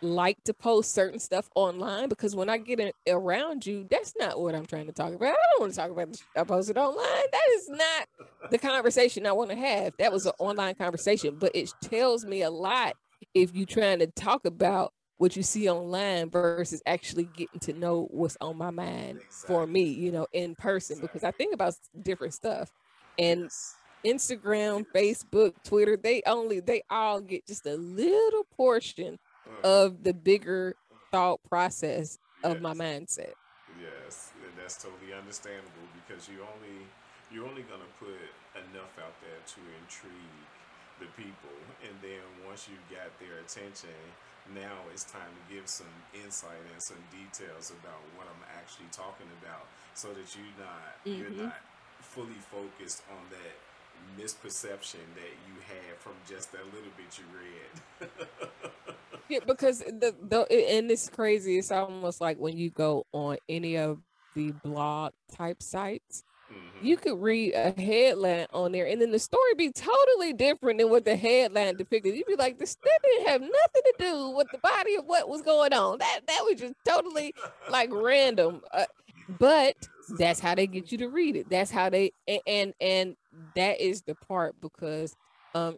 like 0.01 0.43
to 0.45 0.55
post 0.55 0.95
certain 0.95 1.18
stuff 1.18 1.49
online 1.55 2.09
because 2.09 2.35
when 2.35 2.49
I 2.49 2.59
get 2.59 2.80
in, 2.80 2.93
around 3.09 3.66
you, 3.66 3.87
that's 3.91 4.14
not 4.18 4.41
what 4.41 4.55
I'm 4.55 4.66
trying 4.66 4.87
to 4.87 4.93
talk 4.93 5.14
about. 5.14 5.35
I 5.35 5.37
don't 5.53 5.61
want 5.61 5.72
to 5.72 5.78
talk 5.78 5.91
about 5.91 6.16
I 6.37 6.45
posted 6.45 6.76
online. 6.76 7.24
That 7.33 7.49
is 7.55 7.68
not 7.68 8.51
the 8.51 8.59
conversation 8.59 9.26
I 9.26 9.33
want 9.33 9.51
to 9.51 9.57
have. 9.57 9.95
That 9.99 10.12
was 10.12 10.26
an 10.26 10.33
online 10.39 10.74
conversation, 10.74 11.37
but 11.39 11.53
it 11.55 11.72
tells 11.83 12.24
me 12.24 12.43
a 12.43 12.51
lot 12.51 12.95
if 13.35 13.55
you're 13.55 13.66
trying 13.66 14.01
to 14.01 14.07
talk 14.07 14.45
about 14.45 14.93
what 15.18 15.37
you 15.37 15.43
see 15.43 15.68
online 15.68 16.31
versus 16.31 16.83
actually 16.85 17.25
getting 17.37 17.61
to 17.61 17.73
know 17.73 18.09
what's 18.11 18.37
on 18.41 18.57
my 18.57 18.70
mind 18.70 19.20
exactly. 19.25 19.47
for 19.47 19.66
me, 19.66 19.85
you 19.85 20.11
know, 20.11 20.27
in 20.33 20.55
person 20.57 20.97
exactly. 20.97 21.07
because 21.07 21.25
I 21.25 21.31
think 21.31 21.55
about 21.55 21.75
different 22.03 22.35
stuff. 22.35 22.73
And 23.18 23.43
yes. 23.43 23.77
Instagram, 24.05 24.85
Facebook, 24.93 25.55
Twitter, 25.62 25.97
they 25.97 26.23
only 26.27 26.61
they 26.61 26.83
all 26.91 27.20
get 27.20 27.47
just 27.47 27.66
a 27.66 27.77
little 27.77 28.45
portion 28.57 29.18
of 29.62 30.03
the 30.03 30.12
bigger 30.12 30.75
thought 31.12 31.41
process 31.49 32.18
of 32.43 32.61
my 32.61 32.75
mindset. 32.75 33.35
Yes, 33.81 34.33
and 34.43 34.53
that's 34.59 34.83
totally 34.83 35.12
understandable 35.12 35.87
because 35.95 36.29
you 36.29 36.39
only 36.41 36.87
you're 37.31 37.47
only 37.47 37.62
gonna 37.62 37.89
put 38.01 38.18
enough 38.59 38.99
out 38.99 39.14
there 39.23 39.39
to 39.47 39.61
intrigue 39.81 40.51
the 41.03 41.11
people, 41.19 41.57
and 41.83 41.95
then 41.99 42.23
once 42.47 42.71
you've 42.71 42.87
got 42.87 43.11
their 43.19 43.43
attention, 43.43 43.99
now 44.55 44.87
it's 44.95 45.05
time 45.05 45.27
to 45.27 45.43
give 45.51 45.67
some 45.67 45.91
insight 46.15 46.63
and 46.71 46.81
some 46.83 47.03
details 47.11 47.75
about 47.75 47.99
what 48.15 48.27
I'm 48.31 48.45
actually 48.55 48.91
talking 48.91 49.29
about, 49.43 49.67
so 49.95 50.09
that 50.15 50.27
you're 50.39 50.57
not 50.59 50.95
mm-hmm. 51.03 51.19
you're 51.19 51.47
not 51.51 51.59
fully 52.01 52.39
focused 52.51 53.03
on 53.11 53.23
that 53.31 53.55
misperception 54.19 55.03
that 55.15 55.33
you 55.47 55.55
had 55.67 55.97
from 55.99 56.13
just 56.29 56.53
that 56.53 56.65
little 56.67 56.91
bit 56.97 57.19
you 57.19 57.25
read. 57.35 58.11
yeah, 59.29 59.39
because 59.47 59.79
the 59.81 60.15
the 60.23 60.41
and 60.51 60.91
it's 60.91 61.09
crazy. 61.09 61.59
It's 61.59 61.73
almost 61.73 62.21
like 62.21 62.39
when 62.39 62.57
you 62.57 62.71
go 62.71 63.07
on 63.13 63.39
any 63.49 63.77
of 63.77 63.99
the 64.35 64.53
blog 64.65 65.13
type 65.35 65.63
sites. 65.63 66.25
Mm-hmm. 66.53 66.87
You 66.87 66.97
could 66.97 67.21
read 67.21 67.55
a 67.55 67.81
headline 67.81 68.47
on 68.53 68.73
there, 68.73 68.87
and 68.87 69.01
then 69.01 69.11
the 69.11 69.19
story 69.19 69.55
be 69.57 69.71
totally 69.71 70.33
different 70.33 70.79
than 70.79 70.91
what 70.91 71.05
the 71.05 71.17
headline 71.17 71.77
depicted. 71.77 72.15
You'd 72.15 72.27
be 72.27 72.37
like, 72.37 72.59
"This 72.59 72.77
didn't 72.77 73.29
have 73.29 73.41
nothing 73.41 73.83
to 73.85 73.95
do 73.99 74.31
with 74.31 74.49
the 74.53 74.59
body 74.59 74.97
of 74.97 75.05
what 75.07 75.29
was 75.29 75.43
going 75.43 75.73
on. 75.73 75.99
That 75.99 76.21
that 76.27 76.41
was 76.45 76.61
just 76.61 76.75
totally 76.87 77.35
like 77.71 77.91
random." 77.93 78.63
Uh, 78.73 78.85
but 79.39 79.77
that's 80.19 80.41
how 80.41 80.55
they 80.55 80.67
get 80.67 80.93
you 80.93 80.99
to 80.99 81.09
read 81.09 81.37
it 81.37 81.49
that's 81.49 81.71
how 81.71 81.89
they 81.89 82.13
and 82.27 82.41
and, 82.47 82.75
and 82.81 83.17
that 83.55 83.81
is 83.81 84.03
the 84.03 84.15
part 84.15 84.55
because 84.61 85.15
um 85.55 85.77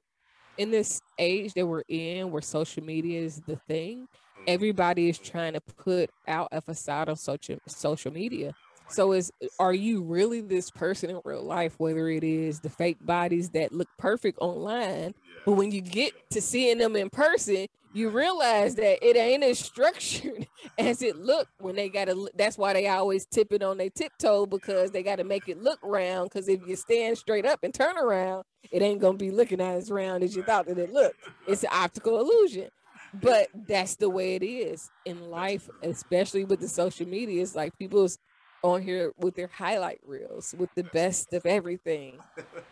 in 0.56 0.70
this 0.70 1.00
age 1.18 1.52
that 1.54 1.66
we're 1.66 1.82
in 1.88 2.30
where 2.30 2.42
social 2.42 2.82
media 2.82 3.20
is 3.20 3.42
the 3.46 3.56
thing 3.68 4.06
everybody 4.46 5.08
is 5.08 5.18
trying 5.18 5.52
to 5.52 5.60
put 5.60 6.10
out 6.28 6.48
a 6.52 6.60
facade 6.60 7.08
on 7.08 7.16
social 7.16 7.58
social 7.66 8.12
media 8.12 8.54
so 8.88 9.12
is 9.12 9.32
are 9.58 9.74
you 9.74 10.02
really 10.02 10.40
this 10.40 10.70
person 10.70 11.10
in 11.10 11.20
real 11.24 11.42
life 11.42 11.74
whether 11.78 12.08
it 12.08 12.24
is 12.24 12.60
the 12.60 12.70
fake 12.70 12.98
bodies 13.00 13.50
that 13.50 13.72
look 13.72 13.88
perfect 13.98 14.38
online 14.40 15.14
but 15.44 15.52
when 15.52 15.70
you 15.70 15.80
get 15.80 16.12
to 16.30 16.40
seeing 16.40 16.78
them 16.78 16.96
in 16.96 17.10
person 17.10 17.66
you 17.92 18.08
realize 18.08 18.74
that 18.74 19.06
it 19.06 19.16
ain't 19.16 19.44
as 19.44 19.58
structured 19.58 20.46
as 20.78 21.00
it 21.00 21.16
looked 21.16 21.50
when 21.60 21.76
they 21.76 21.88
got 21.88 22.06
to 22.06 22.28
that's 22.34 22.58
why 22.58 22.72
they 22.72 22.88
always 22.88 23.26
tip 23.26 23.52
it 23.52 23.62
on 23.62 23.78
their 23.78 23.90
tiptoe 23.90 24.46
because 24.46 24.90
they 24.90 25.02
got 25.02 25.16
to 25.16 25.24
make 25.24 25.48
it 25.48 25.62
look 25.62 25.78
round 25.82 26.28
because 26.28 26.48
if 26.48 26.60
you 26.66 26.76
stand 26.76 27.16
straight 27.16 27.46
up 27.46 27.60
and 27.62 27.72
turn 27.72 27.96
around 27.96 28.44
it 28.70 28.82
ain't 28.82 29.00
gonna 29.00 29.16
be 29.16 29.30
looking 29.30 29.60
as 29.60 29.90
round 29.90 30.22
as 30.22 30.34
you 30.34 30.42
thought 30.42 30.66
that 30.66 30.78
it 30.78 30.92
looked. 30.92 31.16
It's 31.46 31.62
an 31.62 31.70
optical 31.72 32.18
illusion. 32.18 32.70
But 33.12 33.46
that's 33.68 33.94
the 33.94 34.10
way 34.10 34.34
it 34.34 34.42
is 34.42 34.90
in 35.04 35.30
life 35.30 35.70
especially 35.82 36.44
with 36.44 36.58
the 36.60 36.68
social 36.68 37.06
media. 37.06 37.42
It's 37.42 37.54
like 37.54 37.78
people's 37.78 38.18
on 38.64 38.80
here 38.80 39.12
with 39.18 39.34
their 39.36 39.50
highlight 39.52 40.00
reels 40.06 40.54
with 40.58 40.70
the 40.74 40.82
best 40.82 41.34
of 41.34 41.44
everything 41.44 42.18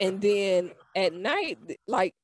and 0.00 0.20
then 0.22 0.70
at 0.96 1.12
night 1.12 1.58
like 1.86 2.14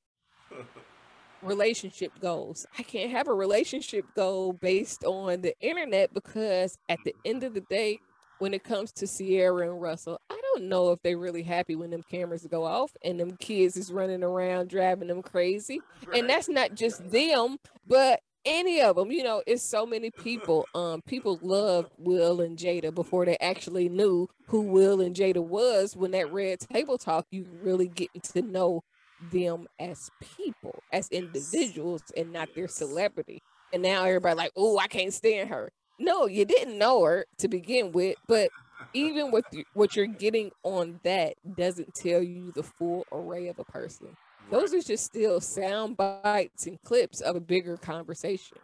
relationship 1.42 2.12
goals. 2.20 2.66
I 2.78 2.82
can't 2.82 3.10
have 3.10 3.28
a 3.28 3.34
relationship 3.34 4.06
goal 4.16 4.54
based 4.54 5.04
on 5.04 5.42
the 5.42 5.54
internet 5.60 6.14
because 6.14 6.78
at 6.88 6.98
the 7.04 7.14
end 7.24 7.44
of 7.44 7.54
the 7.54 7.60
day, 7.60 7.98
when 8.38 8.54
it 8.54 8.64
comes 8.64 8.92
to 8.92 9.06
Ciara 9.06 9.68
and 9.68 9.82
Russell, 9.82 10.20
I 10.30 10.40
don't 10.40 10.68
know 10.68 10.92
if 10.92 11.02
they're 11.02 11.18
really 11.18 11.42
happy 11.42 11.74
when 11.74 11.90
them 11.90 12.04
cameras 12.08 12.46
go 12.48 12.64
off 12.64 12.92
and 13.04 13.18
them 13.18 13.36
kids 13.36 13.76
is 13.76 13.92
running 13.92 14.22
around 14.22 14.70
driving 14.70 15.08
them 15.08 15.22
crazy. 15.22 15.80
Right. 16.06 16.20
And 16.20 16.30
that's 16.30 16.48
not 16.48 16.74
just 16.74 17.10
them, 17.10 17.58
but 17.86 18.20
any 18.49 18.80
of 18.80 18.96
them. 18.96 19.12
You 19.12 19.22
know, 19.22 19.42
it's 19.46 19.62
so 19.62 19.86
many 19.86 20.11
people. 20.11 20.66
Um, 20.74 21.03
people 21.03 21.38
loved 21.42 21.92
Will 21.99 22.40
and 22.40 22.57
Jada 22.57 22.92
before 22.92 23.26
they 23.26 23.36
actually 23.38 23.88
knew 23.88 24.28
who 24.46 24.62
Will 24.62 25.01
and 25.01 25.14
Jada 25.14 25.44
was. 25.44 25.94
When 25.94 26.12
that 26.12 26.32
red 26.32 26.61
table 26.61 26.99
talk, 26.99 27.26
you 27.30 27.46
really 27.62 27.88
getting 27.88 28.22
to 28.22 28.42
know 28.42 28.82
them 29.30 29.66
as 29.78 30.11
people, 30.36 30.82
as 30.92 31.09
individuals, 31.11 32.03
and 32.16 32.32
not 32.32 32.49
their 32.55 32.68
celebrity. 32.68 33.42
And 33.72 33.82
now 33.82 34.05
everybody 34.05 34.36
like, 34.36 34.53
oh, 34.57 34.78
I 34.78 34.86
can't 34.86 35.12
stand 35.12 35.51
her. 35.51 35.70
No, 35.99 36.26
you 36.26 36.44
didn't 36.44 36.78
know 36.78 37.05
her 37.05 37.26
to 37.38 37.49
begin 37.49 37.92
with, 37.92 38.16
but 38.26 38.51
even 38.95 39.31
with 39.31 39.45
what 39.74 39.97
you're 39.97 40.07
getting 40.07 40.51
on 40.62 41.01
that 41.05 41.35
doesn't 41.57 41.95
tell 41.95 42.22
you 42.22 42.53
the 42.53 42.62
full 42.62 43.07
array 43.12 43.49
of 43.49 43.59
a 43.59 43.64
person. 43.64 44.16
Those 44.51 44.72
are 44.72 44.81
just 44.81 45.05
still 45.05 45.41
sound 45.41 45.97
bites 45.97 46.66
and 46.66 46.83
clips 46.83 47.20
of 47.20 47.37
a 47.37 47.41
bigger 47.41 47.76
conversation. 47.76 48.59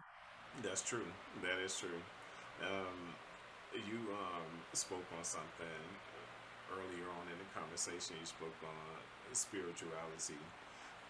That's 0.62 0.80
true. 0.80 1.04
That 1.42 1.60
is 1.62 1.76
true. 1.76 2.00
Um, 2.64 3.12
you 3.74 4.00
um, 4.16 4.48
spoke 4.72 5.04
on 5.18 5.24
something 5.24 5.82
earlier 6.72 7.08
on 7.20 7.28
in 7.28 7.36
the 7.36 7.50
conversation. 7.52 8.16
You 8.18 8.26
spoke 8.26 8.56
on 8.64 8.96
spirituality. 9.34 10.40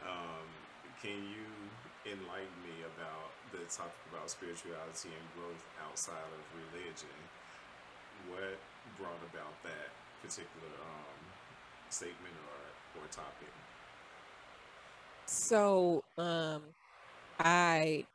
Um, 0.03 0.49
can 0.99 1.23
you 1.23 1.47
enlighten 2.09 2.59
me 2.67 2.83
about 2.97 3.31
the 3.53 3.63
topic 3.71 3.95
about 4.11 4.27
spirituality 4.27 5.13
and 5.15 5.27
growth 5.39 5.63
outside 5.87 6.29
of 6.35 6.43
religion? 6.57 7.15
What 8.27 8.59
brought 8.99 9.23
about 9.33 9.55
that 9.63 9.91
particular 10.23 10.73
um, 10.81 11.21
statement 11.91 12.35
or, 12.49 13.03
or 13.03 13.07
topic? 13.09 13.53
So, 15.27 16.05
um, 16.19 16.63
I 17.39 18.07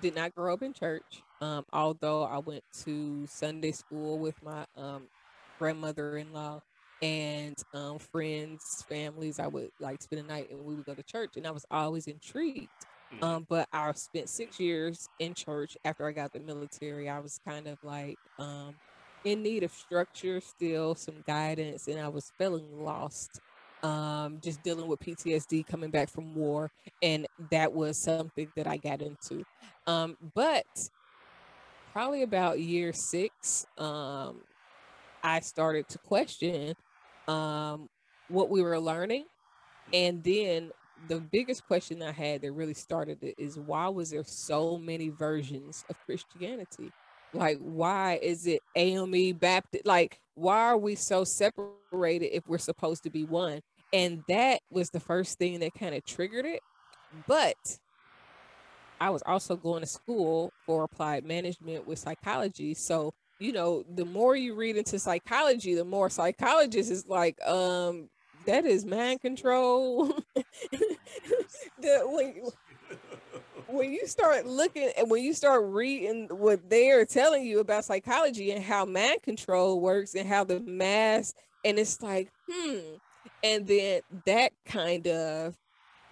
did 0.00 0.14
not 0.14 0.34
grow 0.34 0.52
up 0.54 0.62
in 0.62 0.72
church, 0.72 1.22
um, 1.40 1.64
although 1.72 2.24
I 2.24 2.38
went 2.38 2.64
to 2.84 3.26
Sunday 3.26 3.72
school 3.72 4.18
with 4.18 4.42
my 4.42 4.64
um, 4.76 5.04
grandmother 5.58 6.16
in 6.16 6.32
law 6.32 6.60
and 7.00 7.56
um, 7.74 7.98
friends, 7.98 8.84
families. 8.88 9.38
I 9.38 9.48
would 9.48 9.70
like 9.80 10.02
spend 10.02 10.22
the 10.22 10.32
night 10.32 10.50
and 10.50 10.64
we 10.64 10.74
would 10.74 10.86
go 10.86 10.94
to 10.94 11.02
church, 11.02 11.36
and 11.36 11.46
I 11.46 11.50
was 11.50 11.66
always 11.70 12.06
intrigued. 12.06 12.68
Mm. 13.14 13.24
Um, 13.24 13.46
but 13.48 13.68
I 13.72 13.92
spent 13.92 14.28
six 14.28 14.58
years 14.58 15.08
in 15.18 15.34
church 15.34 15.76
after 15.84 16.06
I 16.06 16.12
got 16.12 16.32
the 16.32 16.40
military. 16.40 17.08
I 17.08 17.18
was 17.18 17.38
kind 17.46 17.66
of 17.66 17.78
like 17.82 18.18
um, 18.38 18.74
in 19.24 19.42
need 19.42 19.62
of 19.62 19.72
structure, 19.72 20.40
still 20.40 20.94
some 20.94 21.22
guidance, 21.26 21.88
and 21.88 22.00
I 22.00 22.08
was 22.08 22.32
feeling 22.38 22.84
lost. 22.84 23.40
Um, 23.82 24.38
just 24.40 24.62
dealing 24.62 24.86
with 24.86 25.00
PTSD 25.00 25.66
coming 25.66 25.90
back 25.90 26.08
from 26.08 26.36
war, 26.36 26.70
and 27.02 27.26
that 27.50 27.72
was 27.72 27.98
something 27.98 28.48
that 28.54 28.68
I 28.68 28.76
got 28.76 29.02
into. 29.02 29.44
Um, 29.88 30.16
but 30.36 30.66
probably 31.92 32.22
about 32.22 32.60
year 32.60 32.92
six, 32.92 33.66
um, 33.78 34.42
I 35.24 35.40
started 35.40 35.88
to 35.88 35.98
question 35.98 36.74
um, 37.26 37.88
what 38.28 38.50
we 38.50 38.62
were 38.62 38.78
learning 38.78 39.24
and 39.92 40.22
then 40.22 40.70
the 41.08 41.20
biggest 41.20 41.66
question 41.66 42.02
I 42.02 42.12
had 42.12 42.42
that 42.42 42.52
really 42.52 42.74
started 42.74 43.22
it 43.22 43.34
is 43.36 43.58
why 43.58 43.88
was 43.88 44.10
there 44.10 44.24
so 44.24 44.78
many 44.78 45.08
versions 45.08 45.84
of 45.90 45.96
Christianity? 46.06 46.92
Like, 47.34 47.58
why 47.58 48.18
is 48.22 48.46
it 48.46 48.60
AME 48.76 49.36
Baptist? 49.38 49.86
Like, 49.86 50.18
why 50.34 50.58
are 50.58 50.78
we 50.78 50.94
so 50.94 51.24
separated 51.24 52.34
if 52.34 52.46
we're 52.46 52.58
supposed 52.58 53.02
to 53.04 53.10
be 53.10 53.24
one? 53.24 53.60
And 53.92 54.22
that 54.28 54.60
was 54.70 54.90
the 54.90 55.00
first 55.00 55.38
thing 55.38 55.60
that 55.60 55.74
kind 55.74 55.94
of 55.94 56.04
triggered 56.04 56.46
it. 56.46 56.60
But 57.26 57.56
I 59.00 59.10
was 59.10 59.22
also 59.26 59.56
going 59.56 59.80
to 59.80 59.86
school 59.86 60.52
for 60.64 60.84
applied 60.84 61.24
management 61.24 61.86
with 61.86 61.98
psychology. 61.98 62.74
So, 62.74 63.12
you 63.38 63.52
know, 63.52 63.84
the 63.94 64.04
more 64.04 64.36
you 64.36 64.54
read 64.54 64.76
into 64.76 64.98
psychology, 64.98 65.74
the 65.74 65.84
more 65.84 66.08
psychologists 66.08 66.92
is 66.92 67.06
like, 67.08 67.36
um, 67.46 68.08
that 68.46 68.64
is 68.64 68.84
mind 68.84 69.20
control. 69.20 70.06
the, 71.80 72.02
when, 72.04 72.42
when 73.72 73.92
you 73.92 74.06
start 74.06 74.46
looking 74.46 74.90
and 74.96 75.10
when 75.10 75.22
you 75.22 75.32
start 75.32 75.64
reading 75.66 76.28
what 76.30 76.68
they're 76.68 77.04
telling 77.06 77.44
you 77.44 77.60
about 77.60 77.84
psychology 77.84 78.50
and 78.50 78.62
how 78.62 78.84
mind 78.84 79.22
control 79.22 79.80
works 79.80 80.14
and 80.14 80.28
how 80.28 80.44
the 80.44 80.60
mass 80.60 81.34
and 81.64 81.78
it's 81.78 82.02
like 82.02 82.28
hmm 82.50 82.78
and 83.42 83.66
then 83.66 84.00
that 84.26 84.52
kind 84.66 85.06
of 85.06 85.54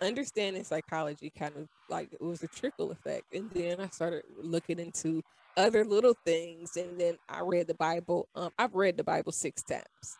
understanding 0.00 0.64
psychology 0.64 1.30
kind 1.36 1.56
of 1.56 1.68
like 1.88 2.12
it 2.12 2.22
was 2.22 2.42
a 2.42 2.48
trickle 2.48 2.90
effect 2.92 3.24
and 3.34 3.50
then 3.50 3.80
i 3.80 3.86
started 3.88 4.22
looking 4.42 4.78
into 4.78 5.22
other 5.56 5.84
little 5.84 6.16
things 6.24 6.76
and 6.76 6.98
then 7.00 7.16
i 7.28 7.40
read 7.40 7.66
the 7.66 7.74
bible 7.74 8.28
um, 8.34 8.50
i've 8.58 8.74
read 8.74 8.96
the 8.96 9.04
bible 9.04 9.32
six 9.32 9.62
times. 9.62 10.18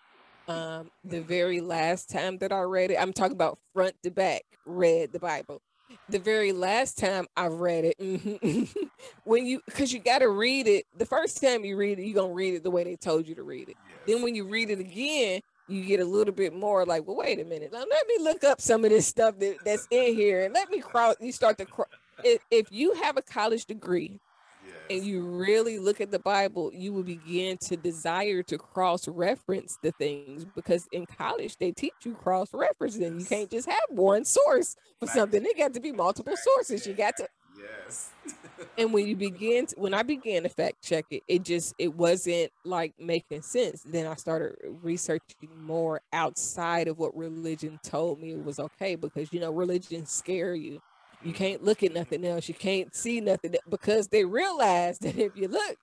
Um, 0.49 0.91
the 1.05 1.23
very 1.23 1.61
last 1.61 2.11
time 2.11 2.39
that 2.39 2.53
i 2.53 2.61
read 2.61 2.91
it 2.91 2.97
i'm 3.01 3.13
talking 3.13 3.37
about 3.37 3.59
front 3.73 3.95
to 4.03 4.11
back 4.11 4.43
read 4.67 5.13
the 5.13 5.21
bible 5.21 5.63
the 6.09 6.19
very 6.19 6.53
last 6.53 6.99
time 6.99 7.27
I 7.37 7.47
read 7.47 7.85
it, 7.85 7.99
mm-hmm, 7.99 8.83
when 9.25 9.47
you 9.47 9.61
because 9.67 9.93
you 9.93 10.01
got 10.01 10.19
to 10.19 10.29
read 10.29 10.67
it 10.67 10.87
the 10.97 11.07
first 11.07 11.41
time 11.41 11.65
you 11.65 11.77
read 11.77 11.99
it, 11.99 12.05
you're 12.05 12.15
gonna 12.15 12.35
read 12.35 12.55
it 12.55 12.63
the 12.63 12.71
way 12.71 12.85
they 12.85 12.97
told 12.97 13.27
you 13.27 13.35
to 13.37 13.43
read 13.43 13.69
it. 13.69 13.77
Yes. 13.89 13.99
Then 14.07 14.23
when 14.23 14.35
you 14.35 14.45
read 14.45 14.71
it 14.71 14.81
again, 14.81 15.41
you 15.69 15.85
get 15.85 16.01
a 16.01 16.05
little 16.05 16.35
bit 16.35 16.55
more 16.55 16.85
like, 16.85 17.07
well, 17.07 17.17
wait 17.17 17.41
a 17.41 17.45
minute, 17.45 17.73
now 17.73 17.85
let 17.89 18.07
me 18.07 18.17
look 18.21 18.45
up 18.45 18.61
some 18.61 18.85
of 18.85 18.91
this 18.91 19.07
stuff 19.07 19.39
that, 19.39 19.59
that's 19.65 19.87
in 19.91 20.15
here 20.15 20.45
and 20.45 20.55
let 20.55 20.71
me 20.71 20.81
cross. 20.81 21.17
You 21.21 21.33
start 21.33 21.59
to 21.59 21.67
cross. 21.67 21.89
If, 22.23 22.43
if 22.51 22.71
you 22.71 22.95
have 22.95 23.17
a 23.17 23.23
college 23.23 23.65
degree 23.65 24.21
and 24.91 25.05
you 25.05 25.23
really 25.23 25.79
look 25.79 26.01
at 26.01 26.11
the 26.11 26.19
Bible, 26.19 26.71
you 26.75 26.93
will 26.93 27.05
begin 27.05 27.57
to 27.59 27.77
desire 27.77 28.43
to 28.45 28.59
cross 28.59 29.07
reference 29.07 29.79
the 29.83 29.93
things 29.93 30.45
because 30.45 30.89
in 30.93 31.07
college 31.07 31.57
they 31.59 31.71
teach 31.71 31.95
you 32.05 32.15
cross 32.15 32.51
referencing. 32.51 33.19
You 33.21 33.25
can't 33.25 33.51
just 33.51 33.71
have 33.71 33.81
one 33.89 34.25
source 34.25 34.75
for 34.99 35.07
something. 35.07 35.45
It 35.45 35.57
got 35.57 35.75
to 35.75 35.81
be 35.81 35.93
multiple 35.93 36.37
sources. 36.37 36.87
You 36.87 36.95
got 36.95 37.17
to 37.19 37.29
Yes. 37.59 38.11
and 38.79 38.93
when 38.93 39.07
you 39.07 39.17
begin 39.17 39.67
to, 39.67 39.75
when 39.77 39.95
I 39.95 40.03
began 40.03 40.43
to 40.45 40.49
fact 40.49 40.83
check 40.83 41.05
it, 41.11 41.23
it 41.29 41.43
just 41.43 41.75
it 41.79 41.95
wasn't 41.95 42.51
like 42.65 42.95
making 42.99 43.43
sense. 43.43 43.83
Then 43.85 44.07
I 44.07 44.15
started 44.15 44.57
researching 44.83 45.51
more 45.57 46.01
outside 46.13 46.89
of 46.89 46.99
what 46.99 47.17
religion 47.17 47.79
told 47.83 48.21
me 48.21 48.33
it 48.33 48.45
was 48.45 48.59
okay 48.59 48.95
because 48.97 49.33
you 49.33 49.41
know 49.41 49.53
religion 49.53 50.07
scare 50.07 50.55
you 50.55 50.81
you 51.23 51.33
can't 51.33 51.63
look 51.63 51.83
at 51.83 51.93
nothing 51.93 52.25
else. 52.25 52.49
You 52.49 52.55
can't 52.55 52.95
see 52.95 53.21
nothing 53.21 53.55
because 53.69 54.09
they 54.09 54.25
realize 54.25 54.99
that 55.01 55.17
if 55.17 55.37
you 55.37 55.49
look, 55.49 55.77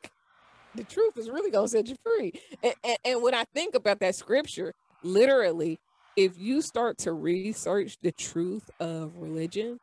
the 0.76 0.84
truth 0.84 1.18
is 1.18 1.30
really 1.30 1.52
gonna 1.52 1.68
set 1.68 1.88
you 1.88 1.96
free. 2.04 2.34
And, 2.64 2.74
and, 2.84 2.98
and 3.06 3.22
when 3.22 3.34
I 3.34 3.46
think 3.54 3.76
about 3.76 4.00
that 4.00 4.16
scripture, 4.16 4.74
literally, 5.04 5.80
if 6.16 6.38
you 6.38 6.62
start 6.62 6.98
to 7.00 7.14
research 7.14 7.98
the 8.02 8.12
truth 8.12 8.70
of 8.80 9.14
religion, 9.18 9.80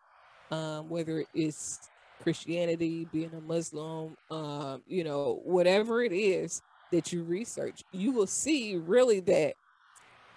um, 0.50 0.88
whether 0.88 1.24
it's 1.34 1.90
Christianity, 2.22 3.06
being 3.12 3.32
a 3.34 3.40
Muslim, 3.40 4.16
um, 4.30 4.82
you 4.86 5.04
know, 5.04 5.40
whatever 5.44 6.02
it 6.02 6.12
is 6.12 6.62
that 6.90 7.12
you 7.12 7.22
research, 7.22 7.82
you 7.92 8.12
will 8.12 8.26
see 8.26 8.76
really 8.76 9.20
that 9.20 9.54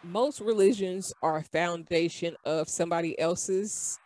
most 0.04 0.40
religions 0.40 1.14
are 1.22 1.38
a 1.38 1.44
foundation 1.44 2.36
of 2.46 2.70
somebody 2.70 3.20
else's 3.20 4.00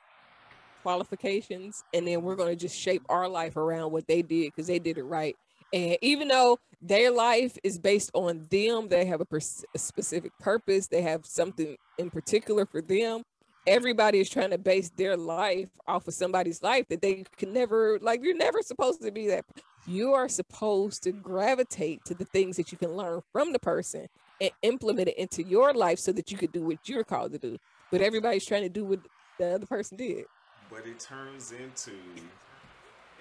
qualifications 0.82 1.84
and 1.94 2.08
then 2.08 2.22
we're 2.22 2.36
going 2.36 2.50
to 2.50 2.56
just 2.56 2.78
shape 2.78 3.04
our 3.10 3.28
life 3.28 3.58
around 3.58 3.92
what 3.92 4.08
they 4.08 4.22
did 4.22 4.52
because 4.52 4.68
they 4.68 4.80
did 4.80 4.98
it 4.98 5.04
right. 5.04 5.36
And 5.74 5.98
even 6.02 6.28
though 6.28 6.60
their 6.82 7.12
life 7.12 7.58
is 7.64 7.78
based 7.78 8.12
on 8.14 8.48
them 8.50 8.88
they 8.88 9.06
have 9.06 9.22
a, 9.22 9.28
a 9.76 9.78
specific 9.78 10.32
purpose 10.40 10.88
they 10.88 11.04
have 11.04 11.26
something 11.26 11.78
in 12.00 12.10
particular 12.10 12.66
for 12.66 12.82
them 12.82 13.22
everybody 13.68 14.20
is 14.20 14.30
trying 14.30 14.50
to 14.50 14.58
base 14.58 14.90
their 14.98 15.16
life 15.16 15.70
off 15.88 16.08
of 16.08 16.14
somebody's 16.16 16.64
life 16.64 16.88
that 16.90 17.02
they 17.02 17.24
can 17.38 17.54
never 17.54 18.00
like 18.02 18.24
you're 18.24 18.36
never 18.36 18.62
supposed 18.64 19.02
to 19.02 19.12
be 19.12 19.28
that 19.28 19.46
you 19.86 20.14
are 20.14 20.28
supposed 20.28 21.04
to 21.04 21.12
gravitate 21.12 22.04
to 22.06 22.14
the 22.14 22.26
things 22.26 22.58
that 22.58 22.72
you 22.72 22.78
can 22.78 22.94
learn 22.94 23.22
from 23.32 23.54
the 23.54 23.60
person 23.60 24.08
and 24.40 24.52
implement 24.64 25.10
it 25.10 25.18
into 25.18 25.44
your 25.44 25.74
life 25.74 26.00
so 26.00 26.12
that 26.12 26.32
you 26.32 26.38
could 26.38 26.52
do 26.52 26.64
what 26.64 26.78
you're 26.88 27.04
called 27.04 27.32
to 27.32 27.38
do. 27.38 27.58
But 27.92 28.02
everybody's 28.02 28.46
trying 28.46 28.64
to 28.64 28.70
do 28.70 28.86
what 28.86 29.00
the 29.40 29.56
other 29.56 29.66
person 29.66 29.98
did 29.98 30.26
but 30.72 30.88
it 30.88 31.00
turns 31.00 31.52
into 31.52 31.92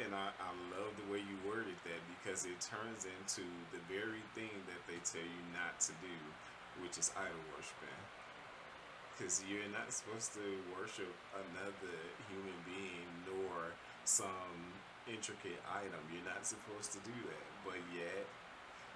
and 0.01 0.15
I, 0.15 0.33
I 0.41 0.51
love 0.73 0.97
the 0.97 1.13
way 1.13 1.21
you 1.21 1.37
worded 1.45 1.77
that 1.85 2.01
because 2.17 2.47
it 2.49 2.57
turns 2.63 3.05
into 3.05 3.45
the 3.75 3.83
very 3.85 4.25
thing 4.33 4.55
that 4.65 4.81
they 4.89 4.97
tell 5.05 5.21
you 5.21 5.43
not 5.53 5.77
to 5.85 5.93
do, 6.01 6.17
which 6.81 6.97
is 6.97 7.13
idol 7.13 7.37
worshiping. 7.53 8.01
Because 9.13 9.45
you're 9.45 9.69
not 9.69 9.93
supposed 9.93 10.33
to 10.41 10.47
worship 10.73 11.13
another 11.37 12.01
human 12.33 12.57
being 12.65 13.13
nor 13.29 13.77
some 14.09 14.57
intricate 15.05 15.61
item. 15.69 16.01
You're 16.09 16.25
not 16.25 16.49
supposed 16.49 16.97
to 16.97 17.01
do 17.05 17.13
that. 17.29 17.47
But 17.67 17.81
yet 17.93 18.25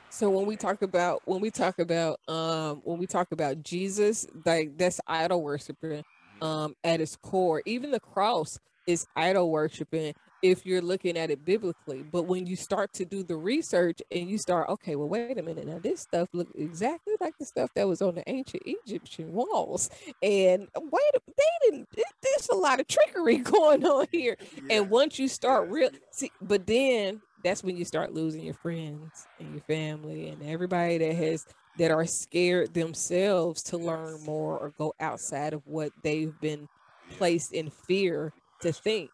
so 0.09 0.30
when 0.30 0.46
we 0.46 0.57
talk 0.57 0.80
about 0.80 1.22
when 1.24 1.40
we 1.40 1.50
talk 1.50 1.80
about 1.80 2.20
um 2.28 2.80
when 2.84 2.98
we 2.98 3.07
talk 3.07 3.32
about 3.32 3.62
Jesus, 3.62 4.26
like 4.46 4.78
that's 4.78 5.00
idol 5.07 5.42
worshiping 5.42 6.05
um, 6.45 6.76
at 6.84 7.01
its 7.01 7.16
core. 7.16 7.62
Even 7.64 7.90
the 7.90 7.99
cross 7.99 8.59
is 8.86 9.07
idol 9.16 9.51
worshiping 9.51 10.12
if 10.42 10.66
you're 10.66 10.82
looking 10.82 11.16
at 11.16 11.30
it 11.30 11.42
biblically. 11.42 12.03
But 12.03 12.24
when 12.24 12.47
you 12.47 12.55
start 12.55 12.92
to 12.95 13.07
do 13.07 13.24
the 13.24 13.34
research 13.34 14.03
and 14.11 14.28
you 14.28 14.36
start, 14.36 14.68
okay, 14.68 14.95
well, 14.95 15.09
wait 15.09 15.38
a 15.38 15.42
minute. 15.42 15.66
Now, 15.66 15.78
this 15.78 16.03
stuff 16.03 16.28
looks 16.34 16.53
exactly 16.55 17.14
like 17.18 17.32
the 17.38 17.47
stuff 17.47 17.70
that 17.74 17.88
was 17.88 18.03
on 18.03 18.14
the 18.14 18.28
ancient 18.28 18.62
Egyptian 18.66 19.32
walls. 19.32 19.88
And 20.22 20.68
wait, 20.76 21.22
they 21.26 21.70
didn't, 21.70 21.88
there's 21.95 22.49
a 22.53 22.57
lot 22.57 22.78
of 22.78 22.86
trickery 22.86 23.38
going 23.38 23.86
on 23.86 24.07
here. 24.12 24.36
Yeah. 24.68 24.76
And 24.76 24.90
once 24.90 25.18
you 25.18 25.28
start 25.28 25.70
real, 25.70 25.88
see, 26.11 26.30
but 26.42 26.66
then 26.66 27.22
that's 27.42 27.64
when 27.64 27.78
you 27.78 27.86
start 27.86 28.12
losing 28.12 28.42
your 28.42 28.55
friends 28.55 29.26
and 29.40 29.51
your 29.53 29.62
family 29.62 30.28
and 30.28 30.42
everybody 30.42 30.99
that 30.99 31.14
has 31.14 31.47
that 31.79 31.91
are 31.91 32.07
scared 32.07 32.75
themselves 32.75 33.62
to 33.64 33.77
learn 33.77 34.22
more 34.25 34.59
or 34.59 34.72
go 34.79 34.95
outside 35.01 35.53
of 35.53 35.66
what 35.66 35.93
they've 36.03 36.39
been 36.41 36.68
placed 37.16 37.53
in 37.53 37.70
fear 37.70 38.33
to 38.61 38.72
think. 38.72 39.11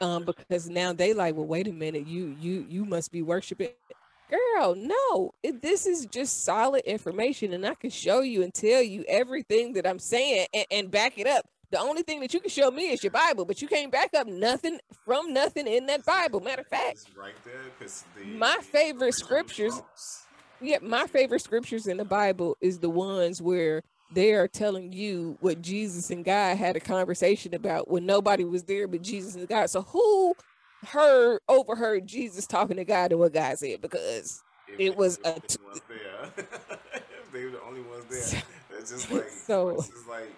Um 0.00 0.24
because 0.24 0.68
now 0.68 0.92
they 0.92 1.12
like 1.12 1.34
well 1.34 1.46
wait 1.46 1.68
a 1.68 1.72
minute 1.72 2.06
you 2.06 2.34
you 2.40 2.64
you 2.68 2.84
must 2.84 3.12
be 3.12 3.22
worshiping. 3.22 3.70
Girl 4.30 4.74
no 4.74 5.34
it, 5.42 5.60
this 5.60 5.86
is 5.86 6.06
just 6.06 6.44
solid 6.44 6.82
information 6.84 7.52
and 7.52 7.66
i 7.66 7.74
can 7.74 7.90
show 7.90 8.20
you 8.20 8.42
and 8.42 8.54
tell 8.54 8.80
you 8.80 9.04
everything 9.08 9.72
that 9.72 9.86
i'm 9.86 9.98
saying 9.98 10.46
and, 10.54 10.66
and 10.70 10.90
back 10.90 11.18
it 11.18 11.26
up. 11.26 11.46
The 11.70 11.78
only 11.78 12.02
thing 12.02 12.18
that 12.20 12.34
you 12.34 12.40
can 12.40 12.50
show 12.50 12.70
me 12.70 12.90
is 12.92 13.02
your 13.04 13.10
bible 13.10 13.44
but 13.44 13.60
you 13.60 13.68
can't 13.68 13.92
back 13.92 14.14
up 14.14 14.26
nothing 14.26 14.78
from 15.04 15.32
nothing 15.32 15.66
in 15.66 15.86
that 15.86 16.04
bible. 16.06 16.40
Matter 16.40 16.62
of 16.62 16.68
fact 16.68 17.06
right 17.16 17.34
there 17.44 17.88
the, 18.16 18.24
my 18.24 18.56
favorite 18.62 19.14
scriptures 19.14 19.82
yeah, 20.62 20.78
my 20.82 21.06
favorite 21.06 21.42
scriptures 21.42 21.86
in 21.86 21.96
the 21.96 22.04
Bible 22.04 22.56
is 22.60 22.78
the 22.78 22.90
ones 22.90 23.40
where 23.40 23.82
they 24.12 24.32
are 24.32 24.48
telling 24.48 24.92
you 24.92 25.36
what 25.40 25.62
Jesus 25.62 26.10
and 26.10 26.24
God 26.24 26.56
had 26.56 26.76
a 26.76 26.80
conversation 26.80 27.54
about 27.54 27.90
when 27.90 28.06
nobody 28.06 28.44
was 28.44 28.64
there 28.64 28.88
but 28.88 29.02
Jesus 29.02 29.34
and 29.34 29.48
God. 29.48 29.70
So 29.70 29.82
who 29.82 30.34
heard 30.88 31.40
overheard 31.48 32.06
Jesus 32.06 32.46
talking 32.46 32.76
to 32.76 32.84
God 32.84 33.12
and 33.12 33.20
what 33.20 33.32
God 33.32 33.58
said? 33.58 33.80
Because 33.80 34.42
if 34.68 34.80
it 34.80 34.96
was 34.96 35.18
a 35.24 35.40
t- 35.40 35.56
they 37.32 37.44
were 37.44 37.50
the 37.50 37.62
only 37.62 37.82
ones 37.82 38.04
there. 38.10 38.42
It's 38.78 38.90
just 38.90 39.10
like 39.12 39.28
so 39.30 39.70
it's 39.70 39.88
just 39.88 40.08
like 40.08 40.30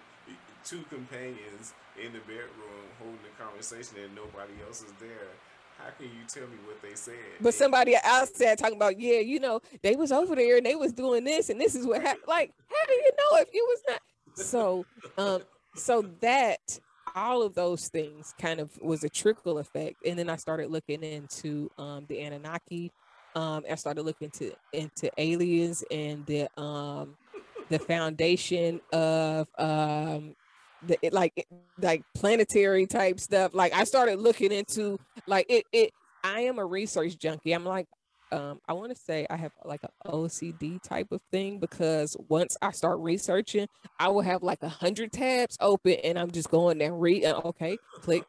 two 0.65 0.83
companions 0.89 1.73
in 2.01 2.13
the 2.13 2.19
bedroom 2.19 2.85
holding 2.99 3.19
a 3.25 3.43
conversation 3.43 3.97
and 4.03 4.15
nobody 4.15 4.53
else 4.65 4.81
is 4.81 4.93
there 4.99 5.29
how 5.77 5.89
can 5.97 6.05
you 6.05 6.25
tell 6.27 6.43
me 6.43 6.57
what 6.65 6.81
they 6.81 6.95
said? 6.95 7.15
But 7.41 7.53
somebody 7.53 7.95
outside 8.03 8.57
talking 8.57 8.77
about, 8.77 8.99
yeah, 8.99 9.19
you 9.19 9.39
know, 9.39 9.61
they 9.81 9.95
was 9.95 10.11
over 10.11 10.35
there 10.35 10.57
and 10.57 10.65
they 10.65 10.75
was 10.75 10.93
doing 10.93 11.23
this 11.23 11.49
and 11.49 11.59
this 11.59 11.75
is 11.75 11.85
what 11.85 12.01
happened. 12.01 12.23
Like, 12.27 12.51
how 12.69 12.87
do 12.87 12.93
you 12.93 13.11
know 13.17 13.37
if 13.39 13.49
you 13.53 13.65
was 13.69 13.81
not? 13.89 14.01
So, 14.35 14.85
um, 15.17 15.41
so 15.75 16.03
that 16.21 16.79
all 17.15 17.43
of 17.43 17.53
those 17.53 17.89
things 17.89 18.33
kind 18.39 18.59
of 18.59 18.71
was 18.81 19.03
a 19.03 19.09
trickle 19.09 19.59
effect, 19.59 19.97
and 20.05 20.17
then 20.17 20.29
I 20.29 20.35
started 20.35 20.71
looking 20.71 21.03
into 21.03 21.69
um, 21.77 22.05
the 22.07 22.19
Anunnaki. 22.21 22.91
Um, 23.35 23.63
I 23.69 23.75
started 23.75 24.03
looking 24.03 24.31
into 24.33 24.55
into 24.71 25.11
aliens 25.17 25.83
and 25.91 26.25
the 26.25 26.47
um, 26.61 27.15
the 27.69 27.79
foundation 27.79 28.81
of 28.91 29.47
um, 29.57 30.35
the 30.87 30.97
it, 31.01 31.13
like 31.13 31.47
like 31.81 32.03
planetary 32.13 32.85
type 32.85 33.19
stuff. 33.19 33.53
Like 33.53 33.73
I 33.73 33.83
started 33.83 34.19
looking 34.19 34.51
into 34.51 34.99
like 35.27 35.45
it 35.49 35.65
it 35.71 35.91
I 36.23 36.41
am 36.41 36.59
a 36.59 36.65
research 36.65 37.17
junkie. 37.17 37.53
I'm 37.53 37.65
like 37.65 37.87
um, 38.33 38.59
I 38.67 38.73
want 38.73 38.89
to 38.89 38.95
say 38.99 39.27
I 39.29 39.37
have 39.37 39.51
like 39.63 39.83
an 39.83 40.11
OCD 40.11 40.81
type 40.81 41.11
of 41.11 41.21
thing 41.31 41.59
because 41.59 42.17
once 42.29 42.57
I 42.61 42.71
start 42.71 42.99
researching, 42.99 43.67
I 43.99 44.07
will 44.07 44.21
have 44.21 44.41
like 44.41 44.63
a 44.63 44.69
hundred 44.69 45.11
tabs 45.11 45.55
open 45.59 45.97
and 46.03 46.17
I'm 46.17 46.31
just 46.31 46.49
going 46.49 46.79
there 46.79 46.91
and 46.91 46.99
read. 46.99 47.25
Okay, 47.25 47.77
click. 48.01 48.23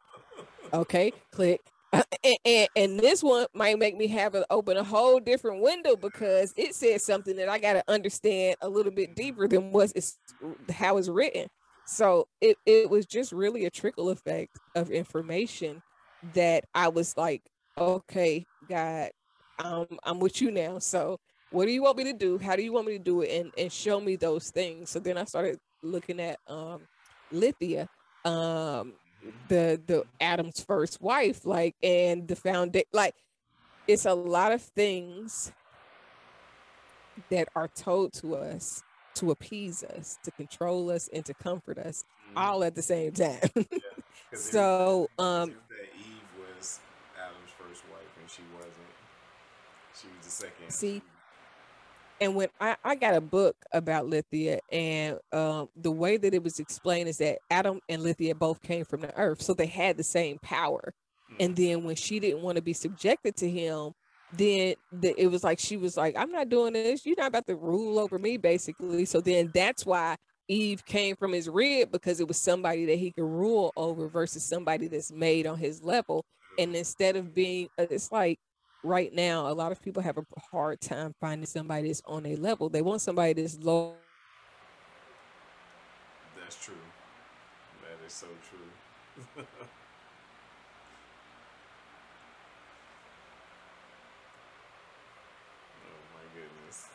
Okay, 0.74 1.12
click. 1.30 1.60
Uh, 1.92 2.02
and, 2.24 2.36
and, 2.44 2.68
and, 2.74 3.00
this 3.00 3.22
one 3.22 3.46
might 3.54 3.78
make 3.78 3.96
me 3.96 4.08
have 4.08 4.32
to 4.32 4.44
open 4.50 4.76
a 4.76 4.82
whole 4.82 5.20
different 5.20 5.62
window 5.62 5.94
because 5.94 6.52
it 6.56 6.74
says 6.74 7.04
something 7.06 7.36
that 7.36 7.48
I 7.48 7.58
got 7.58 7.74
to 7.74 7.84
understand 7.86 8.56
a 8.60 8.68
little 8.68 8.90
bit 8.90 9.14
deeper 9.14 9.46
than 9.46 9.70
what 9.70 9.92
it's 9.94 10.18
how 10.70 10.96
it's 10.98 11.08
written. 11.08 11.46
So 11.86 12.28
it, 12.40 12.56
it 12.66 12.90
was 12.90 13.06
just 13.06 13.32
really 13.32 13.64
a 13.66 13.70
trickle 13.70 14.10
effect 14.10 14.58
of 14.74 14.90
information 14.90 15.82
that 16.34 16.64
I 16.74 16.88
was 16.88 17.16
like, 17.16 17.42
okay, 17.78 18.46
God, 18.68 19.10
um, 19.58 19.86
I'm 20.02 20.18
with 20.18 20.40
you 20.40 20.50
now. 20.50 20.78
So 20.78 21.18
what 21.50 21.66
do 21.66 21.72
you 21.72 21.82
want 21.82 21.98
me 21.98 22.04
to 22.04 22.12
do? 22.12 22.38
How 22.38 22.56
do 22.56 22.62
you 22.62 22.72
want 22.72 22.86
me 22.86 22.98
to 22.98 23.04
do 23.04 23.22
it? 23.22 23.30
And 23.30 23.52
and 23.56 23.72
show 23.72 24.00
me 24.00 24.16
those 24.16 24.50
things. 24.50 24.90
So 24.90 24.98
then 24.98 25.18
I 25.18 25.24
started 25.24 25.58
looking 25.82 26.20
at 26.20 26.38
um 26.48 26.82
Lilith, 27.30 27.88
um, 28.24 28.94
the 29.48 29.80
the 29.86 30.04
Adam's 30.20 30.64
first 30.64 31.00
wife, 31.00 31.44
like 31.44 31.76
and 31.82 32.26
the 32.26 32.36
foundation 32.36 32.86
like 32.92 33.14
it's 33.86 34.06
a 34.06 34.14
lot 34.14 34.52
of 34.52 34.62
things 34.62 35.52
that 37.30 37.48
are 37.54 37.68
told 37.68 38.12
to 38.14 38.34
us 38.34 38.82
to 39.16 39.30
appease 39.30 39.82
us, 39.84 40.18
to 40.24 40.30
control 40.32 40.90
us, 40.90 41.08
and 41.12 41.24
to 41.24 41.34
comfort 41.34 41.78
us 41.78 42.04
mm-hmm. 42.28 42.38
all 42.38 42.64
at 42.64 42.74
the 42.74 42.82
same 42.82 43.12
time. 43.12 43.38
yeah, 43.54 43.62
so 44.34 45.08
um 45.18 45.50
that 45.68 45.88
Eve 45.98 46.22
was 46.38 46.80
Adam's 47.16 47.50
first 47.58 47.82
wife 47.90 48.02
and 48.20 48.30
she 48.30 48.42
wasn't. 48.54 48.74
She 50.00 50.08
was 50.16 50.26
the 50.26 50.30
second. 50.30 50.70
See, 50.70 51.02
and 52.20 52.34
when 52.34 52.48
I, 52.60 52.76
I 52.84 52.94
got 52.94 53.14
a 53.14 53.20
book 53.20 53.56
about 53.72 54.06
Lilith, 54.06 54.60
and 54.70 55.18
um, 55.32 55.68
the 55.76 55.90
way 55.90 56.16
that 56.16 56.34
it 56.34 56.42
was 56.42 56.58
explained 56.58 57.08
is 57.08 57.18
that 57.18 57.38
Adam 57.50 57.80
and 57.88 58.02
Lilith 58.02 58.38
both 58.38 58.62
came 58.62 58.84
from 58.84 59.00
the 59.00 59.16
earth, 59.16 59.42
so 59.42 59.52
they 59.54 59.66
had 59.66 59.96
the 59.96 60.04
same 60.04 60.38
power. 60.38 60.94
Mm. 61.32 61.36
And 61.44 61.56
then 61.56 61.84
when 61.84 61.96
she 61.96 62.20
didn't 62.20 62.42
want 62.42 62.56
to 62.56 62.62
be 62.62 62.72
subjected 62.72 63.36
to 63.36 63.50
him, 63.50 63.92
then 64.36 64.74
the, 64.92 65.14
it 65.20 65.28
was 65.28 65.44
like 65.44 65.58
she 65.58 65.76
was 65.76 65.96
like, 65.96 66.16
"I'm 66.16 66.30
not 66.32 66.48
doing 66.48 66.72
this. 66.74 67.06
You're 67.06 67.16
not 67.18 67.28
about 67.28 67.46
to 67.46 67.56
rule 67.56 67.98
over 67.98 68.18
me, 68.18 68.36
basically." 68.36 69.04
So 69.04 69.20
then 69.20 69.50
that's 69.52 69.86
why 69.86 70.16
Eve 70.48 70.84
came 70.84 71.16
from 71.16 71.32
his 71.32 71.48
rib 71.48 71.90
because 71.90 72.20
it 72.20 72.28
was 72.28 72.36
somebody 72.36 72.84
that 72.86 72.98
he 72.98 73.12
could 73.12 73.24
rule 73.24 73.72
over 73.76 74.08
versus 74.08 74.44
somebody 74.44 74.88
that's 74.88 75.12
made 75.12 75.46
on 75.46 75.58
his 75.58 75.82
level. 75.82 76.24
And 76.58 76.76
instead 76.76 77.16
of 77.16 77.34
being, 77.34 77.68
uh, 77.78 77.86
it's 77.90 78.12
like 78.12 78.38
right 78.82 79.12
now, 79.12 79.48
a 79.48 79.54
lot 79.54 79.72
of 79.72 79.80
people 79.82 80.02
have 80.02 80.18
a 80.18 80.24
hard 80.52 80.80
time 80.80 81.14
finding 81.20 81.46
somebody 81.46 81.88
that's 81.88 82.02
on 82.04 82.26
a 82.26 82.36
level. 82.36 82.68
They 82.68 82.82
want 82.82 83.00
somebody 83.00 83.32
that's 83.32 83.58
low. 83.58 83.96
That's 86.38 86.62
true. 86.62 86.74
That 87.82 88.06
is 88.06 88.12
so 88.12 88.26
true. 88.48 88.58
oh 89.38 89.44
my 96.14 96.24
goodness. 96.34 96.86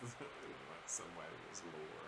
somebody 0.85 1.35
was 1.51 1.61
lower. 1.73 1.99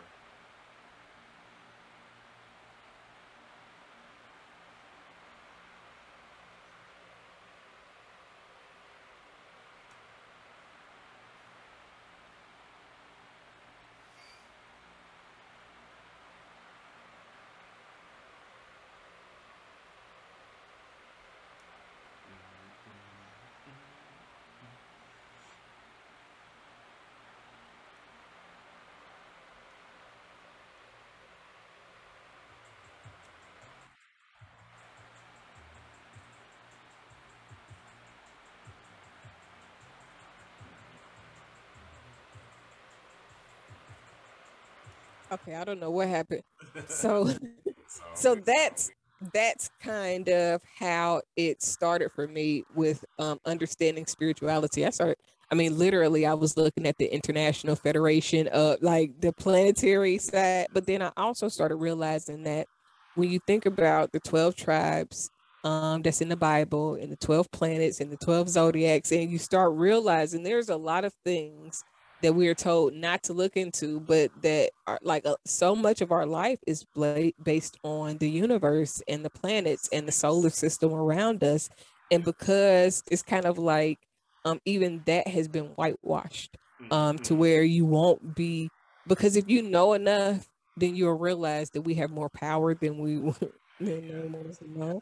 Okay, 45.31 45.55
I 45.55 45.63
don't 45.63 45.79
know 45.79 45.91
what 45.91 46.07
happened. 46.07 46.43
So 46.87 47.29
so 48.15 48.35
that's 48.35 48.91
that's 49.33 49.69
kind 49.81 50.27
of 50.29 50.61
how 50.79 51.21
it 51.35 51.61
started 51.61 52.11
for 52.11 52.27
me 52.27 52.63
with 52.73 53.05
um, 53.19 53.39
understanding 53.45 54.05
spirituality. 54.07 54.85
I 54.85 54.89
started, 54.89 55.17
I 55.51 55.55
mean, 55.55 55.77
literally, 55.77 56.25
I 56.25 56.33
was 56.33 56.57
looking 56.57 56.87
at 56.87 56.97
the 56.97 57.05
International 57.05 57.75
Federation 57.75 58.47
of 58.47 58.81
like 58.81 59.11
the 59.21 59.31
planetary 59.33 60.17
side, 60.17 60.67
but 60.73 60.87
then 60.87 61.03
I 61.03 61.11
also 61.17 61.49
started 61.49 61.75
realizing 61.75 62.43
that 62.43 62.67
when 63.15 63.29
you 63.29 63.39
think 63.45 63.65
about 63.67 64.11
the 64.11 64.19
12 64.21 64.55
tribes 64.55 65.29
um, 65.63 66.01
that's 66.01 66.21
in 66.21 66.29
the 66.29 66.37
Bible 66.37 66.95
and 66.95 67.11
the 67.11 67.17
12 67.17 67.51
planets 67.51 67.99
and 67.99 68.11
the 68.11 68.17
12 68.17 68.49
zodiacs, 68.49 69.11
and 69.11 69.29
you 69.29 69.37
start 69.37 69.73
realizing 69.73 70.41
there's 70.43 70.69
a 70.69 70.77
lot 70.77 71.05
of 71.05 71.13
things 71.23 71.83
that 72.21 72.33
we 72.33 72.47
are 72.47 72.55
told 72.55 72.93
not 72.93 73.23
to 73.23 73.33
look 73.33 73.57
into, 73.57 73.99
but 73.99 74.31
that 74.41 74.71
are, 74.87 74.99
like 75.01 75.25
uh, 75.25 75.35
so 75.45 75.75
much 75.75 76.01
of 76.01 76.11
our 76.11 76.25
life 76.25 76.59
is 76.67 76.83
bla- 76.83 77.31
based 77.43 77.77
on 77.83 78.17
the 78.17 78.29
universe 78.29 79.01
and 79.07 79.25
the 79.25 79.29
planets 79.29 79.89
and 79.91 80.07
the 80.07 80.11
solar 80.11 80.49
system 80.49 80.93
around 80.93 81.43
us. 81.43 81.69
And 82.11 82.23
because 82.23 83.03
it's 83.09 83.23
kind 83.23 83.45
of 83.45 83.57
like 83.57 83.99
um, 84.45 84.59
even 84.65 85.01
that 85.05 85.27
has 85.27 85.47
been 85.47 85.65
whitewashed 85.75 86.57
um, 86.89 87.17
to 87.19 87.33
mm-hmm. 87.33 87.39
where 87.39 87.63
you 87.63 87.85
won't 87.85 88.35
be, 88.35 88.69
because 89.07 89.35
if 89.35 89.49
you 89.49 89.61
know 89.61 89.93
enough, 89.93 90.47
then 90.77 90.95
you'll 90.95 91.17
realize 91.17 91.69
that 91.71 91.81
we 91.81 91.95
have 91.95 92.11
more 92.11 92.29
power 92.29 92.73
than 92.75 92.97
we 92.97 93.15
than 93.79 94.35
know. 94.67 95.01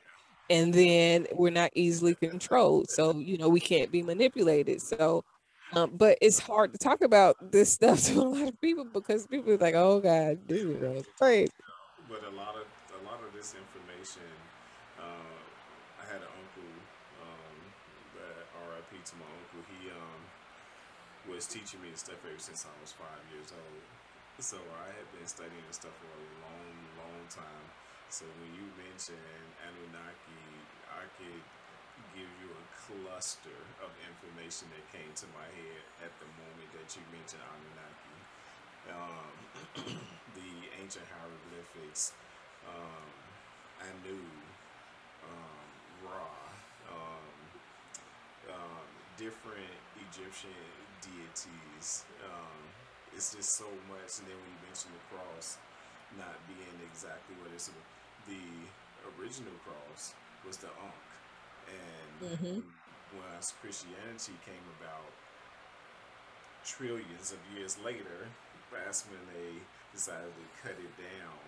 And 0.49 0.73
then 0.73 1.27
we're 1.33 1.51
not 1.51 1.71
easily 1.75 2.15
controlled. 2.15 2.89
So, 2.89 3.17
you 3.19 3.37
know, 3.37 3.49
we 3.49 3.59
can't 3.59 3.91
be 3.91 4.01
manipulated. 4.01 4.81
So, 4.81 5.23
um, 5.73 5.91
but 5.93 6.17
it's 6.21 6.39
hard 6.39 6.73
to 6.73 6.79
talk 6.79 7.01
about 7.01 7.51
this 7.51 7.73
stuff 7.73 8.01
to 8.09 8.21
a 8.21 8.23
lot 8.23 8.47
of 8.47 8.61
people 8.61 8.85
because 8.85 9.27
people 9.27 9.53
are 9.53 9.57
like, 9.57 9.75
"Oh 9.75 9.99
God, 9.99 10.39
this 10.47 10.61
is 10.61 11.05
crazy." 11.17 11.51
But 12.09 12.23
a 12.25 12.33
lot 12.35 12.55
of 12.57 12.65
a 12.97 13.01
lot 13.05 13.21
of 13.21 13.33
this 13.33 13.53
information, 13.53 14.25
uh, 14.97 15.37
I 16.01 16.05
had 16.09 16.21
an 16.25 16.31
uncle, 16.33 16.73
um, 17.21 17.55
that 18.17 18.49
R.I.P. 18.65 18.97
to 18.97 19.15
my 19.21 19.29
uncle. 19.29 19.61
He 19.77 19.93
um, 19.93 20.21
was 21.29 21.45
teaching 21.45 21.81
me 21.85 21.93
stuff 21.93 22.17
ever 22.25 22.41
since 22.41 22.65
I 22.65 22.73
was 22.81 22.91
five 22.91 23.21
years 23.29 23.53
old. 23.53 23.83
So 24.41 24.57
I 24.57 24.89
had 24.95 25.05
been 25.13 25.27
studying 25.27 25.61
this 25.67 25.77
stuff 25.77 25.93
for 25.99 26.09
a 26.09 26.23
long, 26.47 26.71
long 26.97 27.21
time. 27.29 27.67
So 28.09 28.25
when 28.41 28.55
you 28.57 28.65
mention 28.79 29.19
Anunnaki, 29.61 30.47
I 30.89 31.05
could 31.19 31.43
give 32.19 32.35
you 32.43 32.51
a 32.51 32.65
cluster 32.75 33.55
of 33.79 33.87
information 34.03 34.67
that 34.75 34.83
came 34.91 35.07
to 35.15 35.23
my 35.31 35.47
head 35.55 35.83
at 36.03 36.11
the 36.19 36.27
moment 36.35 36.67
that 36.75 36.91
you 36.91 37.03
mentioned 37.15 37.39
Anunnaki. 37.39 38.19
Um, 38.91 39.35
the 40.35 40.51
ancient 40.83 41.07
hieroglyphics, 41.07 42.11
um, 42.67 43.07
Anu, 43.79 44.19
um, 45.23 45.67
Ra, 46.03 46.27
um, 46.91 47.31
um, 48.51 48.87
different 49.15 49.79
Egyptian 50.11 50.59
deities. 50.99 52.03
Um, 52.27 52.59
it's 53.15 53.31
just 53.31 53.55
so 53.55 53.71
much. 53.87 54.19
And 54.19 54.27
then 54.27 54.35
when 54.35 54.51
you 54.59 54.61
mention 54.67 54.91
the 54.91 55.03
cross 55.07 55.55
not 56.19 56.35
being 56.51 56.77
exactly 56.83 57.39
what 57.39 57.55
it's, 57.55 57.71
the 58.27 58.43
original 59.15 59.55
cross 59.63 60.11
was 60.43 60.59
the 60.59 60.67
Ankh 60.83 61.08
and 61.69 62.31
mm-hmm. 62.31 62.59
once 63.17 63.53
Christianity 63.61 64.37
came 64.45 64.65
about, 64.79 65.05
trillions 66.65 67.31
of 67.31 67.39
years 67.55 67.77
later, 67.83 68.27
that's 68.71 69.05
when 69.05 69.19
they 69.33 69.59
decided 69.93 70.29
to 70.29 70.61
cut 70.61 70.77
it 70.77 70.97
down 70.97 71.39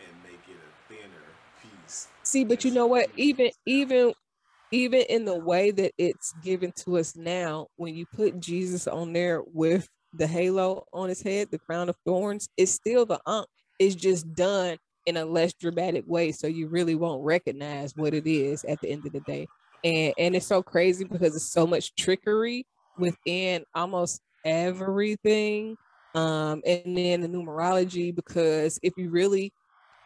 and 0.00 0.22
make 0.22 0.40
it 0.48 0.58
a 0.58 0.92
thinner 0.92 1.28
piece. 1.62 2.08
See, 2.22 2.44
but 2.44 2.64
you 2.64 2.70
know 2.70 2.86
what? 2.86 3.08
Even 3.16 3.50
even 3.66 4.12
even 4.70 5.00
in 5.08 5.24
the 5.24 5.38
way 5.38 5.70
that 5.70 5.92
it's 5.96 6.32
given 6.42 6.72
to 6.84 6.98
us 6.98 7.16
now, 7.16 7.68
when 7.76 7.94
you 7.94 8.04
put 8.14 8.38
Jesus 8.38 8.86
on 8.86 9.12
there 9.12 9.42
with 9.54 9.88
the 10.12 10.26
halo 10.26 10.84
on 10.92 11.08
his 11.08 11.22
head, 11.22 11.48
the 11.50 11.58
crown 11.58 11.88
of 11.88 11.96
thorns, 12.04 12.48
it's 12.56 12.72
still 12.72 13.06
the 13.06 13.20
Ankh. 13.26 13.46
It's 13.78 13.94
just 13.94 14.34
done 14.34 14.76
in 15.06 15.16
a 15.16 15.24
less 15.24 15.54
dramatic 15.54 16.04
way 16.06 16.32
so 16.32 16.46
you 16.46 16.68
really 16.68 16.94
won't 16.94 17.24
recognize 17.24 17.94
what 17.96 18.12
it 18.12 18.26
is 18.26 18.64
at 18.64 18.78
the 18.80 18.90
end 18.90 19.06
of 19.06 19.12
the 19.12 19.20
day 19.20 19.46
and 19.84 20.14
and 20.18 20.36
it's 20.36 20.46
so 20.46 20.62
crazy 20.62 21.04
because 21.04 21.34
it's 21.34 21.52
so 21.52 21.66
much 21.66 21.94
trickery 21.96 22.66
within 22.98 23.64
almost 23.74 24.20
everything 24.44 25.76
um 26.14 26.62
and 26.66 26.96
then 26.96 27.20
the 27.20 27.28
numerology 27.28 28.14
because 28.14 28.78
if 28.82 28.94
you 28.96 29.10
really 29.10 29.52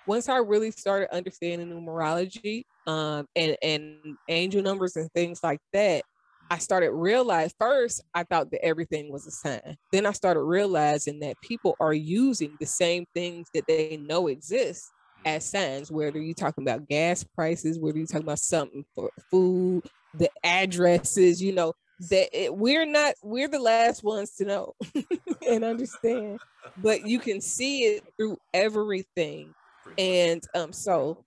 once 0.06 0.28
i 0.28 0.36
really 0.36 0.70
started 0.70 1.12
understanding 1.14 1.68
numerology 1.68 2.64
um 2.86 3.26
and 3.36 3.56
and 3.62 3.96
angel 4.28 4.62
numbers 4.62 4.96
and 4.96 5.10
things 5.14 5.40
like 5.42 5.60
that 5.72 6.02
I 6.50 6.58
started 6.58 6.90
realize 6.90 7.54
first 7.58 8.02
I 8.12 8.24
thought 8.24 8.50
that 8.50 8.62
everything 8.62 9.10
was 9.10 9.26
a 9.26 9.30
sign. 9.30 9.78
Then 9.90 10.04
I 10.04 10.12
started 10.12 10.42
realizing 10.42 11.20
that 11.20 11.40
people 11.40 11.76
are 11.80 11.94
using 11.94 12.58
the 12.60 12.66
same 12.66 13.06
things 13.14 13.48
that 13.54 13.64
they 13.66 13.96
know 13.96 14.26
exist 14.26 14.92
as 15.24 15.48
signs. 15.48 15.90
Whether 15.90 16.20
you're 16.20 16.34
talking 16.34 16.64
about 16.64 16.88
gas 16.88 17.24
prices, 17.24 17.78
whether 17.78 17.98
you're 17.98 18.06
talking 18.06 18.26
about 18.26 18.38
something 18.38 18.84
for 18.94 19.10
food, 19.30 19.82
the 20.14 20.30
addresses, 20.44 21.42
you 21.42 21.52
know, 21.52 21.72
that 22.10 22.28
it, 22.32 22.54
we're 22.54 22.86
not 22.86 23.14
we're 23.22 23.48
the 23.48 23.60
last 23.60 24.02
ones 24.02 24.32
to 24.36 24.44
know 24.44 24.74
and 25.48 25.64
understand, 25.64 26.40
but 26.78 27.06
you 27.06 27.18
can 27.18 27.40
see 27.40 27.84
it 27.84 28.04
through 28.16 28.38
everything. 28.52 29.54
And 29.98 30.42
um, 30.54 30.72
so 30.72 31.24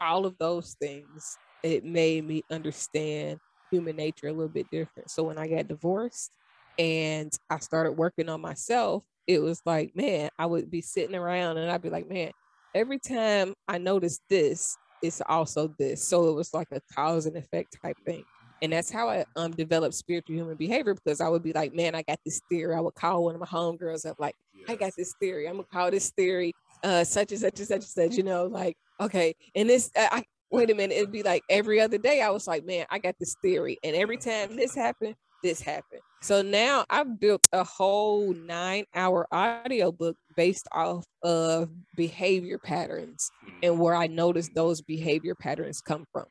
all 0.00 0.26
of 0.26 0.36
those 0.38 0.76
things 0.80 1.38
it 1.64 1.82
made 1.82 2.26
me 2.26 2.44
understand 2.50 3.40
human 3.70 3.96
nature 3.96 4.28
a 4.28 4.32
little 4.32 4.48
bit 4.48 4.70
different. 4.70 5.10
So 5.10 5.24
when 5.24 5.38
I 5.38 5.48
got 5.48 5.66
divorced 5.66 6.30
and 6.78 7.32
I 7.48 7.58
started 7.58 7.92
working 7.92 8.28
on 8.28 8.42
myself, 8.42 9.02
it 9.26 9.40
was 9.40 9.62
like, 9.64 9.96
man, 9.96 10.28
I 10.38 10.44
would 10.44 10.70
be 10.70 10.82
sitting 10.82 11.16
around 11.16 11.56
and 11.56 11.70
I'd 11.70 11.82
be 11.82 11.88
like, 11.88 12.08
man, 12.08 12.30
every 12.74 12.98
time 12.98 13.54
I 13.68 13.78
notice 13.78 14.20
this, 14.28 14.76
it's 15.02 15.22
also 15.26 15.74
this. 15.78 16.06
So 16.06 16.28
it 16.28 16.34
was 16.34 16.52
like 16.52 16.68
a 16.72 16.80
cause 16.94 17.26
and 17.26 17.36
effect 17.36 17.76
type 17.82 17.96
thing. 18.04 18.24
And 18.62 18.72
that's 18.72 18.90
how 18.90 19.08
I 19.08 19.24
um 19.36 19.52
developed 19.52 19.94
spiritual 19.94 20.36
human 20.36 20.56
behavior 20.56 20.94
because 20.94 21.20
I 21.20 21.28
would 21.28 21.42
be 21.42 21.52
like, 21.52 21.74
man, 21.74 21.94
I 21.94 22.02
got 22.02 22.18
this 22.24 22.40
theory. 22.50 22.74
I 22.74 22.80
would 22.80 22.94
call 22.94 23.24
one 23.24 23.34
of 23.34 23.40
my 23.40 23.46
homegirls 23.46 24.06
up, 24.06 24.16
like, 24.18 24.34
yes. 24.54 24.70
I 24.70 24.76
got 24.76 24.92
this 24.96 25.14
theory. 25.20 25.46
I'm 25.46 25.56
gonna 25.56 25.66
call 25.70 25.90
this 25.90 26.10
theory 26.16 26.52
uh 26.82 27.04
such 27.04 27.32
and 27.32 27.40
such 27.40 27.58
and 27.58 27.68
such 27.68 27.76
and 27.76 27.84
such, 27.84 28.16
you 28.16 28.22
know, 28.22 28.46
like, 28.46 28.76
okay. 29.00 29.34
And 29.54 29.68
this 29.68 29.90
uh, 29.96 30.08
I 30.10 30.24
wait 30.50 30.70
a 30.70 30.74
minute, 30.74 30.96
it'd 30.96 31.12
be 31.12 31.22
like 31.22 31.42
every 31.50 31.80
other 31.80 31.98
day. 31.98 32.22
I 32.22 32.30
was 32.30 32.46
like, 32.46 32.64
man, 32.64 32.86
I 32.90 32.98
got 32.98 33.16
this 33.18 33.34
theory. 33.42 33.78
And 33.84 33.94
every 33.94 34.16
time 34.16 34.56
this 34.56 34.74
happened, 34.74 35.14
this 35.44 35.60
happened. 35.60 36.00
So 36.22 36.40
now 36.40 36.86
I've 36.88 37.20
built 37.20 37.42
a 37.52 37.62
whole 37.62 38.32
nine 38.32 38.86
hour 38.94 39.28
audio 39.30 39.92
book 39.92 40.16
based 40.34 40.66
off 40.72 41.04
of 41.22 41.68
behavior 41.94 42.58
patterns 42.58 43.30
and 43.62 43.74
mm-hmm. 43.74 43.82
where 43.82 43.94
I 43.94 44.06
noticed 44.06 44.54
those 44.54 44.80
behavior 44.80 45.34
patterns 45.34 45.82
come 45.82 46.06
from. 46.10 46.24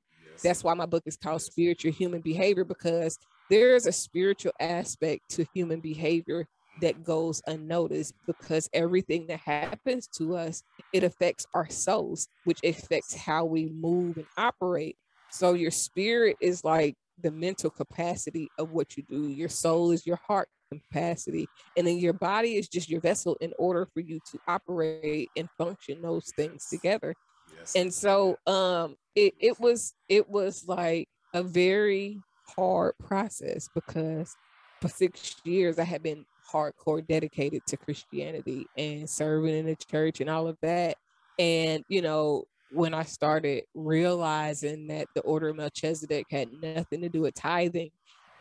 That's 0.43 0.63
why 0.63 0.73
my 0.73 0.87
book 0.87 1.03
is 1.05 1.15
called 1.15 1.43
Spiritual 1.43 1.91
Human 1.91 2.21
Behavior 2.21 2.65
because 2.65 3.19
there's 3.51 3.85
a 3.85 3.91
spiritual 3.91 4.51
aspect 4.59 5.29
to 5.29 5.45
human 5.53 5.79
behavior 5.79 6.47
that 6.81 7.03
goes 7.03 7.39
unnoticed 7.45 8.15
because 8.25 8.67
everything 8.73 9.27
that 9.27 9.39
happens 9.39 10.07
to 10.07 10.35
us 10.35 10.63
it 10.91 11.03
affects 11.03 11.45
our 11.53 11.69
souls 11.69 12.27
which 12.45 12.57
affects 12.63 13.13
how 13.13 13.45
we 13.45 13.67
move 13.67 14.17
and 14.17 14.25
operate 14.37 14.97
so 15.29 15.53
your 15.53 15.69
spirit 15.69 16.35
is 16.41 16.63
like 16.63 16.95
the 17.21 17.31
mental 17.31 17.69
capacity 17.69 18.49
of 18.57 18.71
what 18.71 18.97
you 18.97 19.03
do 19.09 19.27
your 19.29 19.49
soul 19.49 19.91
is 19.91 20.05
your 20.05 20.19
heart 20.27 20.47
capacity 20.71 21.47
and 21.77 21.85
then 21.85 21.97
your 21.97 22.13
body 22.13 22.55
is 22.55 22.67
just 22.67 22.89
your 22.89 23.01
vessel 23.01 23.37
in 23.41 23.53
order 23.59 23.87
for 23.93 23.99
you 23.99 24.19
to 24.31 24.39
operate 24.47 25.29
and 25.37 25.47
function 25.57 26.01
those 26.01 26.31
things 26.35 26.65
together 26.67 27.13
yes. 27.57 27.75
and 27.75 27.93
so 27.93 28.35
um 28.47 28.95
it, 29.15 29.33
it 29.39 29.59
was 29.59 29.93
it 30.09 30.27
was 30.27 30.65
like 30.67 31.07
a 31.35 31.43
very 31.43 32.19
hard 32.55 32.93
process 32.99 33.69
because 33.75 34.35
for 34.81 34.87
six 34.87 35.35
years 35.43 35.77
i 35.77 35.83
had 35.83 36.01
been 36.01 36.25
hardcore 36.51 37.05
dedicated 37.05 37.65
to 37.67 37.77
Christianity 37.77 38.67
and 38.77 39.09
serving 39.09 39.55
in 39.55 39.65
the 39.65 39.75
church 39.75 40.21
and 40.21 40.29
all 40.29 40.47
of 40.47 40.57
that. 40.61 40.97
And, 41.39 41.83
you 41.87 42.01
know, 42.01 42.45
when 42.73 42.93
I 42.93 43.03
started 43.03 43.63
realizing 43.75 44.87
that 44.87 45.07
the 45.13 45.21
order 45.21 45.49
of 45.49 45.57
Melchizedek 45.57 46.25
had 46.29 46.49
nothing 46.61 47.01
to 47.01 47.09
do 47.09 47.21
with 47.21 47.35
tithing 47.35 47.91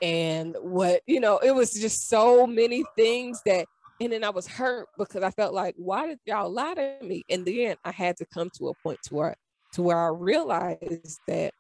and 0.01 0.57
what, 0.61 1.03
you 1.07 1.20
know, 1.20 1.39
it 1.39 1.55
was 1.55 1.74
just 1.74 2.09
so 2.09 2.47
many 2.47 2.83
things 2.97 3.41
that, 3.47 3.66
and 4.01 4.12
then 4.12 4.24
I 4.24 4.30
was 4.30 4.49
hurt 4.49 4.89
because 4.99 5.22
I 5.22 5.30
felt 5.30 5.55
like, 5.55 5.74
why 5.76 6.09
did 6.09 6.18
y'all 6.24 6.51
lie 6.51 6.74
to 6.74 6.99
me? 7.03 7.22
And 7.30 7.47
then 7.47 7.76
I 7.85 7.93
had 7.93 8.16
to 8.16 8.26
come 8.26 8.51
to 8.59 8.68
a 8.68 8.74
point 8.83 8.99
to 9.05 9.14
where, 9.14 9.37
to 9.74 9.83
where 9.83 9.99
I 9.99 10.09
realized 10.09 11.20
that 11.28 11.53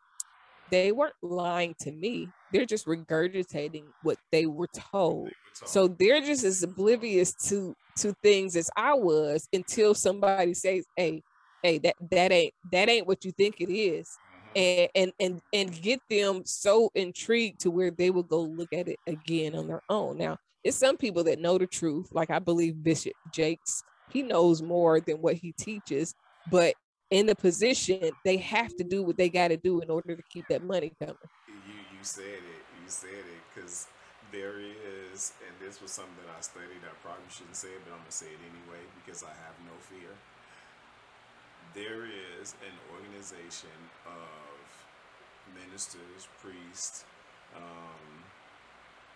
they 0.70 0.90
weren't 0.90 1.14
lying 1.22 1.74
to 1.80 1.92
me. 1.92 2.28
They're 2.52 2.66
just 2.66 2.86
regurgitating 2.86 3.84
what 4.02 4.16
they 4.32 4.46
were 4.46 4.68
told. 4.90 5.30
So 5.52 5.86
they're 5.86 6.22
just 6.22 6.44
as 6.44 6.62
oblivious 6.62 7.34
to 7.48 7.74
to 7.98 8.14
things 8.22 8.56
as 8.56 8.70
I 8.74 8.94
was 8.94 9.46
until 9.52 9.94
somebody 9.94 10.54
says, 10.54 10.86
"Hey, 10.96 11.22
hey, 11.62 11.78
that 11.78 11.96
that 12.10 12.32
ain't 12.32 12.54
that 12.70 12.88
ain't 12.88 13.06
what 13.06 13.24
you 13.24 13.32
think 13.32 13.60
it 13.60 13.72
is." 13.72 14.08
Mm-hmm. 14.56 14.58
And, 14.60 14.90
and 14.94 15.12
and 15.20 15.42
and 15.52 15.82
get 15.82 16.00
them 16.10 16.42
so 16.44 16.90
intrigued 16.94 17.60
to 17.60 17.70
where 17.70 17.90
they 17.90 18.10
will 18.10 18.22
go 18.22 18.42
look 18.42 18.72
at 18.72 18.88
it 18.88 18.98
again 19.06 19.54
on 19.54 19.68
their 19.68 19.82
own. 19.88 20.18
Now, 20.18 20.38
it's 20.64 20.76
some 20.76 20.96
people 20.96 21.24
that 21.24 21.38
know 21.38 21.58
the 21.58 21.66
truth, 21.66 22.08
like 22.12 22.30
I 22.30 22.38
believe 22.38 22.82
Bishop 22.82 23.14
Jakes. 23.32 23.82
He 24.10 24.22
knows 24.22 24.60
more 24.62 25.00
than 25.00 25.16
what 25.22 25.36
he 25.36 25.52
teaches, 25.52 26.14
but 26.50 26.74
in 27.10 27.26
the 27.26 27.34
position, 27.34 28.10
they 28.24 28.36
have 28.38 28.74
to 28.76 28.84
do 28.84 29.02
what 29.02 29.16
they 29.16 29.28
got 29.28 29.48
to 29.48 29.56
do 29.56 29.80
in 29.80 29.90
order 29.90 30.16
to 30.16 30.22
keep 30.30 30.46
that 30.48 30.64
money 30.64 30.92
coming. 30.98 31.16
You 31.48 31.74
you 31.74 32.02
said 32.02 32.24
it. 32.24 32.62
You 32.82 32.88
said 32.88 33.10
it 33.10 33.42
because 33.54 33.86
there 34.32 34.58
is, 34.58 35.36
and 35.44 35.52
this 35.60 35.80
was 35.80 35.92
something 35.92 36.16
that 36.24 36.32
I 36.32 36.40
studied. 36.40 36.80
I 36.82 36.96
probably 37.04 37.28
shouldn't 37.28 37.56
say 37.56 37.68
it, 37.68 37.84
but 37.84 37.92
I'm 37.92 38.00
gonna 38.00 38.10
say 38.10 38.32
it 38.32 38.40
anyway 38.40 38.80
because 38.96 39.22
I 39.22 39.30
have 39.44 39.56
no 39.68 39.76
fear. 39.78 40.16
There 41.72 42.04
is 42.04 42.52
an 42.60 42.76
organization 42.92 43.72
of 44.04 44.60
ministers, 45.56 46.28
priests, 46.44 47.08
um, 47.56 48.12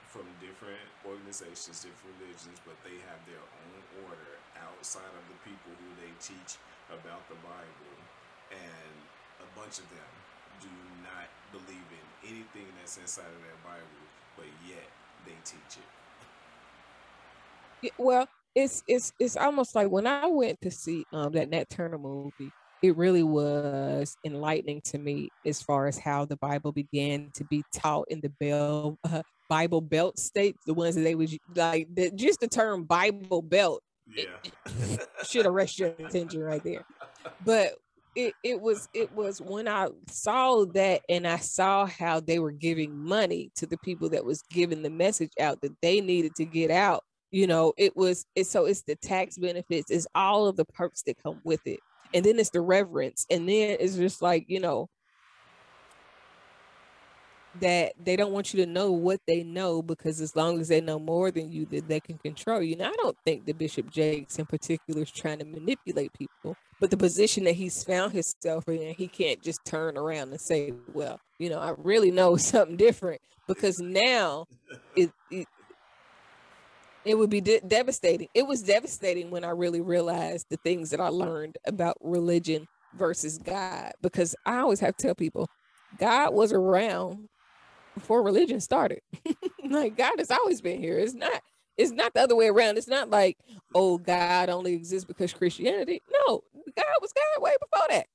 from 0.09 0.25
different 0.41 0.89
organizations, 1.05 1.85
different 1.85 2.17
religions, 2.17 2.57
but 2.65 2.81
they 2.81 2.97
have 3.05 3.21
their 3.29 3.45
own 3.45 3.81
order 4.09 4.41
outside 4.57 5.13
of 5.13 5.25
the 5.29 5.37
people 5.45 5.69
who 5.77 5.91
they 6.01 6.09
teach 6.17 6.57
about 6.89 7.29
the 7.29 7.37
Bible, 7.45 7.97
and 8.49 8.95
a 9.45 9.49
bunch 9.53 9.77
of 9.77 9.85
them 9.93 10.13
do 10.65 10.73
not 11.05 11.29
believe 11.53 11.89
in 11.93 12.07
anything 12.25 12.65
that's 12.81 12.97
inside 12.97 13.29
of 13.29 13.43
that 13.45 13.61
Bible, 13.61 14.03
but 14.41 14.49
yet 14.65 14.89
they 15.29 15.37
teach 15.45 15.77
it. 15.77 15.89
well, 17.99 18.29
it's 18.57 18.83
it's 18.89 19.13
it's 19.21 19.37
almost 19.37 19.75
like 19.75 19.89
when 19.91 20.07
I 20.07 20.27
went 20.27 20.61
to 20.63 20.71
see 20.71 21.05
um 21.13 21.33
that 21.33 21.51
Nat 21.51 21.69
Turner 21.69 21.99
movie, 21.99 22.51
it 22.83 22.97
really 22.97 23.23
was 23.23 24.17
enlightening 24.25 24.81
to 24.87 24.99
me 24.99 25.29
as 25.45 25.63
far 25.63 25.87
as 25.87 25.99
how 25.99 26.25
the 26.25 26.39
Bible 26.39 26.73
began 26.73 27.31
to 27.35 27.45
be 27.45 27.63
taught 27.73 28.07
in 28.09 28.21
the 28.23 28.31
Bell 28.41 28.99
uh, 29.05 29.23
Bible 29.49 29.83
Belt 29.83 30.19
states, 30.19 30.59
the 30.67 30.75
ones 30.75 30.95
that 30.95 31.03
they 31.03 31.15
was 31.15 31.37
like 31.55 31.87
the, 31.95 32.11
just 32.13 32.41
the 32.41 32.49
term 32.49 32.85
Bible 32.85 33.43
Belt 33.43 33.83
yeah. 34.09 34.25
should 35.25 35.47
arrest 35.47 35.79
your 35.79 35.91
attention 35.91 36.43
right 36.43 36.65
there. 36.65 36.85
But 37.45 37.75
it, 38.15 38.33
it 38.43 38.61
was 38.63 38.89
it 38.95 39.13
was 39.13 39.43
when 39.43 39.69
I 39.69 39.89
saw 40.09 40.65
that 40.73 41.03
and 41.11 41.27
I 41.27 41.37
saw 41.37 41.85
how 41.85 42.21
they 42.21 42.39
were 42.39 42.53
giving 42.53 42.97
money 42.97 43.51
to 43.57 43.67
the 43.67 43.77
people 43.79 44.09
that 44.11 44.25
was 44.25 44.43
giving 44.51 44.83
the 44.83 44.91
message 44.91 45.33
out 45.39 45.61
that 45.61 45.77
they 45.83 46.01
needed 46.01 46.35
to 46.37 46.47
get 46.47 46.71
out. 46.71 47.05
You 47.31 47.47
know, 47.47 47.72
it 47.77 47.97
was 47.97 48.24
it 48.35 48.47
so 48.47 48.66
it's 48.66 48.83
the 48.83 48.97
tax 48.97 49.37
benefits, 49.39 49.91
it's 49.91 50.07
all 50.14 50.47
of 50.47 50.57
the 50.57 50.64
perks 50.64 51.03
that 51.03 51.22
come 51.22 51.41
with 51.45 51.66
it. 51.66 51.81
And 52.14 52.24
then 52.24 52.39
it's 52.39 52.51
the 52.51 52.61
reverence. 52.61 53.27
And 53.31 53.49
then 53.49 53.77
it's 53.81 53.97
just 53.97 54.22
like, 54.22 54.45
you 54.49 54.61
know, 54.61 54.89
that 57.61 57.93
they 58.03 58.16
don't 58.16 58.33
want 58.33 58.53
you 58.53 58.64
to 58.64 58.70
know 58.70 58.93
what 58.93 59.20
they 59.27 59.43
know 59.43 59.83
because 59.83 60.20
as 60.20 60.37
long 60.37 60.61
as 60.61 60.68
they 60.68 60.81
know 60.81 60.99
more 60.99 61.31
than 61.31 61.51
you, 61.51 61.66
that 61.66 61.89
they 61.89 62.01
can 62.01 62.18
control 62.18 62.62
you. 62.62 62.77
Now, 62.77 62.91
I 62.91 62.95
don't 62.97 63.16
think 63.24 63.47
the 63.47 63.53
Bishop 63.53 63.91
Jakes 63.91 64.39
in 64.39 64.47
particular 64.47 65.03
is 65.03 65.11
trying 65.11 65.39
to 65.39 65.45
manipulate 65.45 66.12
people, 66.12 66.57
but 66.81 66.91
the 66.91 66.97
position 66.97 67.45
that 67.45 67.55
he's 67.55 67.83
found 67.83 68.12
himself 68.12 68.68
in, 68.68 68.95
he 68.95 69.09
can't 69.09 69.43
just 69.43 69.64
turn 69.64 69.97
around 69.97 70.31
and 70.31 70.41
say, 70.41 70.72
"Well, 70.93 71.20
you 71.39 71.51
know, 71.51 71.59
I 71.59 71.74
really 71.79 72.11
know 72.11 72.37
something 72.37 72.77
different," 72.77 73.20
because 73.47 73.79
now 73.81 74.47
it 74.95 75.11
it, 75.31 75.47
it 77.07 77.17
would 77.17 77.31
be 77.31 77.41
de- 77.41 77.61
devastating. 77.61 78.29
It 78.35 78.47
was 78.47 78.63
devastating 78.63 79.31
when 79.31 79.45
I 79.45 79.51
really 79.51 79.81
realized 79.81 80.47
the 80.51 80.57
things 80.59 80.91
that 80.91 81.01
I 81.01 81.09
learned 81.09 81.59
about 81.67 81.97
religion 82.01 82.67
versus 82.95 83.39
God, 83.39 83.93
because 84.03 84.35
I 84.45 84.59
always 84.59 84.81
have 84.81 84.97
to 84.97 85.07
tell 85.07 85.15
people 85.15 85.49
God 85.99 86.35
was 86.35 86.53
around 86.53 87.29
before 87.95 88.23
religion 88.23 88.61
started. 88.61 89.01
like 89.65 89.97
God 89.97 90.15
has 90.19 90.31
always 90.31 90.61
been 90.61 90.81
here. 90.81 90.99
It's 90.99 91.15
not 91.15 91.43
it's 91.77 91.93
not 91.93 92.15
the 92.15 92.23
other 92.23 92.37
way 92.37 92.49
around. 92.49 92.79
It's 92.79 92.89
not 92.89 93.11
like, 93.11 93.37
oh, 93.75 93.99
God 93.99 94.49
only 94.49 94.73
exists 94.73 95.05
because 95.05 95.33
Christianity. 95.33 96.03
No, 96.11 96.41
God 96.77 96.87
was 97.03 97.13
God 97.13 97.43
way 97.43 97.55
before 97.61 97.87
that. 97.91 98.07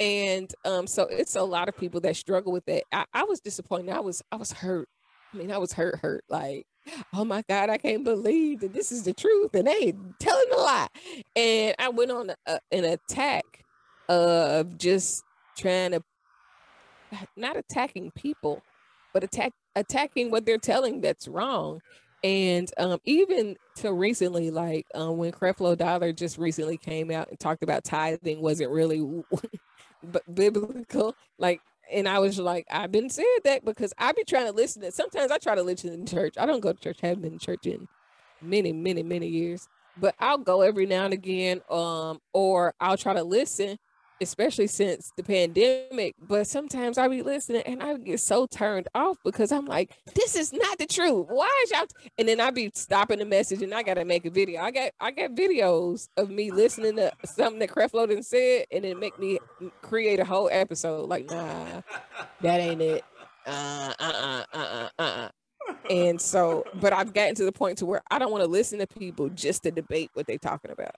and 0.00 0.52
um, 0.64 0.86
so 0.86 1.04
it's 1.04 1.36
a 1.36 1.42
lot 1.42 1.68
of 1.68 1.76
people 1.76 2.00
that 2.02 2.16
struggle 2.16 2.52
with 2.52 2.64
that. 2.66 2.84
I, 2.92 3.04
I 3.12 3.24
was 3.24 3.40
disappointed. 3.40 3.90
I 3.90 4.00
was 4.00 4.22
I 4.30 4.36
was 4.36 4.52
hurt. 4.52 4.88
I 5.32 5.36
mean, 5.36 5.52
I 5.52 5.58
was 5.58 5.72
hurt, 5.72 5.98
hurt. 6.00 6.24
Like, 6.28 6.66
oh 7.14 7.24
my 7.24 7.42
God, 7.48 7.70
I 7.70 7.78
can't 7.78 8.04
believe 8.04 8.60
that 8.60 8.72
this 8.72 8.92
is 8.92 9.04
the 9.04 9.12
truth, 9.12 9.54
and 9.54 9.66
they 9.66 9.94
telling 10.18 10.46
a 10.52 10.56
lie. 10.56 10.88
And 11.36 11.74
I 11.78 11.88
went 11.88 12.10
on 12.10 12.32
a, 12.46 12.60
an 12.72 12.84
attack 12.84 13.64
of 14.08 14.76
just 14.78 15.22
trying 15.56 15.92
to 15.92 16.02
not 17.36 17.56
attacking 17.56 18.10
people, 18.12 18.62
but 19.12 19.24
attack 19.24 19.52
attacking 19.76 20.30
what 20.30 20.46
they're 20.46 20.58
telling 20.58 21.00
that's 21.00 21.28
wrong. 21.28 21.80
And 22.22 22.70
um, 22.76 23.00
even 23.04 23.56
to 23.76 23.92
recently, 23.92 24.50
like 24.50 24.86
um, 24.94 25.16
when 25.16 25.32
Creflo 25.32 25.76
Dollar 25.76 26.12
just 26.12 26.36
recently 26.36 26.76
came 26.76 27.10
out 27.10 27.28
and 27.30 27.40
talked 27.40 27.62
about 27.62 27.84
tithing 27.84 28.42
wasn't 28.42 28.70
really 28.70 29.22
but 30.02 30.34
biblical, 30.34 31.14
like 31.38 31.60
and 31.92 32.08
I 32.08 32.18
was 32.18 32.38
like, 32.38 32.66
I've 32.70 32.92
been 32.92 33.10
saying 33.10 33.38
that 33.44 33.64
because 33.64 33.92
I've 33.98 34.16
been 34.16 34.24
trying 34.26 34.46
to 34.46 34.52
listen 34.52 34.82
to 34.82 34.92
sometimes 34.92 35.30
I 35.30 35.38
try 35.38 35.54
to 35.54 35.62
listen 35.62 35.92
in 35.92 36.06
church. 36.06 36.34
I 36.38 36.46
don't 36.46 36.60
go 36.60 36.72
to 36.72 36.80
church, 36.80 37.00
haven't 37.00 37.22
been 37.22 37.34
in 37.34 37.38
church 37.38 37.66
in 37.66 37.88
many, 38.42 38.72
many, 38.72 39.02
many 39.02 39.26
years. 39.26 39.68
But 39.96 40.14
I'll 40.18 40.38
go 40.38 40.62
every 40.62 40.86
now 40.86 41.04
and 41.04 41.12
again, 41.12 41.60
um, 41.68 42.20
or 42.32 42.74
I'll 42.80 42.96
try 42.96 43.14
to 43.14 43.24
listen 43.24 43.78
especially 44.20 44.66
since 44.66 45.12
the 45.16 45.22
pandemic. 45.22 46.14
But 46.20 46.46
sometimes 46.46 46.98
I 46.98 47.08
be 47.08 47.22
listening 47.22 47.62
and 47.62 47.82
I 47.82 47.96
get 47.96 48.20
so 48.20 48.46
turned 48.46 48.88
off 48.94 49.18
because 49.24 49.52
I'm 49.52 49.66
like, 49.66 49.92
this 50.14 50.36
is 50.36 50.52
not 50.52 50.78
the 50.78 50.86
truth. 50.86 51.26
Why 51.28 51.50
is 51.64 51.70
y'all? 51.70 51.86
And 52.18 52.28
then 52.28 52.40
I 52.40 52.50
be 52.50 52.70
stopping 52.74 53.18
the 53.18 53.24
message 53.24 53.62
and 53.62 53.74
I 53.74 53.82
gotta 53.82 54.04
make 54.04 54.24
a 54.24 54.30
video. 54.30 54.60
I 54.60 54.70
got 54.70 54.92
I 55.00 55.10
got 55.10 55.32
videos 55.32 56.08
of 56.16 56.30
me 56.30 56.50
listening 56.50 56.96
to 56.96 57.12
something 57.24 57.58
that 57.60 57.70
Creflo 57.70 58.08
didn't 58.08 58.26
said 58.26 58.66
and 58.70 58.84
it 58.84 58.98
make 58.98 59.18
me 59.18 59.38
create 59.82 60.20
a 60.20 60.24
whole 60.24 60.48
episode. 60.52 61.08
Like, 61.08 61.30
nah, 61.30 61.82
that 62.40 62.60
ain't 62.60 62.82
it. 62.82 63.04
Uh 63.46 63.94
uh 63.98 64.12
uh 64.22 64.44
uh 64.52 64.88
uh 64.98 65.02
uh. 65.02 65.28
And 65.88 66.20
so, 66.20 66.64
but 66.74 66.92
I've 66.92 67.12
gotten 67.12 67.34
to 67.36 67.44
the 67.44 67.52
point 67.52 67.78
to 67.78 67.86
where 67.86 68.02
I 68.10 68.18
don't 68.18 68.30
want 68.30 68.44
to 68.44 68.50
listen 68.50 68.78
to 68.80 68.86
people 68.86 69.28
just 69.28 69.62
to 69.64 69.70
debate 69.70 70.10
what 70.14 70.26
they're 70.26 70.38
talking 70.38 70.70
about. 70.70 70.94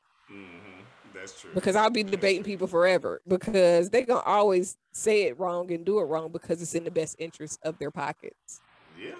That's 1.23 1.41
true. 1.41 1.51
Because 1.55 1.77
I'll 1.77 1.89
be 1.89 2.03
debating 2.03 2.43
people 2.43 2.67
forever 2.67 3.23
because 3.29 3.91
they're 3.91 4.05
gonna 4.05 4.21
always 4.27 4.77
say 4.91 5.23
it 5.23 5.39
wrong 5.39 5.71
and 5.71 5.85
do 5.85 6.01
it 6.01 6.05
wrong 6.05 6.33
because 6.33 6.61
it's 6.61 6.75
in 6.75 6.83
the 6.83 6.91
best 6.91 7.15
interest 7.21 7.61
of 7.63 7.79
their 7.79 7.93
pockets. 7.93 8.61
Yeah. 9.01 9.11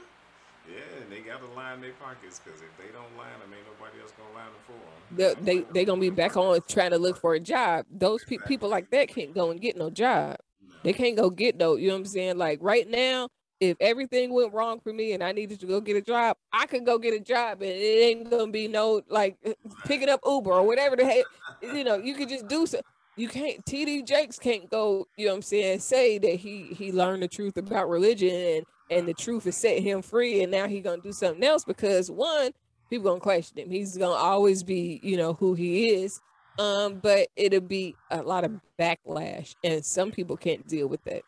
Yeah, 0.69 1.01
and 1.01 1.13
they 1.13 1.21
gotta 1.21 1.47
line 1.55 1.81
their 1.81 1.93
pockets 1.93 2.41
because 2.45 2.61
if 2.61 2.77
they 2.77 2.93
don't 2.93 3.17
line 3.17 3.39
them, 3.41 3.53
ain't 3.57 3.67
nobody 3.67 4.01
else 4.01 4.13
gonna 4.19 4.35
line 4.35 4.47
them 4.47 4.63
for 4.67 4.73
them. 4.73 5.37
They 5.45 5.61
they 5.61 5.73
they 5.73 5.85
gonna 5.85 6.01
be 6.01 6.11
back 6.11 6.37
on 6.37 6.59
trying 6.69 6.91
to 6.91 6.99
look 6.99 7.21
for 7.21 7.35
a 7.35 7.41
job. 7.41 7.87
Those 7.89 8.25
pe- 8.25 8.39
people 8.49 8.69
like 8.69 8.91
that 8.91 9.09
can't 9.09 9.33
go 9.33 9.53
and 9.53 9.61
get 9.61 9.77
no 9.77 9.89
job. 9.89 10.39
No. 10.61 10.75
They 10.83 10.93
can't 10.93 11.17
go 11.17 11.31
get 11.31 11.57
no. 11.57 11.77
You 11.77 11.89
know 11.89 11.95
what 11.95 12.01
I'm 12.01 12.07
saying? 12.07 12.37
Like 12.37 12.59
right 12.63 12.89
now, 12.89 13.29
if 13.63 13.77
everything 13.79 14.33
went 14.33 14.53
wrong 14.53 14.81
for 14.81 14.93
me 14.93 15.13
and 15.13 15.23
I 15.23 15.31
needed 15.31 15.61
to 15.61 15.67
go 15.67 15.81
get 15.81 15.95
a 15.95 16.01
job, 16.01 16.37
I 16.53 16.67
could 16.67 16.85
go 16.85 16.99
get 16.99 17.15
a 17.15 17.21
job 17.21 17.63
and 17.63 17.71
it 17.71 18.03
ain't 18.03 18.29
gonna 18.29 18.51
be 18.51 18.67
no 18.67 19.03
like 19.09 19.37
picking 19.87 20.09
up 20.09 20.19
Uber 20.27 20.51
or 20.51 20.67
whatever 20.67 20.97
the 20.97 21.05
heck. 21.05 21.25
You 21.63 21.85
know, 21.85 21.95
you 21.95 22.15
could 22.15 22.29
just 22.29 22.49
do 22.49 22.67
so. 22.67 22.81
You 23.17 23.29
can't. 23.29 23.65
TD 23.65 24.05
Jakes 24.05 24.41
can't 24.41 24.69
go. 24.69 25.07
You 25.17 25.27
know 25.27 25.33
what 25.33 25.37
I'm 25.37 25.43
saying? 25.43 25.79
Say 25.79 26.19
that 26.19 26.35
he 26.35 26.75
he 26.77 26.91
learned 26.91 27.23
the 27.23 27.29
truth 27.29 27.57
about 27.57 27.89
religion 27.89 28.35
and 28.35 28.67
and 28.91 29.07
the 29.07 29.15
truth 29.15 29.45
has 29.45 29.57
set 29.57 29.81
him 29.81 30.03
free 30.03 30.43
and 30.43 30.51
now 30.51 30.67
he 30.67 30.81
gonna 30.81 31.01
do 31.01 31.13
something 31.13 31.45
else 31.45 31.65
because 31.65 32.11
one 32.11 32.51
people 32.91 33.11
gonna 33.11 33.21
question 33.21 33.59
him. 33.59 33.71
He's 33.71 33.97
gonna 33.97 34.13
always 34.15 34.65
be 34.65 34.99
you 35.05 35.17
know 35.17 35.35
who 35.35 35.55
he 35.55 35.91
is. 35.91 36.21
Um, 36.59 36.97
but 36.97 37.29
it'll 37.37 37.61
be 37.61 37.95
a 38.11 38.23
lot 38.23 38.45
of 38.45 38.61
backlash 38.79 39.55
and 39.63 39.85
some 39.85 40.11
people 40.11 40.37
can't 40.37 40.67
deal 40.67 40.89
with 40.89 41.03
that 41.05 41.23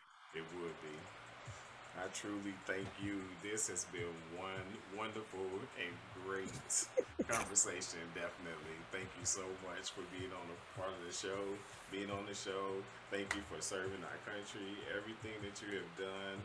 truly 2.15 2.55
thank 2.63 2.87
you. 3.03 3.19
This 3.43 3.67
has 3.67 3.83
been 3.91 4.15
one 4.39 4.63
wonderful 4.95 5.51
and 5.75 5.91
great 6.23 6.63
conversation, 7.27 7.99
definitely. 8.15 8.79
Thank 8.95 9.11
you 9.19 9.27
so 9.27 9.43
much 9.67 9.91
for 9.91 10.07
being 10.15 10.31
on 10.31 10.47
a 10.47 10.59
part 10.79 10.95
of 10.95 11.03
the 11.03 11.11
show, 11.11 11.43
being 11.91 12.07
on 12.07 12.23
the 12.23 12.33
show. 12.33 12.79
Thank 13.11 13.35
you 13.35 13.43
for 13.51 13.59
serving 13.59 13.99
our 13.99 14.19
country, 14.23 14.79
everything 14.95 15.35
that 15.43 15.59
you 15.59 15.83
have 15.83 15.91
done, 15.99 16.39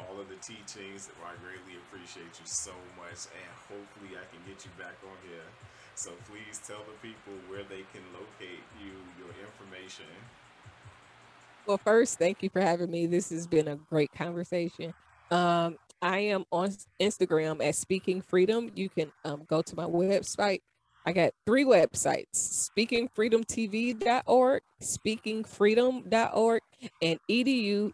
all 0.00 0.16
of 0.16 0.32
the 0.32 0.40
teachings. 0.40 1.12
I 1.20 1.36
greatly 1.44 1.76
appreciate 1.84 2.32
you 2.40 2.48
so 2.48 2.72
much, 2.96 3.28
and 3.28 3.50
hopefully, 3.68 4.16
I 4.16 4.24
can 4.32 4.40
get 4.48 4.64
you 4.64 4.72
back 4.80 4.96
on 5.04 5.16
here. 5.28 5.44
So 6.00 6.16
please 6.32 6.56
tell 6.64 6.80
the 6.88 6.96
people 7.04 7.36
where 7.52 7.68
they 7.68 7.84
can 7.92 8.00
locate 8.16 8.64
you, 8.80 8.96
your 9.20 9.36
information. 9.36 10.08
Well, 11.68 11.76
first, 11.76 12.18
thank 12.18 12.42
you 12.42 12.48
for 12.48 12.64
having 12.64 12.90
me. 12.90 13.04
This 13.04 13.28
has 13.28 13.46
been 13.46 13.68
a 13.68 13.76
great 13.76 14.10
conversation. 14.16 14.94
Um, 15.30 15.76
I 16.02 16.18
am 16.18 16.44
on 16.50 16.74
Instagram 17.00 17.64
at 17.64 17.74
Speaking 17.74 18.22
Freedom. 18.22 18.70
You 18.74 18.88
can 18.88 19.12
um, 19.24 19.44
go 19.46 19.62
to 19.62 19.76
my 19.76 19.84
website. 19.84 20.60
I 21.06 21.12
got 21.12 21.32
three 21.46 21.64
websites 21.64 22.70
speakingfreedomtv.org, 22.76 24.62
speakingfreedom.org, 24.82 26.60
and 27.02 27.18
edu 27.28 27.92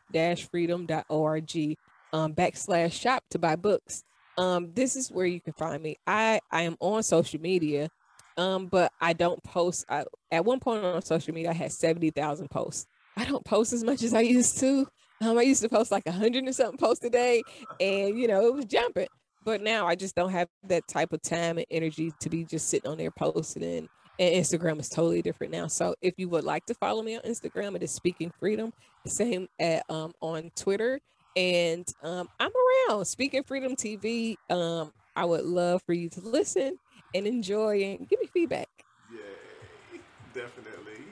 freedom.org 0.50 1.76
um, 2.12 2.34
backslash 2.34 2.92
shop 2.92 3.22
to 3.30 3.38
buy 3.38 3.56
books. 3.56 4.02
Um, 4.38 4.72
this 4.74 4.96
is 4.96 5.10
where 5.10 5.26
you 5.26 5.40
can 5.40 5.52
find 5.52 5.82
me. 5.82 5.96
I, 6.06 6.40
I 6.50 6.62
am 6.62 6.76
on 6.80 7.02
social 7.02 7.40
media, 7.40 7.88
um, 8.36 8.66
but 8.66 8.92
I 9.00 9.12
don't 9.12 9.42
post. 9.42 9.86
I, 9.88 10.04
at 10.30 10.44
one 10.44 10.60
point 10.60 10.84
on 10.84 11.00
social 11.02 11.32
media, 11.32 11.50
I 11.50 11.54
had 11.54 11.72
70,000 11.72 12.50
posts. 12.50 12.86
I 13.16 13.24
don't 13.24 13.44
post 13.44 13.72
as 13.72 13.82
much 13.82 14.02
as 14.02 14.12
I 14.12 14.20
used 14.20 14.58
to. 14.60 14.86
Um, 15.20 15.38
I 15.38 15.42
used 15.42 15.62
to 15.62 15.68
post 15.68 15.90
like 15.90 16.06
a 16.06 16.12
hundred 16.12 16.44
and 16.44 16.54
something 16.54 16.78
posts 16.78 17.04
a 17.04 17.10
day, 17.10 17.42
and 17.80 18.18
you 18.18 18.28
know 18.28 18.46
it 18.46 18.54
was 18.54 18.64
jumping. 18.66 19.08
But 19.44 19.62
now 19.62 19.86
I 19.86 19.94
just 19.94 20.14
don't 20.14 20.30
have 20.30 20.48
that 20.64 20.86
type 20.88 21.12
of 21.12 21.22
time 21.22 21.56
and 21.58 21.66
energy 21.70 22.12
to 22.20 22.28
be 22.28 22.44
just 22.44 22.68
sitting 22.68 22.90
on 22.90 22.98
there 22.98 23.12
posting. 23.12 23.62
And, 23.62 23.88
and 24.18 24.34
Instagram 24.34 24.80
is 24.80 24.88
totally 24.88 25.22
different 25.22 25.52
now. 25.52 25.68
So 25.68 25.94
if 26.02 26.14
you 26.16 26.28
would 26.30 26.44
like 26.44 26.66
to 26.66 26.74
follow 26.74 27.02
me 27.02 27.16
on 27.16 27.22
Instagram, 27.22 27.76
it 27.76 27.82
is 27.82 27.92
Speaking 27.92 28.32
Freedom. 28.40 28.72
Same 29.06 29.46
at 29.60 29.84
um, 29.88 30.12
on 30.20 30.50
Twitter, 30.56 31.00
and 31.36 31.86
um, 32.02 32.28
I'm 32.40 32.50
around 32.90 33.04
Speaking 33.06 33.44
Freedom 33.44 33.76
TV. 33.76 34.36
Um, 34.50 34.92
I 35.14 35.24
would 35.24 35.44
love 35.44 35.82
for 35.86 35.92
you 35.92 36.08
to 36.10 36.20
listen 36.20 36.78
and 37.14 37.26
enjoy 37.26 37.82
and 37.82 38.08
give 38.08 38.20
me 38.20 38.26
feedback. 38.26 38.68
Yay, 39.12 40.00
definitely. 40.34 41.04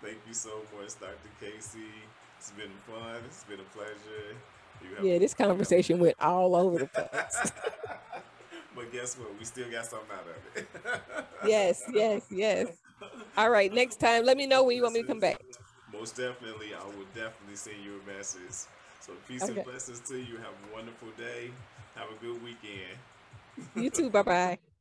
Thank 0.00 0.18
you 0.26 0.34
so 0.34 0.62
much, 0.78 0.98
Dr. 1.00 1.16
Casey. 1.40 1.80
It's 2.42 2.50
been 2.50 2.72
fun. 2.88 3.22
It's 3.24 3.44
been 3.44 3.60
a 3.60 3.62
pleasure. 3.72 4.34
yeah, 5.00 5.16
this 5.18 5.32
conversation 5.32 6.00
went 6.00 6.16
all 6.18 6.56
over 6.56 6.78
the 6.78 6.86
place. 6.86 7.52
but 8.74 8.92
guess 8.92 9.16
what? 9.16 9.38
We 9.38 9.44
still 9.44 9.70
got 9.70 9.86
something 9.86 10.08
out 10.12 10.26
of 10.26 10.56
it. 10.56 11.26
yes, 11.46 11.84
yes, 11.94 12.22
yes. 12.30 12.66
All 13.36 13.48
right. 13.48 13.72
Next 13.72 14.00
time, 14.00 14.24
let 14.24 14.36
me 14.36 14.46
know 14.46 14.64
when 14.64 14.76
you 14.76 14.82
want 14.82 14.94
me 14.94 15.02
to 15.02 15.06
come 15.06 15.20
back. 15.20 15.40
Most 15.92 16.16
definitely. 16.16 16.74
I 16.74 16.84
will 16.84 17.06
definitely 17.14 17.54
send 17.54 17.76
you 17.84 18.00
a 18.04 18.16
message. 18.16 18.66
So 18.98 19.12
peace 19.28 19.44
okay. 19.44 19.52
and 19.52 19.64
blessings 19.64 20.00
to 20.08 20.16
you. 20.16 20.38
Have 20.38 20.46
a 20.68 20.74
wonderful 20.74 21.10
day. 21.16 21.52
Have 21.94 22.08
a 22.08 22.24
good 22.24 22.42
weekend. 22.42 22.98
you 23.76 23.88
too. 23.88 24.10
Bye 24.10 24.22
bye. 24.22 24.58